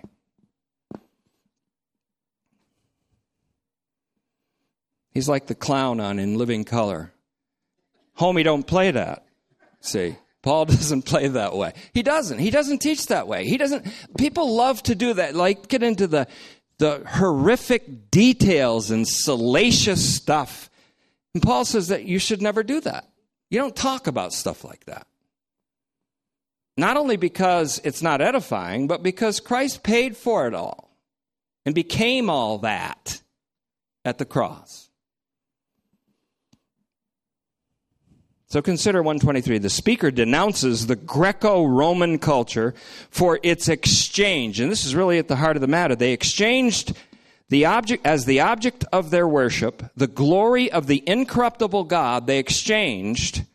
He's 5.13 5.29
like 5.29 5.47
the 5.47 5.55
clown 5.55 6.01
on 6.01 6.19
In 6.19 6.37
Living 6.39 6.65
Color. 6.65 7.13
Homie, 8.19 8.45
don't 8.45 8.67
play 8.67 8.91
that. 8.91 9.25
See, 9.81 10.17
Paul 10.43 10.65
doesn't 10.67 11.03
play 11.03 11.29
that 11.29 11.55
way. 11.55 11.73
He 11.93 12.03
doesn't. 12.03 12.39
He 12.39 12.51
doesn't 12.51 12.81
teach 12.81 13.07
that 13.07 13.29
way. 13.29 13.47
He 13.47 13.57
doesn't. 13.57 13.87
People 14.17 14.55
love 14.55 14.83
to 14.85 14.95
do 14.95 15.15
that, 15.15 15.35
like 15.35 15.69
get 15.69 15.83
into 15.83 16.07
the 16.07 16.27
the 16.79 17.03
horrific 17.07 18.11
details 18.11 18.91
and 18.91 19.07
salacious 19.07 20.17
stuff. 20.17 20.69
And 21.35 21.43
Paul 21.43 21.65
says 21.65 21.89
that 21.89 22.05
you 22.05 22.19
should 22.19 22.43
never 22.43 22.63
do 22.63 22.81
that. 22.81 23.09
You 23.51 23.59
don't 23.59 23.77
talk 23.77 24.07
about 24.07 24.33
stuff 24.33 24.65
like 24.65 24.85
that. 24.87 25.07
Not 26.77 26.97
only 26.97 27.17
because 27.17 27.81
it's 27.85 28.03
not 28.03 28.21
edifying, 28.21 28.89
but 28.89 29.03
because 29.03 29.41
Christ 29.41 29.83
paid 29.83 30.17
for 30.17 30.49
it 30.49 30.55
all 30.55 30.97
and 31.65 31.75
became 31.75 32.31
all 32.31 32.59
that 32.59 33.21
at 34.05 34.19
the 34.19 34.25
cross. 34.25 34.91
So 38.53 38.61
consider 38.61 39.03
123. 39.03 39.57
The 39.57 39.71
speaker 39.71 40.11
denounces 40.11 40.87
the 40.87 40.95
Greco 40.95 41.65
Roman 41.65 42.19
culture 42.19 42.75
for 43.09 43.41
its 43.43 43.67
exchange. 43.67 44.61
And 44.61 44.71
this 44.71 44.85
is 44.85 44.95
really 44.95 45.17
at 45.17 45.29
the 45.29 45.37
heart 45.37 45.57
of 45.57 45.63
the 45.63 45.67
matter. 45.67 45.97
They 45.97 46.13
exchanged 46.13 46.95
the 47.49 47.65
object, 47.65 48.05
as 48.05 48.27
the 48.27 48.41
object 48.41 48.85
of 48.93 49.09
their 49.09 49.27
worship, 49.27 49.91
the 49.97 50.07
glory 50.07 50.71
of 50.71 50.87
the 50.87 51.03
incorruptible 51.07 51.85
God, 51.85 52.27
they 52.27 52.39
exchanged 52.39 53.47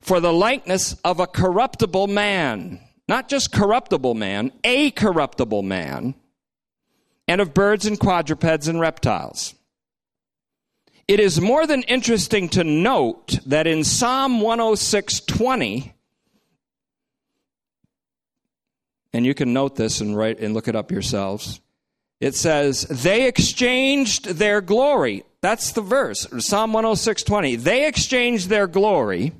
for 0.00 0.20
the 0.20 0.32
likeness 0.32 0.94
of 1.02 1.18
a 1.18 1.26
corruptible 1.26 2.06
man. 2.06 2.78
Not 3.08 3.28
just 3.28 3.50
corruptible 3.50 4.14
man, 4.14 4.52
a 4.62 4.92
corruptible 4.92 5.64
man, 5.64 6.14
and 7.26 7.40
of 7.40 7.52
birds 7.52 7.84
and 7.84 7.98
quadrupeds 7.98 8.68
and 8.68 8.78
reptiles. 8.78 9.54
It 11.08 11.20
is 11.20 11.40
more 11.40 11.66
than 11.66 11.84
interesting 11.84 12.50
to 12.50 12.62
note 12.62 13.38
that 13.46 13.66
in 13.66 13.82
Psalm 13.82 14.42
106:20 14.42 15.94
and 19.14 19.24
you 19.24 19.32
can 19.32 19.54
note 19.54 19.76
this 19.76 20.02
and 20.02 20.14
write 20.14 20.38
and 20.38 20.52
look 20.52 20.68
it 20.68 20.76
up 20.76 20.92
yourselves. 20.92 21.60
It 22.20 22.34
says, 22.34 22.82
"They 22.82 23.26
exchanged 23.26 24.26
their 24.26 24.60
glory." 24.60 25.24
That's 25.40 25.72
the 25.72 25.80
verse. 25.80 26.26
Psalm 26.40 26.74
106:20. 26.74 27.56
They 27.56 27.86
exchanged 27.86 28.50
their 28.50 28.66
glory. 28.66 29.32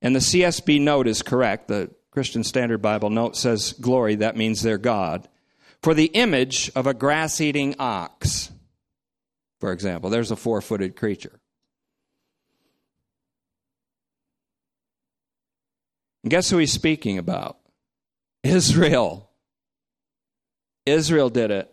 And 0.00 0.16
the 0.16 0.20
CSB 0.20 0.80
note 0.80 1.06
is 1.06 1.22
correct. 1.22 1.68
The 1.68 1.90
Christian 2.10 2.42
Standard 2.42 2.82
Bible 2.82 3.10
note 3.10 3.36
says 3.36 3.74
glory, 3.74 4.16
that 4.16 4.36
means 4.36 4.62
their 4.62 4.78
God, 4.78 5.28
for 5.80 5.94
the 5.94 6.06
image 6.06 6.72
of 6.74 6.88
a 6.88 6.94
grass 6.94 7.40
eating 7.40 7.76
ox 7.78 8.50
for 9.62 9.70
example. 9.70 10.10
There's 10.10 10.32
a 10.32 10.36
four 10.36 10.60
footed 10.60 10.96
creature. 10.96 11.38
And 16.24 16.32
guess 16.32 16.50
who 16.50 16.58
he's 16.58 16.72
speaking 16.72 17.16
about? 17.16 17.58
Israel. 18.42 19.30
Israel 20.84 21.30
did 21.30 21.52
it. 21.52 21.72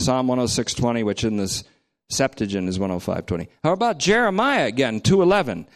Psalm 0.00 0.26
106:20, 0.26 1.04
which 1.04 1.22
in 1.22 1.36
this 1.36 1.62
Septuagint 2.10 2.68
is 2.68 2.80
105:20. 2.80 3.46
How 3.62 3.74
about 3.74 3.98
Jeremiah 3.98 4.66
again, 4.66 5.00
2:11? 5.00 5.68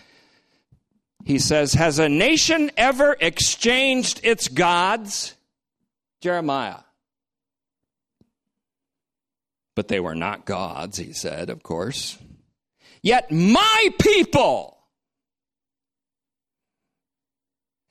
He 1.25 1.39
says, 1.39 1.75
"Has 1.75 2.01
a 2.01 2.09
nation 2.09 2.73
ever 2.77 3.17
exchanged 3.21 4.21
its 4.25 4.49
gods?" 4.49 5.37
Jeremiah. 6.21 6.86
But 9.77 9.89
they 9.89 10.01
were 10.01 10.15
not 10.17 10.47
gods, 10.47 10.97
he 10.97 11.13
said, 11.13 11.51
of 11.51 11.63
course. 11.63 12.19
Yet 13.03 13.31
my 13.31 13.91
people 14.01 14.79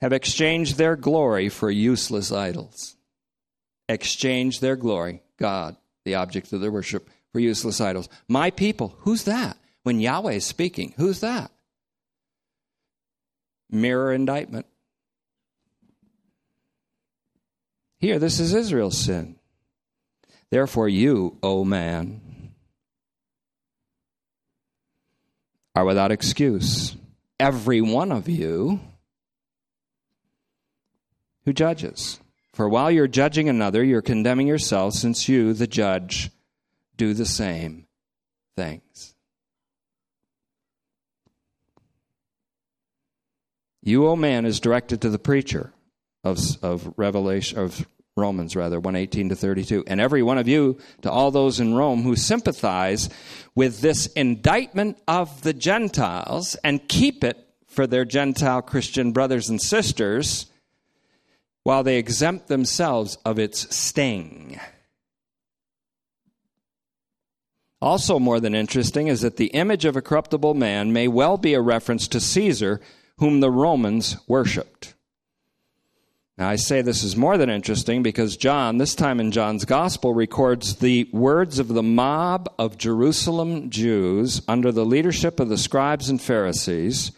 have 0.00 0.12
exchanged 0.12 0.76
their 0.76 0.96
glory 0.96 1.48
for 1.48 1.70
useless 1.70 2.30
idols. 2.32 2.96
Exchanged 3.88 4.60
their 4.60 4.76
glory, 4.76 5.22
God, 5.38 5.76
the 6.04 6.16
object 6.16 6.52
of 6.52 6.60
their 6.60 6.72
worship, 6.72 7.08
for 7.32 7.38
useless 7.38 7.80
idols. 7.80 8.08
My 8.28 8.50
people, 8.50 8.96
who's 8.98 9.24
that? 9.24 9.56
When 9.84 10.00
Yahweh 10.00 10.32
is 10.32 10.44
speaking, 10.44 10.92
who's 10.96 11.20
that? 11.20 11.52
Mirror 13.70 14.12
indictment. 14.12 14.66
Here, 17.98 18.18
this 18.18 18.40
is 18.40 18.52
Israel's 18.52 18.98
sin. 18.98 19.36
Therefore, 20.50 20.88
you, 20.88 21.38
O 21.42 21.64
man, 21.64 22.20
are 25.74 25.84
without 25.84 26.12
excuse. 26.12 26.96
Every 27.38 27.80
one 27.80 28.12
of 28.12 28.28
you 28.28 28.80
who 31.44 31.52
judges. 31.52 32.20
For 32.54 32.68
while 32.68 32.90
you're 32.90 33.08
judging 33.08 33.48
another, 33.48 33.84
you're 33.84 34.02
condemning 34.02 34.46
yourself, 34.46 34.94
since 34.94 35.28
you, 35.28 35.52
the 35.52 35.66
judge, 35.66 36.30
do 36.96 37.12
the 37.12 37.26
same 37.26 37.86
things. 38.56 39.14
You, 43.82 44.06
O 44.08 44.16
man, 44.16 44.46
is 44.46 44.58
directed 44.58 45.02
to 45.02 45.10
the 45.10 45.18
preacher 45.18 45.72
of, 46.24 46.38
of 46.62 46.94
Revelation 46.96 47.58
of 47.58 47.86
Romans 48.16 48.56
rather 48.56 48.80
118 48.80 49.28
to 49.28 49.36
32 49.36 49.84
and 49.86 50.00
every 50.00 50.22
one 50.22 50.38
of 50.38 50.48
you 50.48 50.78
to 51.02 51.10
all 51.10 51.30
those 51.30 51.60
in 51.60 51.74
Rome 51.74 52.02
who 52.02 52.16
sympathize 52.16 53.10
with 53.54 53.82
this 53.82 54.06
indictment 54.06 54.98
of 55.06 55.42
the 55.42 55.52
Gentiles 55.52 56.56
and 56.64 56.88
keep 56.88 57.22
it 57.22 57.46
for 57.66 57.86
their 57.86 58.06
Gentile 58.06 58.62
Christian 58.62 59.12
brothers 59.12 59.50
and 59.50 59.60
sisters 59.60 60.46
while 61.62 61.82
they 61.82 61.98
exempt 61.98 62.48
themselves 62.48 63.18
of 63.26 63.38
its 63.38 63.76
sting. 63.76 64.58
Also, 67.82 68.18
more 68.18 68.40
than 68.40 68.54
interesting 68.54 69.08
is 69.08 69.20
that 69.20 69.36
the 69.36 69.48
image 69.48 69.84
of 69.84 69.94
a 69.94 70.00
corruptible 70.02 70.54
man 70.54 70.90
may 70.90 71.06
well 71.06 71.36
be 71.36 71.52
a 71.52 71.60
reference 71.60 72.08
to 72.08 72.18
Caesar, 72.18 72.80
whom 73.18 73.40
the 73.40 73.50
Romans 73.50 74.16
worshipped. 74.26 74.94
Now, 76.38 76.50
I 76.50 76.56
say 76.56 76.82
this 76.82 77.02
is 77.02 77.16
more 77.16 77.38
than 77.38 77.48
interesting 77.48 78.02
because 78.02 78.36
John, 78.36 78.76
this 78.76 78.94
time 78.94 79.20
in 79.20 79.30
John's 79.30 79.64
Gospel, 79.64 80.12
records 80.12 80.76
the 80.76 81.08
words 81.10 81.58
of 81.58 81.68
the 81.68 81.82
mob 81.82 82.52
of 82.58 82.76
Jerusalem 82.76 83.70
Jews 83.70 84.42
under 84.46 84.70
the 84.70 84.84
leadership 84.84 85.40
of 85.40 85.48
the 85.48 85.56
scribes 85.56 86.10
and 86.10 86.20
Pharisees, 86.20 87.12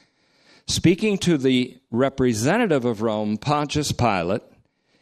speaking 0.68 1.18
to 1.18 1.36
the 1.36 1.76
representative 1.90 2.84
of 2.84 3.02
Rome, 3.02 3.38
Pontius 3.38 3.90
Pilate, 3.90 4.42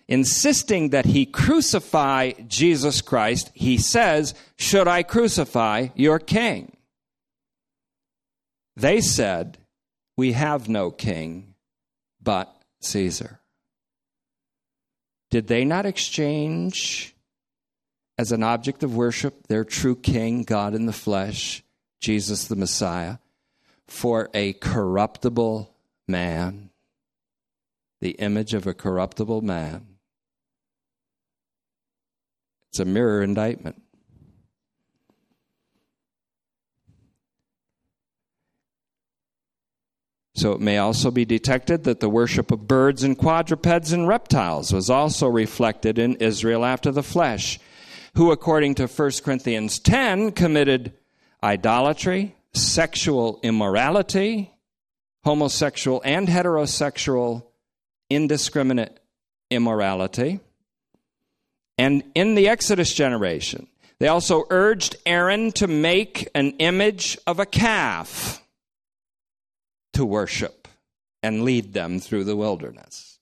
insisting 0.09 0.91
that 0.91 1.05
he 1.05 1.27
crucify 1.27 2.33
Jesus 2.49 3.03
Christ. 3.03 3.51
He 3.53 3.77
says, 3.77 4.35
Should 4.57 4.89
I 4.89 5.03
crucify 5.03 5.89
your 5.95 6.19
king? 6.19 6.75
They 8.75 9.03
said, 9.03 9.59
We 10.17 10.33
have 10.33 10.71
no 10.71 10.91
king 10.91 11.55
but 12.23 12.51
Caesar. 12.81 13.41
Did 15.31 15.49
they 15.49 15.65
not 15.65 15.87
exchange 15.87 17.15
as 18.19 18.33
an 18.33 18.43
object 18.43 18.83
of 18.83 18.97
worship 18.97 19.47
their 19.49 19.65
true 19.65 19.97
king, 19.97 20.43
God 20.43 20.75
in 20.75 20.87
the 20.87 20.93
flesh, 20.93 21.63
Jesus 22.01 22.47
the 22.47 22.57
Messiah, 22.57 23.19
for 23.87 24.31
a 24.33 24.55
corruptible 24.55 25.75
man, 26.09 26.71
the 28.01 28.13
image 28.13 28.55
of 28.55 28.67
a 28.67 28.75
corruptible 28.75 29.43
man? 29.43 29.87
It's 32.71 32.81
a 32.81 32.85
mirror 32.85 33.23
indictment. 33.23 33.83
So 40.37 40.53
it 40.53 40.61
may 40.61 40.77
also 40.77 41.11
be 41.11 41.25
detected 41.25 41.85
that 41.85 42.01
the 42.01 42.11
worship 42.11 42.51
of 42.51 42.69
birds 42.69 43.03
and 43.03 43.17
quadrupeds 43.17 43.91
and 43.91 44.07
reptiles 44.07 44.71
was 44.71 44.91
also 44.91 45.29
reflected 45.29 45.99
in 45.99 46.17
Israel 46.17 46.63
after 46.63 46.93
the 46.93 47.03
flesh, 47.03 47.59
who, 48.15 48.31
according 48.31 48.75
to 48.75 48.87
1 48.87 49.11
Corinthians 49.25 49.79
10, 49.79 50.33
committed 50.33 50.93
idolatry, 51.43 52.37
sexual 52.53 53.41
immorality, 53.43 54.53
homosexual 55.25 56.03
and 56.05 56.29
heterosexual 56.29 57.43
indiscriminate 58.11 59.01
immorality. 59.51 60.41
And 61.79 62.05
in 62.15 62.35
the 62.35 62.49
Exodus 62.49 62.93
generation, 62.93 63.69
they 64.01 64.09
also 64.09 64.45
urged 64.51 64.97
Aaron 65.07 65.51
to 65.53 65.67
make 65.67 66.29
an 66.35 66.51
image 66.59 67.17
of 67.27 67.41
a 67.41 67.47
calf 67.47 68.43
to 69.97 70.05
worship 70.05 70.69
and 71.23 71.43
lead 71.43 71.73
them 71.73 71.99
through 71.99 72.25
the 72.25 72.37
wilderness. 72.37 73.19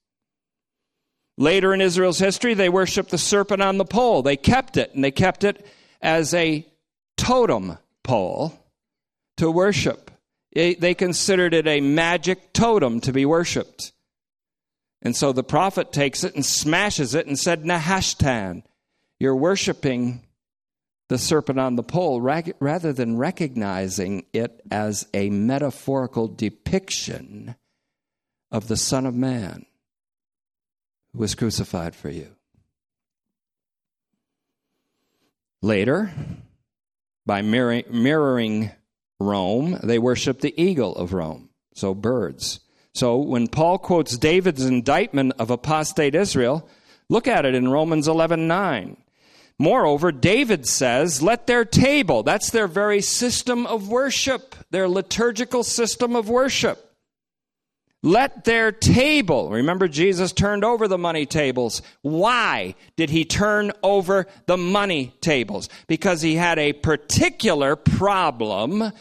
Later 1.39 1.73
in 1.73 1.81
Israel's 1.81 2.19
history, 2.19 2.55
they 2.55 2.69
worshiped 2.69 3.11
the 3.11 3.19
serpent 3.19 3.63
on 3.63 3.79
the 3.79 3.85
pole. 3.85 4.23
They 4.23 4.37
kept 4.37 4.77
it, 4.77 4.93
and 4.95 5.03
they 5.03 5.11
kept 5.11 5.45
it 5.45 5.67
as 6.01 6.35
a 6.35 6.67
totem 7.17 7.79
pole 8.03 8.59
to 9.37 9.51
worship. 9.51 10.11
They 10.53 10.95
considered 10.95 11.55
it 11.55 11.67
a 11.67 11.81
magic 11.81 12.53
totem 12.53 13.01
to 13.01 13.13
be 13.13 13.25
worshiped. 13.25 13.93
And 15.03 15.17
so 15.17 15.33
the 15.33 15.43
prophet 15.43 15.93
takes 15.93 16.23
it 16.25 16.35
and 16.35 16.45
smashes 16.45 17.15
it 17.15 17.27
and 17.27 17.39
said, 17.39 17.65
Nehushtan, 17.65 18.63
you're 19.19 19.37
worshiping 19.37 20.23
the 21.09 21.19
serpent 21.19 21.59
on 21.59 21.77
the 21.77 21.83
pole 21.83 22.21
rather 22.21 22.93
than 22.93 23.17
recognizing 23.17 24.25
it 24.33 24.63
as 24.71 25.07
a 25.13 25.31
metaphorical 25.31 26.29
depiction 26.29 27.57
of 28.51 28.69
the 28.69 28.77
Son 28.77 29.05
of 29.05 29.15
Man 29.15 29.67
who 31.13 31.19
was 31.19 31.35
crucified 31.35 31.95
for 31.95 32.09
you. 32.09 32.29
Later, 35.61 36.11
by 37.27 37.43
mirroring 37.43 38.71
Rome, 39.21 39.79
they 39.83 39.99
worshiped 39.99 40.41
the 40.41 40.61
eagle 40.61 40.95
of 40.97 41.13
Rome, 41.13 41.51
so 41.75 41.95
birds. 41.95 42.61
So 42.95 43.17
when 43.17 43.49
Paul 43.49 43.79
quotes 43.79 44.17
David's 44.17 44.65
indictment 44.65 45.33
of 45.39 45.51
apostate 45.51 46.15
Israel, 46.15 46.69
look 47.09 47.27
at 47.27 47.45
it 47.45 47.55
in 47.55 47.69
Romans 47.69 48.07
11:9. 48.09 48.97
Moreover, 49.59 50.11
David 50.11 50.67
says, 50.67 51.23
Let 51.23 51.47
their 51.47 51.65
table, 51.65 52.23
that's 52.23 52.51
their 52.51 52.67
very 52.67 53.01
system 53.01 53.67
of 53.67 53.89
worship, 53.89 54.55
their 54.71 54.89
liturgical 54.89 55.63
system 55.63 56.17
of 56.17 56.29
worship. 56.29 56.91
Let 58.03 58.45
their 58.45 58.71
table, 58.71 59.49
remember 59.49 59.89
Jesus 59.89 60.33
turned 60.33 60.63
over 60.63 60.89
the 60.89 60.99
money 60.99 61.25
tables. 61.25 61.81
Why 62.03 62.75
did 62.97 63.09
he 63.09 63.25
turn 63.25 63.73
over 63.83 64.27
the 64.45 64.59
money 64.59 65.15
tables? 65.23 65.71
Because 65.87 66.21
he 66.21 66.35
had 66.35 66.59
a 66.59 66.75
particular 66.75 67.77
problem 67.77 68.93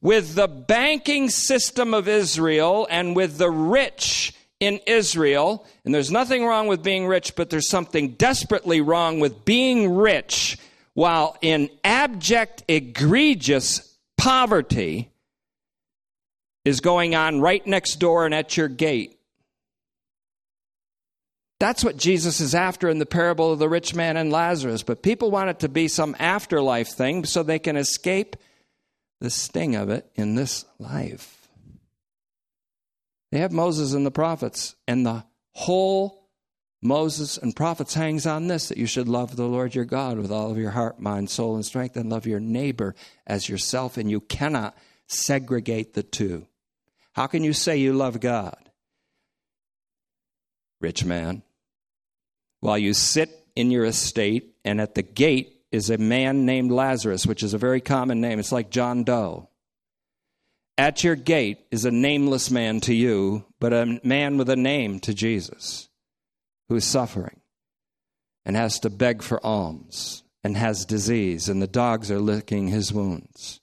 with 0.00 0.36
the 0.36 0.48
banking 0.48 1.28
system 1.28 1.92
of 1.92 2.08
Israel 2.08 2.86
and 2.90 3.14
with 3.14 3.36
the 3.36 3.50
rich 3.50 4.32
in 4.60 4.80
Israel. 4.86 5.66
And 5.84 5.94
there's 5.94 6.10
nothing 6.10 6.44
wrong 6.44 6.66
with 6.66 6.82
being 6.82 7.06
rich, 7.06 7.36
but 7.36 7.50
there's 7.50 7.68
something 7.68 8.10
desperately 8.12 8.80
wrong 8.80 9.20
with 9.20 9.44
being 9.44 9.94
rich 9.94 10.58
while 10.94 11.36
in 11.42 11.68
abject, 11.84 12.64
egregious 12.68 13.94
poverty 14.16 15.10
is 16.64 16.80
going 16.80 17.14
on 17.14 17.40
right 17.40 17.64
next 17.66 17.96
door 17.96 18.24
and 18.24 18.34
at 18.34 18.56
your 18.56 18.68
gate. 18.68 19.18
That's 21.58 21.84
what 21.84 21.96
Jesus 21.96 22.40
is 22.40 22.54
after 22.54 22.88
in 22.88 22.98
the 22.98 23.06
parable 23.06 23.52
of 23.52 23.58
the 23.58 23.68
rich 23.68 23.94
man 23.94 24.16
and 24.16 24.32
Lazarus. 24.32 24.82
But 24.82 25.02
people 25.02 25.30
want 25.30 25.50
it 25.50 25.58
to 25.60 25.68
be 25.68 25.88
some 25.88 26.16
afterlife 26.18 26.88
thing 26.88 27.24
so 27.24 27.42
they 27.42 27.58
can 27.58 27.76
escape 27.76 28.36
the 29.20 29.30
sting 29.30 29.76
of 29.76 29.88
it 29.90 30.10
in 30.14 30.34
this 30.34 30.64
life. 30.78 31.35
They 33.32 33.38
have 33.38 33.52
Moses 33.52 33.92
and 33.92 34.06
the 34.06 34.10
prophets, 34.10 34.76
and 34.86 35.04
the 35.04 35.24
whole 35.52 36.28
Moses 36.82 37.38
and 37.38 37.56
prophets 37.56 37.94
hangs 37.94 38.26
on 38.26 38.46
this 38.46 38.68
that 38.68 38.78
you 38.78 38.86
should 38.86 39.08
love 39.08 39.34
the 39.34 39.46
Lord 39.46 39.74
your 39.74 39.84
God 39.84 40.18
with 40.18 40.30
all 40.30 40.50
of 40.50 40.58
your 40.58 40.70
heart, 40.70 41.00
mind, 41.00 41.30
soul, 41.30 41.54
and 41.54 41.64
strength, 41.64 41.96
and 41.96 42.10
love 42.10 42.26
your 42.26 42.40
neighbor 42.40 42.94
as 43.26 43.48
yourself, 43.48 43.96
and 43.96 44.10
you 44.10 44.20
cannot 44.20 44.76
segregate 45.06 45.94
the 45.94 46.02
two. 46.02 46.46
How 47.14 47.26
can 47.26 47.42
you 47.42 47.52
say 47.52 47.78
you 47.78 47.92
love 47.92 48.20
God? 48.20 48.70
Rich 50.80 51.04
man, 51.04 51.42
while 52.60 52.78
you 52.78 52.92
sit 52.92 53.30
in 53.56 53.70
your 53.70 53.86
estate, 53.86 54.54
and 54.64 54.80
at 54.80 54.94
the 54.94 55.02
gate 55.02 55.62
is 55.72 55.88
a 55.90 55.98
man 55.98 56.44
named 56.44 56.70
Lazarus, 56.70 57.26
which 57.26 57.42
is 57.42 57.54
a 57.54 57.58
very 57.58 57.80
common 57.80 58.20
name. 58.20 58.38
It's 58.38 58.52
like 58.52 58.70
John 58.70 59.02
Doe. 59.02 59.48
At 60.78 61.02
your 61.02 61.16
gate 61.16 61.58
is 61.70 61.84
a 61.84 61.90
nameless 61.90 62.50
man 62.50 62.80
to 62.82 62.94
you, 62.94 63.44
but 63.58 63.72
a 63.72 63.98
man 64.04 64.36
with 64.36 64.50
a 64.50 64.56
name 64.56 65.00
to 65.00 65.14
Jesus 65.14 65.88
who 66.68 66.76
is 66.76 66.84
suffering 66.84 67.40
and 68.44 68.56
has 68.56 68.78
to 68.80 68.90
beg 68.90 69.22
for 69.22 69.44
alms 69.44 70.22
and 70.44 70.56
has 70.56 70.84
disease, 70.84 71.48
and 71.48 71.60
the 71.60 71.66
dogs 71.66 72.10
are 72.10 72.20
licking 72.20 72.68
his 72.68 72.92
wounds. 72.92 73.60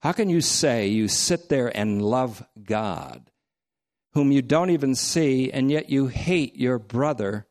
How 0.00 0.12
can 0.12 0.28
you 0.28 0.40
say 0.40 0.88
you 0.88 1.08
sit 1.08 1.48
there 1.48 1.74
and 1.74 2.02
love 2.02 2.44
God, 2.62 3.30
whom 4.12 4.30
you 4.30 4.42
don't 4.42 4.70
even 4.70 4.94
see, 4.94 5.50
and 5.50 5.70
yet 5.70 5.88
you 5.88 6.08
hate 6.08 6.56
your 6.56 6.78
brother, 6.78 7.46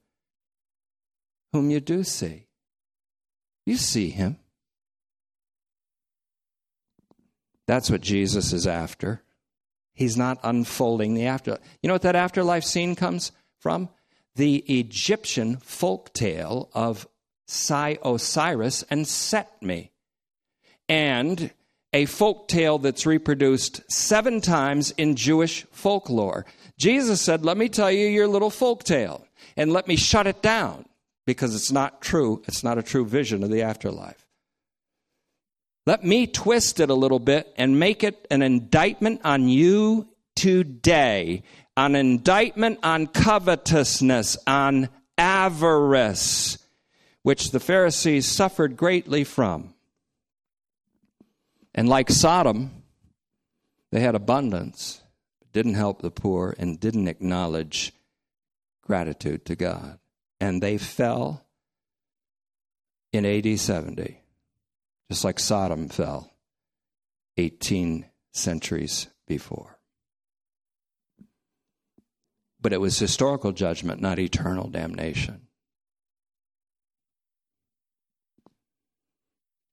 whom 1.54 1.72
you 1.72 1.80
do 1.80 2.04
see? 2.04 2.48
You 3.66 3.78
see 3.78 4.10
him. 4.10 4.38
That's 7.68 7.90
what 7.92 8.02
Jesus 8.02 8.54
is 8.54 8.66
after. 8.66 9.22
He's 9.94 10.18
not 10.18 10.40
unfolding 10.44 11.14
the 11.14 11.26
afterlife. 11.26 11.62
You 11.82 11.88
know 11.88 11.96
what 11.96 12.04
that 12.04 12.16
afterlife 12.16 12.64
scene 12.64 12.96
comes 12.96 13.32
from? 13.60 13.90
The 14.36 14.58
Egyptian 14.58 15.58
folk 15.58 16.14
tale 16.14 16.70
of 16.74 17.08
Osiris 17.50 18.84
and 18.90 19.06
Setme. 19.06 19.90
And 20.88 21.52
a 21.94 22.06
folk 22.06 22.48
tale 22.48 22.78
that's 22.78 23.06
reproduced 23.06 23.82
seven 23.92 24.40
times 24.40 24.92
in 24.92 25.16
Jewish 25.16 25.66
folklore. 25.72 26.46
Jesus 26.78 27.22
said, 27.22 27.44
Let 27.44 27.58
me 27.58 27.70
tell 27.70 27.92
you 27.92 28.08
your 28.08 28.28
little 28.28 28.50
folk 28.50 28.84
tale, 28.84 29.26
and 29.56 29.74
let 29.74 29.88
me 29.88 29.96
shut 29.96 30.28
it 30.28 30.42
down 30.42 30.86
because 31.26 31.56
it's 31.56 31.72
not 31.72 32.02
true. 32.02 32.44
It's 32.48 32.64
not 32.64 32.78
a 32.78 32.84
true 32.84 33.06
vision 33.06 33.44
of 33.44 33.50
the 33.50 33.64
afterlife. 33.64 34.27
Let 35.88 36.04
me 36.04 36.28
twist 36.28 36.82
it 36.82 36.90
a 36.90 36.94
little 36.94 37.18
bit 37.18 37.54
and 37.56 37.80
make 37.80 38.04
it 38.04 38.28
an 38.30 38.42
indictment 38.42 39.22
on 39.24 39.48
you 39.48 40.10
today, 40.36 41.44
an 41.78 41.96
indictment 41.96 42.80
on 42.84 43.08
covetousness, 43.08 44.36
on 44.46 44.90
avarice, 45.18 46.58
which 47.22 47.52
the 47.52 47.62
Pharisees 47.62 48.28
suffered 48.28 48.76
greatly 48.76 49.24
from. 49.24 49.76
And 51.74 51.88
like 51.88 52.10
Sodom, 52.10 52.84
they 53.94 54.02
had 54.02 54.14
abundance, 54.14 55.02
but 55.40 55.54
didn't 55.54 55.76
help 55.76 56.02
the 56.02 56.12
poor 56.12 56.54
and 56.60 56.78
didn't 56.78 57.08
acknowledge 57.08 57.94
gratitude 58.82 59.46
to 59.46 59.56
God. 59.56 60.00
And 60.42 60.62
they 60.62 60.78
fell 60.78 61.46
in 63.14 63.26
AD 63.26 63.58
70, 63.58 64.20
just 65.10 65.24
like 65.24 65.40
Sodom 65.40 65.90
fell 65.90 66.32
18 67.38 68.06
centuries 68.34 69.08
before. 69.28 69.80
But 72.60 72.74
it 72.74 72.82
was 72.82 72.98
historical 72.98 73.52
judgment, 73.52 74.02
not 74.02 74.20
eternal 74.20 74.68
damnation. 74.70 75.48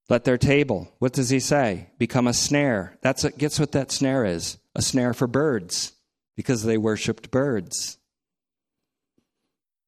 Let 0.07 0.23
their 0.23 0.37
table, 0.37 0.93
what 0.99 1.13
does 1.13 1.29
he 1.31 1.39
say? 1.39 1.89
Become 1.97 2.27
a 2.27 2.33
snare. 2.33 2.97
That's 3.01 3.23
what, 3.23 3.37
gets 3.39 3.59
what 3.59 3.71
that 3.71 3.91
snare 3.91 4.23
is 4.23 4.57
a 4.75 4.81
snare 4.81 5.13
for 5.13 5.25
birds, 5.25 5.93
because 6.35 6.63
they 6.63 6.77
worshiped 6.77 7.31
birds. 7.31 7.97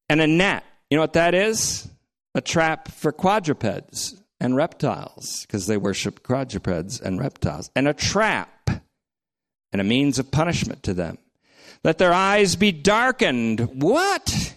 And 0.09 0.21
a 0.21 0.27
net, 0.27 0.63
you 0.89 0.95
know 0.97 1.01
what 1.01 1.13
that 1.13 1.35
is? 1.35 1.87
A 2.33 2.41
trap 2.41 2.87
for 2.87 3.11
quadrupeds 3.11 4.15
and 4.39 4.55
reptiles, 4.55 5.45
because 5.45 5.67
they 5.67 5.77
worship 5.77 6.23
quadrupeds 6.23 6.99
and 6.99 7.19
reptiles. 7.19 7.71
And 7.75 7.87
a 7.87 7.93
trap, 7.93 8.69
and 9.71 9.81
a 9.81 9.83
means 9.83 10.19
of 10.19 10.31
punishment 10.31 10.83
to 10.83 10.93
them. 10.93 11.17
Let 11.83 11.97
their 11.97 12.13
eyes 12.13 12.55
be 12.55 12.71
darkened. 12.71 13.59
What? 13.81 14.55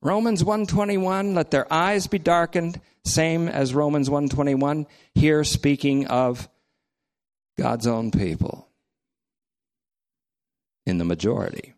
Romans 0.00 0.44
121, 0.44 1.34
let 1.34 1.50
their 1.50 1.70
eyes 1.72 2.06
be 2.06 2.18
darkened 2.18 2.80
same 3.06 3.48
as 3.48 3.74
Romans 3.74 4.10
121, 4.10 4.86
here 5.14 5.44
speaking 5.44 6.06
of 6.06 6.48
God's 7.56 7.86
own 7.86 8.10
people 8.10 8.68
in 10.84 10.98
the 10.98 11.04
majority. 11.04 11.74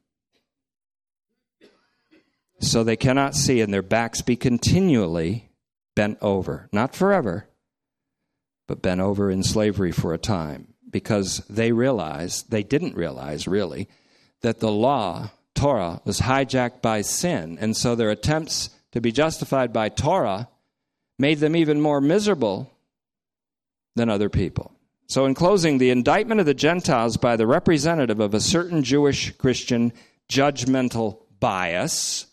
So 2.60 2.82
they 2.82 2.96
cannot 2.96 3.34
see, 3.34 3.60
and 3.60 3.72
their 3.72 3.82
backs 3.82 4.22
be 4.22 4.36
continually 4.36 5.47
bent 5.98 6.16
over, 6.22 6.68
not 6.70 6.94
forever, 6.94 7.48
but 8.68 8.80
bent 8.80 9.00
over 9.00 9.32
in 9.32 9.42
slavery 9.42 9.90
for 9.90 10.14
a 10.14 10.18
time, 10.18 10.72
because 10.88 11.38
they 11.50 11.72
realized, 11.72 12.52
they 12.52 12.62
didn't 12.62 12.94
realize 12.94 13.48
really, 13.48 13.88
that 14.42 14.60
the 14.60 14.70
law, 14.70 15.28
Torah, 15.56 16.00
was 16.04 16.20
hijacked 16.20 16.82
by 16.82 17.00
sin. 17.00 17.58
And 17.60 17.76
so 17.76 17.96
their 17.96 18.10
attempts 18.10 18.70
to 18.92 19.00
be 19.00 19.10
justified 19.10 19.72
by 19.72 19.88
Torah 19.88 20.48
made 21.18 21.40
them 21.40 21.56
even 21.56 21.80
more 21.80 22.00
miserable 22.00 22.70
than 23.96 24.08
other 24.08 24.28
people. 24.28 24.70
So, 25.08 25.24
in 25.24 25.34
closing, 25.34 25.78
the 25.78 25.90
indictment 25.90 26.38
of 26.38 26.46
the 26.46 26.54
Gentiles 26.54 27.16
by 27.16 27.34
the 27.34 27.46
representative 27.48 28.20
of 28.20 28.34
a 28.34 28.40
certain 28.40 28.84
Jewish 28.84 29.32
Christian 29.32 29.92
judgmental 30.30 31.22
bias 31.40 32.26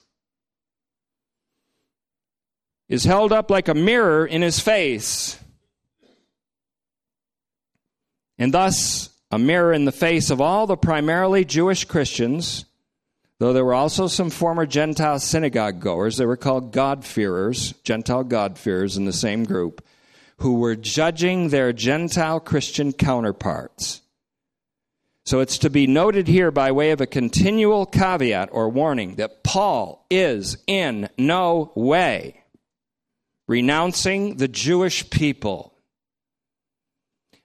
is 2.88 3.04
held 3.04 3.32
up 3.32 3.50
like 3.50 3.68
a 3.68 3.74
mirror 3.74 4.26
in 4.26 4.42
his 4.42 4.60
face. 4.60 5.40
And 8.38 8.54
thus, 8.54 9.10
a 9.32 9.40
mirror 9.40 9.74
in 9.74 9.86
the 9.86 9.92
face 9.92 10.30
of 10.30 10.42
all 10.42 10.68
the 10.68 10.78
primarily 10.78 11.46
Jewish 11.46 11.86
Christians 11.86 12.66
Though 13.38 13.52
there 13.52 13.66
were 13.66 13.74
also 13.74 14.08
some 14.08 14.30
former 14.30 14.66
Gentile 14.66 15.20
synagogue 15.20 15.82
goers, 15.82 16.18
they 16.18 16.26
were 16.26 16.38
called 16.38 16.72
God-fearers, 16.72 17.74
Gentile 17.84 18.24
God-fearers 18.24 18.96
in 18.96 19.06
the 19.06 19.14
same 19.14 19.44
group, 19.44 19.86
who 20.38 20.60
were 20.60 20.76
judging 20.76 21.50
their 21.50 21.74
Gentile 21.74 22.40
Christian 22.40 22.94
counterparts. 22.94 24.02
So 25.26 25.42
it's 25.42 25.58
to 25.60 25.70
be 25.70 25.88
noted 25.88 26.28
here 26.28 26.52
by 26.52 26.72
way 26.72 26.92
of 26.92 27.02
a 27.02 27.08
continual 27.08 27.86
caveat 27.86 28.50
or 28.52 28.70
warning 28.70 29.16
that 29.16 29.44
Paul 29.44 30.06
is 30.10 30.58
in 30.68 31.10
no 31.18 31.72
way 31.76 32.42
renouncing 33.48 34.38
the 34.38 34.48
Jewish 34.48 35.10
people 35.10 35.76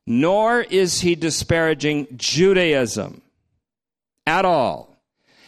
nor 0.06 0.60
is 0.60 1.02
he 1.02 1.14
disparaging 1.14 2.08
Judaism 2.16 3.22
at 4.26 4.44
all. 4.44 5.00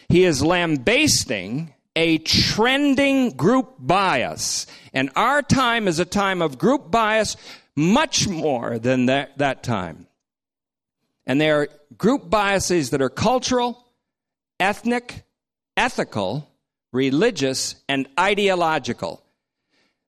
He 0.07 0.23
is 0.23 0.41
lambasting 0.41 1.73
a 1.97 2.19
trending 2.19 3.31
group 3.31 3.75
bias. 3.77 4.65
And 4.93 5.09
our 5.15 5.41
time 5.41 5.87
is 5.87 5.99
a 5.99 6.05
time 6.05 6.41
of 6.41 6.57
group 6.57 6.89
bias 6.89 7.35
much 7.75 8.27
more 8.27 8.79
than 8.79 9.07
that, 9.07 9.37
that 9.37 9.63
time. 9.63 10.07
And 11.25 11.41
there 11.41 11.61
are 11.61 11.67
group 11.97 12.29
biases 12.29 12.91
that 12.91 13.01
are 13.01 13.09
cultural, 13.09 13.85
ethnic, 14.59 15.23
ethical, 15.75 16.49
religious, 16.91 17.75
and 17.89 18.07
ideological. 18.19 19.22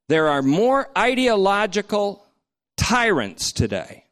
There 0.07 0.27
are 0.27 0.41
more 0.41 0.89
ideological 0.97 2.25
tyrants 2.77 3.51
today 3.51 4.05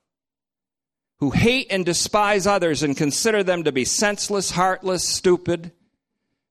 who 1.17 1.29
hate 1.29 1.67
and 1.69 1.85
despise 1.85 2.47
others 2.47 2.83
and 2.83 2.97
consider 2.97 3.43
them 3.43 3.63
to 3.63 3.71
be 3.71 3.85
senseless, 3.85 4.51
heartless, 4.51 5.07
stupid, 5.07 5.71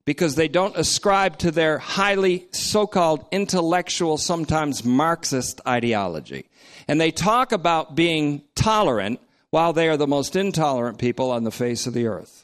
because 0.05 0.34
they 0.34 0.49
don't 0.49 0.76
ascribe 0.76 1.38
to 1.38 1.51
their 1.51 1.78
highly 1.78 2.47
so 2.53 2.86
called 2.86 3.26
intellectual, 3.30 4.16
sometimes 4.16 4.84
Marxist 4.84 5.61
ideology. 5.66 6.47
And 6.88 7.01
they 7.01 7.11
talk 7.11 7.53
about 7.53 7.95
being 7.95 8.43
tolerant 8.55 9.20
while 9.51 9.72
they 9.72 9.88
are 9.88 9.97
the 9.97 10.07
most 10.07 10.34
intolerant 10.34 10.99
people 10.99 11.30
on 11.30 11.45
the 11.45 11.51
face 11.51 11.86
of 11.86 11.95
the 11.95 12.07
earth. 12.07 12.41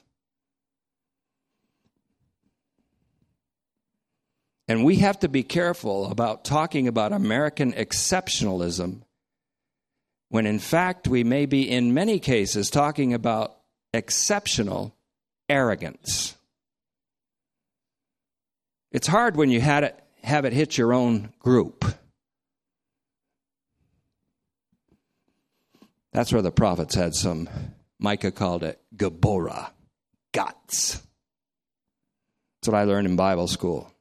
And 4.68 4.84
we 4.84 4.96
have 4.96 5.18
to 5.20 5.28
be 5.28 5.42
careful 5.42 6.10
about 6.10 6.44
talking 6.44 6.86
about 6.86 7.12
American 7.12 7.72
exceptionalism 7.72 9.00
when 10.28 10.44
in 10.44 10.58
fact 10.58 11.08
we 11.08 11.24
may 11.24 11.46
be, 11.46 11.68
in 11.68 11.94
many 11.94 12.18
cases, 12.18 12.68
talking 12.68 13.14
about 13.14 13.56
exceptional 13.94 14.94
arrogance. 15.48 16.36
It's 18.92 19.06
hard 19.06 19.36
when 19.36 19.50
you 19.50 19.60
had 19.60 19.84
it, 19.84 20.04
have 20.22 20.44
it 20.44 20.52
hit 20.52 20.76
your 20.76 20.92
own 20.92 21.32
group. 21.38 21.84
That's 26.12 26.32
where 26.32 26.42
the 26.42 26.50
prophets 26.50 26.94
had 26.94 27.14
some, 27.14 27.48
Micah 27.98 28.32
called 28.32 28.64
it 28.64 28.80
Gabora, 28.96 29.70
guts. 30.32 31.02
That's 32.60 32.68
what 32.68 32.74
I 32.74 32.84
learned 32.84 33.06
in 33.06 33.16
Bible 33.16 33.46
school. 33.46 33.92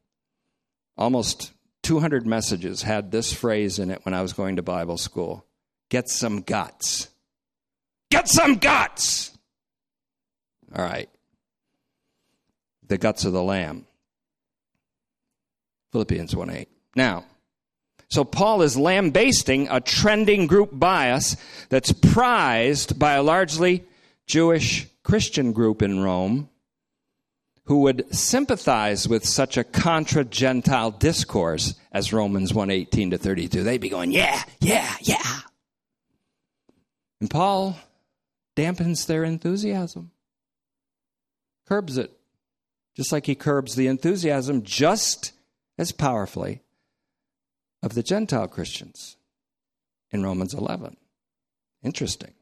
Almost 0.97 1.51
200 1.83 2.25
messages 2.25 2.81
had 2.81 3.11
this 3.11 3.31
phrase 3.31 3.79
in 3.79 3.91
it 3.91 4.03
when 4.03 4.13
I 4.13 4.21
was 4.21 4.33
going 4.33 4.55
to 4.55 4.61
Bible 4.61 4.97
school 4.97 5.45
get 5.89 6.09
some 6.09 6.41
guts. 6.41 7.09
Get 8.09 8.27
some 8.27 8.55
guts! 8.55 9.31
All 10.75 10.83
right. 10.83 11.09
The 12.87 12.97
guts 12.97 13.25
of 13.25 13.33
the 13.33 13.43
Lamb. 13.43 13.85
Philippians 15.91 16.35
1 16.35 16.49
8. 16.49 16.69
Now, 16.95 17.25
so 18.09 18.23
Paul 18.23 18.61
is 18.61 18.77
lambasting 18.77 19.67
a 19.69 19.81
trending 19.81 20.47
group 20.47 20.69
bias 20.73 21.35
that's 21.69 21.91
prized 21.91 22.97
by 22.97 23.13
a 23.13 23.23
largely 23.23 23.85
Jewish 24.25 24.87
Christian 25.03 25.51
group 25.51 25.81
in 25.81 25.99
Rome 25.99 26.49
who 27.68 27.82
would 27.82 28.13
sympathize 28.15 29.07
with 29.07 29.26
such 29.26 29.57
a 29.57 29.63
contra 29.63 30.24
Gentile 30.24 30.91
discourse 30.91 31.76
as 31.91 32.13
Romans 32.13 32.53
1:18 32.53 33.11
to 33.11 33.18
32. 33.18 33.63
They'd 33.63 33.82
be 33.82 33.89
going, 33.89 34.11
"Yeah, 34.11 34.41
yeah, 34.59 34.95
yeah." 35.01 35.41
And 37.20 37.30
Paul 37.30 37.78
dampens 38.55 39.05
their 39.05 39.24
enthusiasm. 39.24 40.11
Curbs 41.65 41.97
it. 41.97 42.18
Just 42.95 43.11
like 43.11 43.26
he 43.26 43.36
curbs 43.36 43.76
the 43.76 43.88
enthusiasm 43.88 44.63
just 44.63 45.34
as 45.78 45.91
powerfully 45.91 46.61
of 47.84 47.93
the 47.93 48.03
Gentile 48.03 48.47
Christians 48.47 49.18
in 50.09 50.24
Romans 50.24 50.53
11. 50.53 50.95
Interesting. 51.84 52.34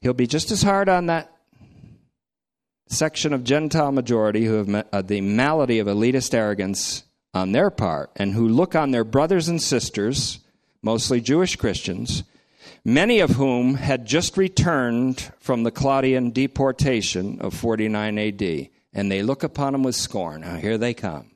He'll 0.00 0.12
be 0.12 0.26
just 0.26 0.50
as 0.50 0.62
hard 0.62 0.88
on 0.88 1.06
that 1.06 1.37
section 2.88 3.32
of 3.32 3.44
Gentile 3.44 3.92
majority 3.92 4.44
who 4.44 4.54
have 4.54 4.86
uh, 4.92 5.02
the 5.02 5.20
malady 5.20 5.78
of 5.78 5.86
elitist 5.86 6.34
arrogance 6.34 7.04
on 7.34 7.52
their 7.52 7.70
part 7.70 8.10
and 8.16 8.34
who 8.34 8.48
look 8.48 8.74
on 8.74 8.90
their 8.90 9.04
brothers 9.04 9.48
and 9.48 9.62
sisters, 9.62 10.40
mostly 10.82 11.20
Jewish 11.20 11.56
Christians, 11.56 12.24
many 12.84 13.20
of 13.20 13.30
whom 13.30 13.74
had 13.74 14.06
just 14.06 14.36
returned 14.36 15.32
from 15.38 15.62
the 15.62 15.70
Claudian 15.70 16.30
deportation 16.30 17.40
of 17.40 17.54
49 17.54 18.18
AD, 18.18 18.68
and 18.92 19.12
they 19.12 19.22
look 19.22 19.42
upon 19.42 19.72
them 19.72 19.82
with 19.82 19.94
scorn. 19.94 20.40
Now, 20.40 20.56
here 20.56 20.78
they 20.78 20.94
come 20.94 21.32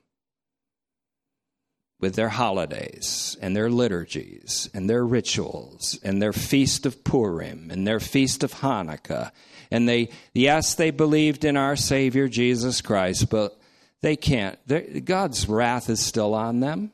with 2.02 2.16
their 2.16 2.30
holidays 2.30 3.36
and 3.40 3.56
their 3.56 3.70
liturgies 3.70 4.68
and 4.74 4.90
their 4.90 5.06
rituals 5.06 5.98
and 6.02 6.20
their 6.20 6.32
feast 6.32 6.84
of 6.84 7.04
Purim 7.04 7.70
and 7.70 7.86
their 7.86 8.00
feast 8.00 8.42
of 8.42 8.54
Hanukkah. 8.54 9.30
And 9.72 9.88
they, 9.88 10.10
yes, 10.34 10.74
they 10.74 10.90
believed 10.90 11.44
in 11.44 11.56
our 11.56 11.76
Savior 11.76 12.28
Jesus 12.28 12.80
Christ, 12.80 13.30
but 13.30 13.58
they 14.02 14.16
can't. 14.16 14.58
They're, 14.66 15.00
God's 15.00 15.48
wrath 15.48 15.88
is 15.88 16.04
still 16.04 16.34
on 16.34 16.60
them. 16.60 16.92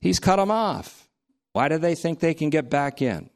He's 0.00 0.20
cut 0.20 0.36
them 0.36 0.50
off. 0.50 1.08
Why 1.52 1.68
do 1.68 1.78
they 1.78 1.96
think 1.96 2.20
they 2.20 2.34
can 2.34 2.50
get 2.50 2.70
back 2.70 3.02
in? 3.02 3.30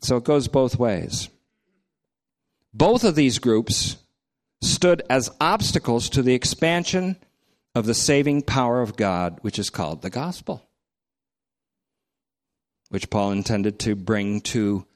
So 0.00 0.16
it 0.16 0.24
goes 0.24 0.48
both 0.48 0.78
ways. 0.78 1.28
Both 2.74 3.04
of 3.04 3.14
these 3.14 3.38
groups 3.38 3.98
stood 4.60 5.02
as 5.08 5.30
obstacles 5.40 6.08
to 6.10 6.22
the 6.22 6.34
expansion 6.34 7.16
of 7.74 7.86
the 7.86 7.94
saving 7.94 8.42
power 8.42 8.80
of 8.80 8.96
God, 8.96 9.38
which 9.42 9.58
is 9.58 9.70
called 9.70 10.02
the 10.02 10.10
gospel, 10.10 10.66
which 12.90 13.10
Paul 13.10 13.32
intended 13.32 13.78
to 13.80 13.96
bring 13.96 14.40
to 14.42 14.86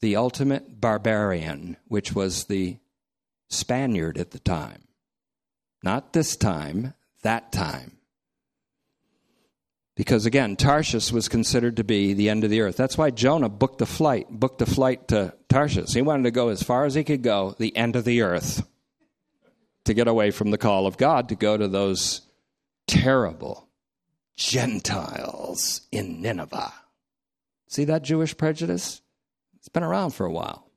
the 0.00 0.16
ultimate 0.16 0.80
barbarian, 0.80 1.76
which 1.88 2.14
was 2.14 2.44
the 2.44 2.78
Spaniard 3.48 4.18
at 4.18 4.30
the 4.30 4.38
time. 4.38 4.82
Not 5.82 6.12
this 6.12 6.36
time, 6.36 6.94
that 7.22 7.50
time. 7.52 7.98
Because 9.96 10.26
again, 10.26 10.56
Tarshish 10.56 11.12
was 11.12 11.28
considered 11.28 11.76
to 11.76 11.84
be 11.84 12.14
the 12.14 12.28
end 12.28 12.44
of 12.44 12.50
the 12.50 12.60
earth. 12.60 12.76
That's 12.76 12.98
why 12.98 13.10
Jonah 13.10 13.48
booked 13.48 13.80
a 13.80 13.86
flight, 13.86 14.26
booked 14.28 14.60
a 14.60 14.66
flight 14.66 15.08
to 15.08 15.34
Tarshish. 15.48 15.94
He 15.94 16.02
wanted 16.02 16.24
to 16.24 16.30
go 16.30 16.48
as 16.48 16.62
far 16.62 16.84
as 16.84 16.94
he 16.94 17.04
could 17.04 17.22
go, 17.22 17.54
the 17.58 17.76
end 17.76 17.96
of 17.96 18.04
the 18.04 18.22
earth 18.22 18.66
to 19.84 19.94
get 19.94 20.08
away 20.08 20.30
from 20.30 20.50
the 20.50 20.58
call 20.58 20.86
of 20.86 20.96
God 20.96 21.28
to 21.28 21.34
go 21.34 21.56
to 21.56 21.68
those 21.68 22.22
terrible 22.86 23.68
Gentiles 24.36 25.82
in 25.92 26.20
Nineveh. 26.20 26.72
See 27.74 27.86
that 27.86 28.02
Jewish 28.02 28.36
prejudice? 28.36 29.02
It's 29.56 29.68
been 29.68 29.82
around 29.82 30.10
for 30.10 30.24
a 30.24 30.30
while. 30.30 30.70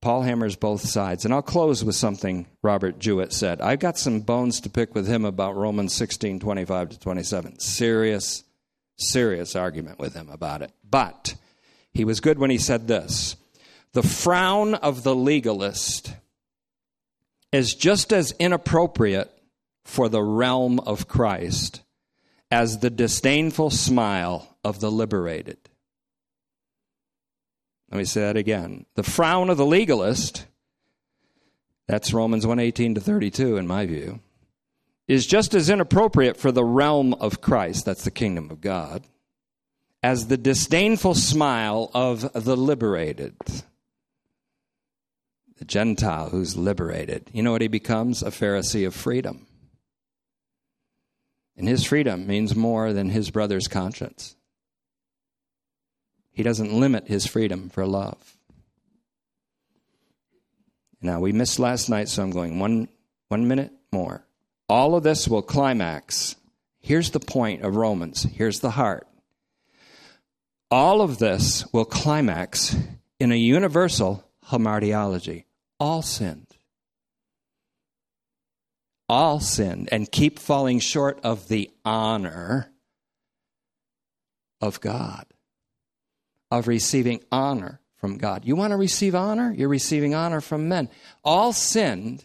Paul 0.00 0.22
hammers 0.22 0.54
both 0.54 0.82
sides. 0.82 1.24
And 1.24 1.34
I'll 1.34 1.42
close 1.42 1.82
with 1.82 1.96
something 1.96 2.46
Robert 2.62 3.00
Jewett 3.00 3.32
said. 3.32 3.60
I've 3.60 3.80
got 3.80 3.98
some 3.98 4.20
bones 4.20 4.60
to 4.60 4.70
pick 4.70 4.94
with 4.94 5.08
him 5.08 5.24
about 5.24 5.56
Romans 5.56 5.92
16 5.94 6.38
25 6.38 6.90
to 6.90 7.00
27. 7.00 7.58
Serious, 7.58 8.44
serious 8.98 9.56
argument 9.56 9.98
with 9.98 10.14
him 10.14 10.28
about 10.28 10.62
it. 10.62 10.70
But 10.88 11.34
he 11.92 12.04
was 12.04 12.20
good 12.20 12.38
when 12.38 12.50
he 12.50 12.58
said 12.58 12.86
this 12.86 13.34
The 13.94 14.04
frown 14.04 14.74
of 14.74 15.02
the 15.02 15.16
legalist 15.16 16.14
is 17.54 17.72
just 17.72 18.12
as 18.12 18.34
inappropriate 18.40 19.30
for 19.84 20.08
the 20.08 20.22
realm 20.22 20.80
of 20.80 21.06
Christ 21.06 21.82
as 22.50 22.78
the 22.78 22.90
disdainful 22.90 23.70
smile 23.70 24.56
of 24.64 24.80
the 24.80 24.90
liberated. 24.90 25.58
Let 27.92 27.98
me 27.98 28.04
say 28.06 28.22
that 28.22 28.36
again. 28.36 28.86
The 28.96 29.04
frown 29.04 29.50
of 29.50 29.56
the 29.56 29.64
legalist, 29.64 30.46
that's 31.86 32.12
Romans 32.12 32.44
118 32.44 32.96
to 32.96 33.00
32 33.00 33.56
in 33.56 33.68
my 33.68 33.86
view, 33.86 34.18
is 35.06 35.24
just 35.24 35.54
as 35.54 35.70
inappropriate 35.70 36.36
for 36.36 36.50
the 36.50 36.64
realm 36.64 37.14
of 37.14 37.40
Christ, 37.40 37.84
that's 37.84 38.02
the 38.02 38.10
kingdom 38.10 38.50
of 38.50 38.60
God, 38.60 39.04
as 40.02 40.26
the 40.26 40.36
disdainful 40.36 41.14
smile 41.14 41.88
of 41.94 42.32
the 42.32 42.56
liberated. 42.56 43.36
The 45.64 45.68
Gentile 45.68 46.28
who's 46.28 46.58
liberated. 46.58 47.30
You 47.32 47.42
know 47.42 47.52
what 47.52 47.62
he 47.62 47.68
becomes? 47.68 48.22
A 48.22 48.26
Pharisee 48.26 48.86
of 48.86 48.94
freedom. 48.94 49.46
And 51.56 51.66
his 51.66 51.84
freedom 51.84 52.26
means 52.26 52.54
more 52.54 52.92
than 52.92 53.08
his 53.08 53.30
brother's 53.30 53.66
conscience. 53.66 54.36
He 56.32 56.42
doesn't 56.42 56.70
limit 56.70 57.08
his 57.08 57.26
freedom 57.26 57.70
for 57.70 57.86
love. 57.86 58.36
Now, 61.00 61.20
we 61.20 61.32
missed 61.32 61.58
last 61.58 61.88
night, 61.88 62.10
so 62.10 62.22
I'm 62.22 62.30
going 62.30 62.58
one, 62.58 62.88
one 63.28 63.48
minute 63.48 63.72
more. 63.90 64.22
All 64.68 64.94
of 64.94 65.02
this 65.02 65.26
will 65.26 65.40
climax. 65.40 66.36
Here's 66.78 67.08
the 67.08 67.20
point 67.20 67.62
of 67.62 67.76
Romans. 67.76 68.24
Here's 68.24 68.60
the 68.60 68.72
heart. 68.72 69.06
All 70.70 71.00
of 71.00 71.18
this 71.18 71.64
will 71.72 71.86
climax 71.86 72.76
in 73.18 73.32
a 73.32 73.36
universal 73.36 74.28
hamartiology. 74.50 75.44
All 75.84 76.00
sinned. 76.00 76.46
All 79.06 79.38
sinned 79.38 79.90
and 79.92 80.10
keep 80.10 80.38
falling 80.38 80.78
short 80.78 81.20
of 81.22 81.48
the 81.48 81.70
honor 81.84 82.72
of 84.62 84.80
God, 84.80 85.26
of 86.50 86.68
receiving 86.68 87.22
honor 87.30 87.82
from 87.96 88.16
God. 88.16 88.46
You 88.46 88.56
want 88.56 88.70
to 88.70 88.78
receive 88.78 89.14
honor? 89.14 89.52
You're 89.54 89.68
receiving 89.68 90.14
honor 90.14 90.40
from 90.40 90.70
men. 90.70 90.88
All 91.22 91.52
sinned, 91.52 92.24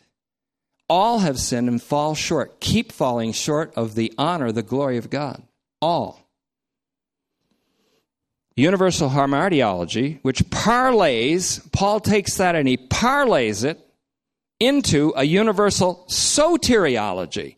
all 0.87 1.19
have 1.19 1.37
sinned 1.37 1.67
and 1.67 1.83
fall 1.83 2.15
short, 2.15 2.61
keep 2.61 2.93
falling 2.93 3.33
short 3.33 3.73
of 3.75 3.93
the 3.93 4.13
honor, 4.17 4.53
the 4.53 4.63
glory 4.63 4.95
of 4.95 5.09
God. 5.09 5.43
All. 5.81 6.28
Universal 8.55 9.09
hamartiology, 9.09 10.19
which 10.21 10.43
parlays, 10.49 11.71
Paul 11.71 11.99
takes 11.99 12.35
that 12.37 12.55
and 12.55 12.67
he 12.67 12.77
parlays 12.77 13.63
it 13.63 13.79
into 14.59 15.13
a 15.15 15.23
universal 15.23 16.05
soteriology. 16.09 17.55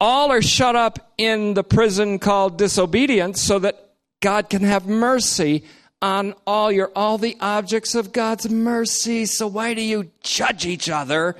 All 0.00 0.30
are 0.30 0.42
shut 0.42 0.76
up 0.76 1.12
in 1.18 1.54
the 1.54 1.64
prison 1.64 2.18
called 2.20 2.56
disobedience 2.56 3.40
so 3.40 3.58
that 3.58 3.94
God 4.20 4.48
can 4.48 4.62
have 4.62 4.86
mercy 4.86 5.64
on 6.00 6.34
all 6.46 6.70
You're 6.70 6.92
all 6.94 7.18
the 7.18 7.36
objects 7.40 7.94
of 7.94 8.12
God's 8.12 8.48
mercy. 8.48 9.26
So 9.26 9.46
why 9.46 9.74
do 9.74 9.82
you 9.82 10.10
judge 10.22 10.66
each 10.66 10.88
other 10.88 11.36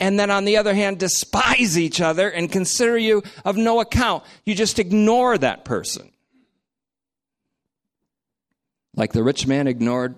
and 0.00 0.18
then 0.18 0.30
on 0.30 0.44
the 0.44 0.56
other 0.56 0.74
hand 0.74 0.98
despise 0.98 1.78
each 1.78 2.00
other 2.00 2.28
and 2.28 2.50
consider 2.50 2.98
you 2.98 3.22
of 3.44 3.56
no 3.56 3.80
account? 3.80 4.24
You 4.44 4.54
just 4.54 4.78
ignore 4.78 5.38
that 5.38 5.64
person. 5.64 6.11
Like 8.94 9.12
the 9.12 9.22
rich 9.22 9.46
man 9.46 9.66
ignored 9.66 10.16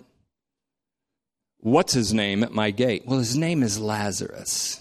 what's 1.59 1.95
his 1.95 2.13
name 2.13 2.45
at 2.45 2.53
my 2.53 2.71
gate? 2.71 3.05
Well, 3.07 3.19
his 3.19 3.37
name 3.37 3.63
is 3.63 3.81
Lazarus. 3.81 4.81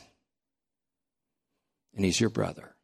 And 1.95 2.03
he's 2.03 2.19
your 2.19 2.29
brother. 2.29 2.75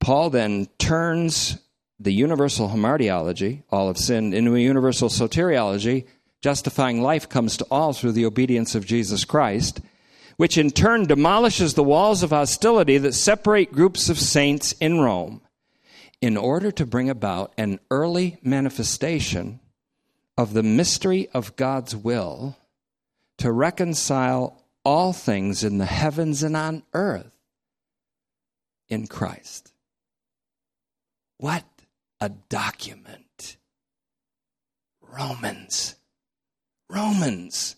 Paul 0.00 0.30
then 0.30 0.68
turns 0.78 1.58
the 1.98 2.12
universal 2.12 2.68
hamartiology, 2.68 3.62
all 3.70 3.88
of 3.88 3.96
sin, 3.96 4.34
into 4.34 4.54
a 4.54 4.58
universal 4.58 5.08
soteriology. 5.08 6.06
Justifying 6.42 7.00
life 7.00 7.28
comes 7.28 7.56
to 7.56 7.66
all 7.70 7.92
through 7.94 8.12
the 8.12 8.26
obedience 8.26 8.74
of 8.74 8.84
Jesus 8.84 9.24
Christ, 9.24 9.80
which 10.36 10.58
in 10.58 10.70
turn 10.70 11.06
demolishes 11.06 11.74
the 11.74 11.82
walls 11.82 12.22
of 12.22 12.30
hostility 12.30 12.98
that 12.98 13.12
separate 13.12 13.72
groups 13.72 14.08
of 14.08 14.18
saints 14.18 14.72
in 14.80 15.00
Rome 15.00 15.40
in 16.20 16.36
order 16.36 16.70
to 16.72 16.86
bring 16.86 17.10
about 17.10 17.52
an 17.56 17.78
early 17.90 18.38
manifestation 18.42 19.60
of 20.36 20.52
the 20.52 20.62
mystery 20.62 21.28
of 21.34 21.56
God's 21.56 21.94
will 21.94 22.56
to 23.38 23.52
reconcile 23.52 24.62
all 24.84 25.12
things 25.12 25.64
in 25.64 25.78
the 25.78 25.86
heavens 25.86 26.42
and 26.42 26.56
on 26.56 26.82
earth 26.92 27.32
in 28.88 29.06
Christ. 29.06 29.72
What 31.38 31.64
a 32.20 32.28
document. 32.28 33.56
Romans. 35.02 35.94
Romans. 36.88 37.76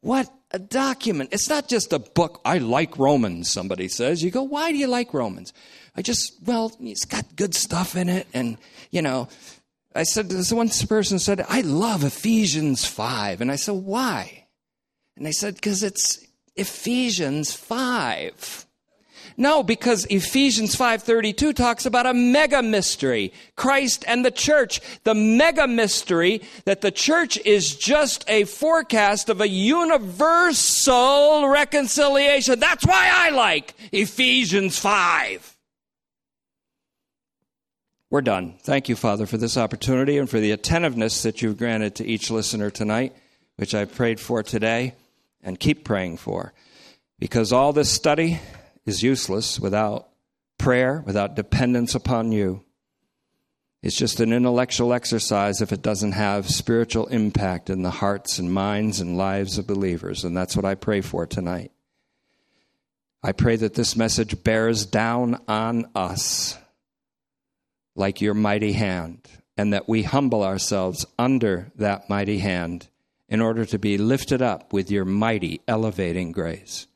What 0.00 0.30
a 0.54 0.58
document. 0.58 1.30
It's 1.32 1.48
not 1.48 1.68
just 1.68 1.92
a 1.92 1.98
book. 1.98 2.40
I 2.44 2.58
like 2.58 2.96
Romans, 2.96 3.50
somebody 3.50 3.88
says. 3.88 4.22
You 4.22 4.30
go, 4.30 4.44
why 4.44 4.70
do 4.70 4.78
you 4.78 4.86
like 4.86 5.12
Romans? 5.12 5.52
I 5.96 6.02
just, 6.02 6.32
well, 6.44 6.72
it's 6.80 7.04
got 7.04 7.34
good 7.34 7.54
stuff 7.54 7.96
in 7.96 8.08
it. 8.08 8.28
And, 8.32 8.56
you 8.92 9.02
know, 9.02 9.28
I 9.96 10.04
said, 10.04 10.28
this 10.28 10.52
one 10.52 10.68
person 10.68 11.18
said, 11.18 11.44
I 11.48 11.62
love 11.62 12.04
Ephesians 12.04 12.84
5. 12.84 13.40
And 13.40 13.50
I 13.50 13.56
said, 13.56 13.74
why? 13.74 14.46
And 15.16 15.26
they 15.26 15.32
said, 15.32 15.56
because 15.56 15.82
it's 15.82 16.24
Ephesians 16.54 17.52
5. 17.52 18.63
No, 19.36 19.64
because 19.64 20.04
Ephesians 20.06 20.76
5:32 20.76 21.52
talks 21.52 21.86
about 21.86 22.06
a 22.06 22.14
mega 22.14 22.62
mystery, 22.62 23.32
Christ 23.56 24.04
and 24.06 24.24
the 24.24 24.30
church. 24.30 24.80
The 25.02 25.14
mega 25.14 25.66
mystery 25.66 26.40
that 26.66 26.82
the 26.82 26.92
church 26.92 27.38
is 27.44 27.74
just 27.74 28.24
a 28.28 28.44
forecast 28.44 29.28
of 29.28 29.40
a 29.40 29.48
universal 29.48 31.48
reconciliation. 31.48 32.60
That's 32.60 32.86
why 32.86 33.10
I 33.12 33.30
like 33.30 33.74
Ephesians 33.90 34.78
5. 34.78 35.56
We're 38.10 38.20
done. 38.20 38.54
Thank 38.60 38.88
you, 38.88 38.94
Father, 38.94 39.26
for 39.26 39.38
this 39.38 39.56
opportunity 39.56 40.18
and 40.18 40.30
for 40.30 40.38
the 40.38 40.52
attentiveness 40.52 41.24
that 41.24 41.42
you've 41.42 41.58
granted 41.58 41.96
to 41.96 42.06
each 42.06 42.30
listener 42.30 42.70
tonight, 42.70 43.16
which 43.56 43.74
I 43.74 43.86
prayed 43.86 44.20
for 44.20 44.44
today 44.44 44.94
and 45.42 45.58
keep 45.58 45.84
praying 45.84 46.18
for. 46.18 46.52
Because 47.18 47.52
all 47.52 47.72
this 47.72 47.90
study 47.90 48.38
is 48.86 49.02
useless 49.02 49.58
without 49.58 50.08
prayer, 50.58 51.02
without 51.06 51.36
dependence 51.36 51.94
upon 51.94 52.32
you. 52.32 52.64
It's 53.82 53.96
just 53.96 54.20
an 54.20 54.32
intellectual 54.32 54.94
exercise 54.94 55.60
if 55.60 55.70
it 55.70 55.82
doesn't 55.82 56.12
have 56.12 56.48
spiritual 56.48 57.06
impact 57.08 57.68
in 57.68 57.82
the 57.82 57.90
hearts 57.90 58.38
and 58.38 58.52
minds 58.52 59.00
and 59.00 59.18
lives 59.18 59.58
of 59.58 59.66
believers. 59.66 60.24
And 60.24 60.34
that's 60.34 60.56
what 60.56 60.64
I 60.64 60.74
pray 60.74 61.02
for 61.02 61.26
tonight. 61.26 61.70
I 63.22 63.32
pray 63.32 63.56
that 63.56 63.74
this 63.74 63.96
message 63.96 64.42
bears 64.42 64.86
down 64.86 65.40
on 65.48 65.90
us 65.94 66.58
like 67.94 68.20
your 68.20 68.34
mighty 68.34 68.72
hand, 68.72 69.20
and 69.56 69.72
that 69.72 69.88
we 69.88 70.02
humble 70.02 70.42
ourselves 70.42 71.06
under 71.18 71.70
that 71.76 72.10
mighty 72.10 72.38
hand 72.38 72.88
in 73.28 73.40
order 73.40 73.64
to 73.64 73.78
be 73.78 73.98
lifted 73.98 74.42
up 74.42 74.72
with 74.72 74.90
your 74.90 75.04
mighty 75.04 75.60
elevating 75.68 76.32
grace. 76.32 76.86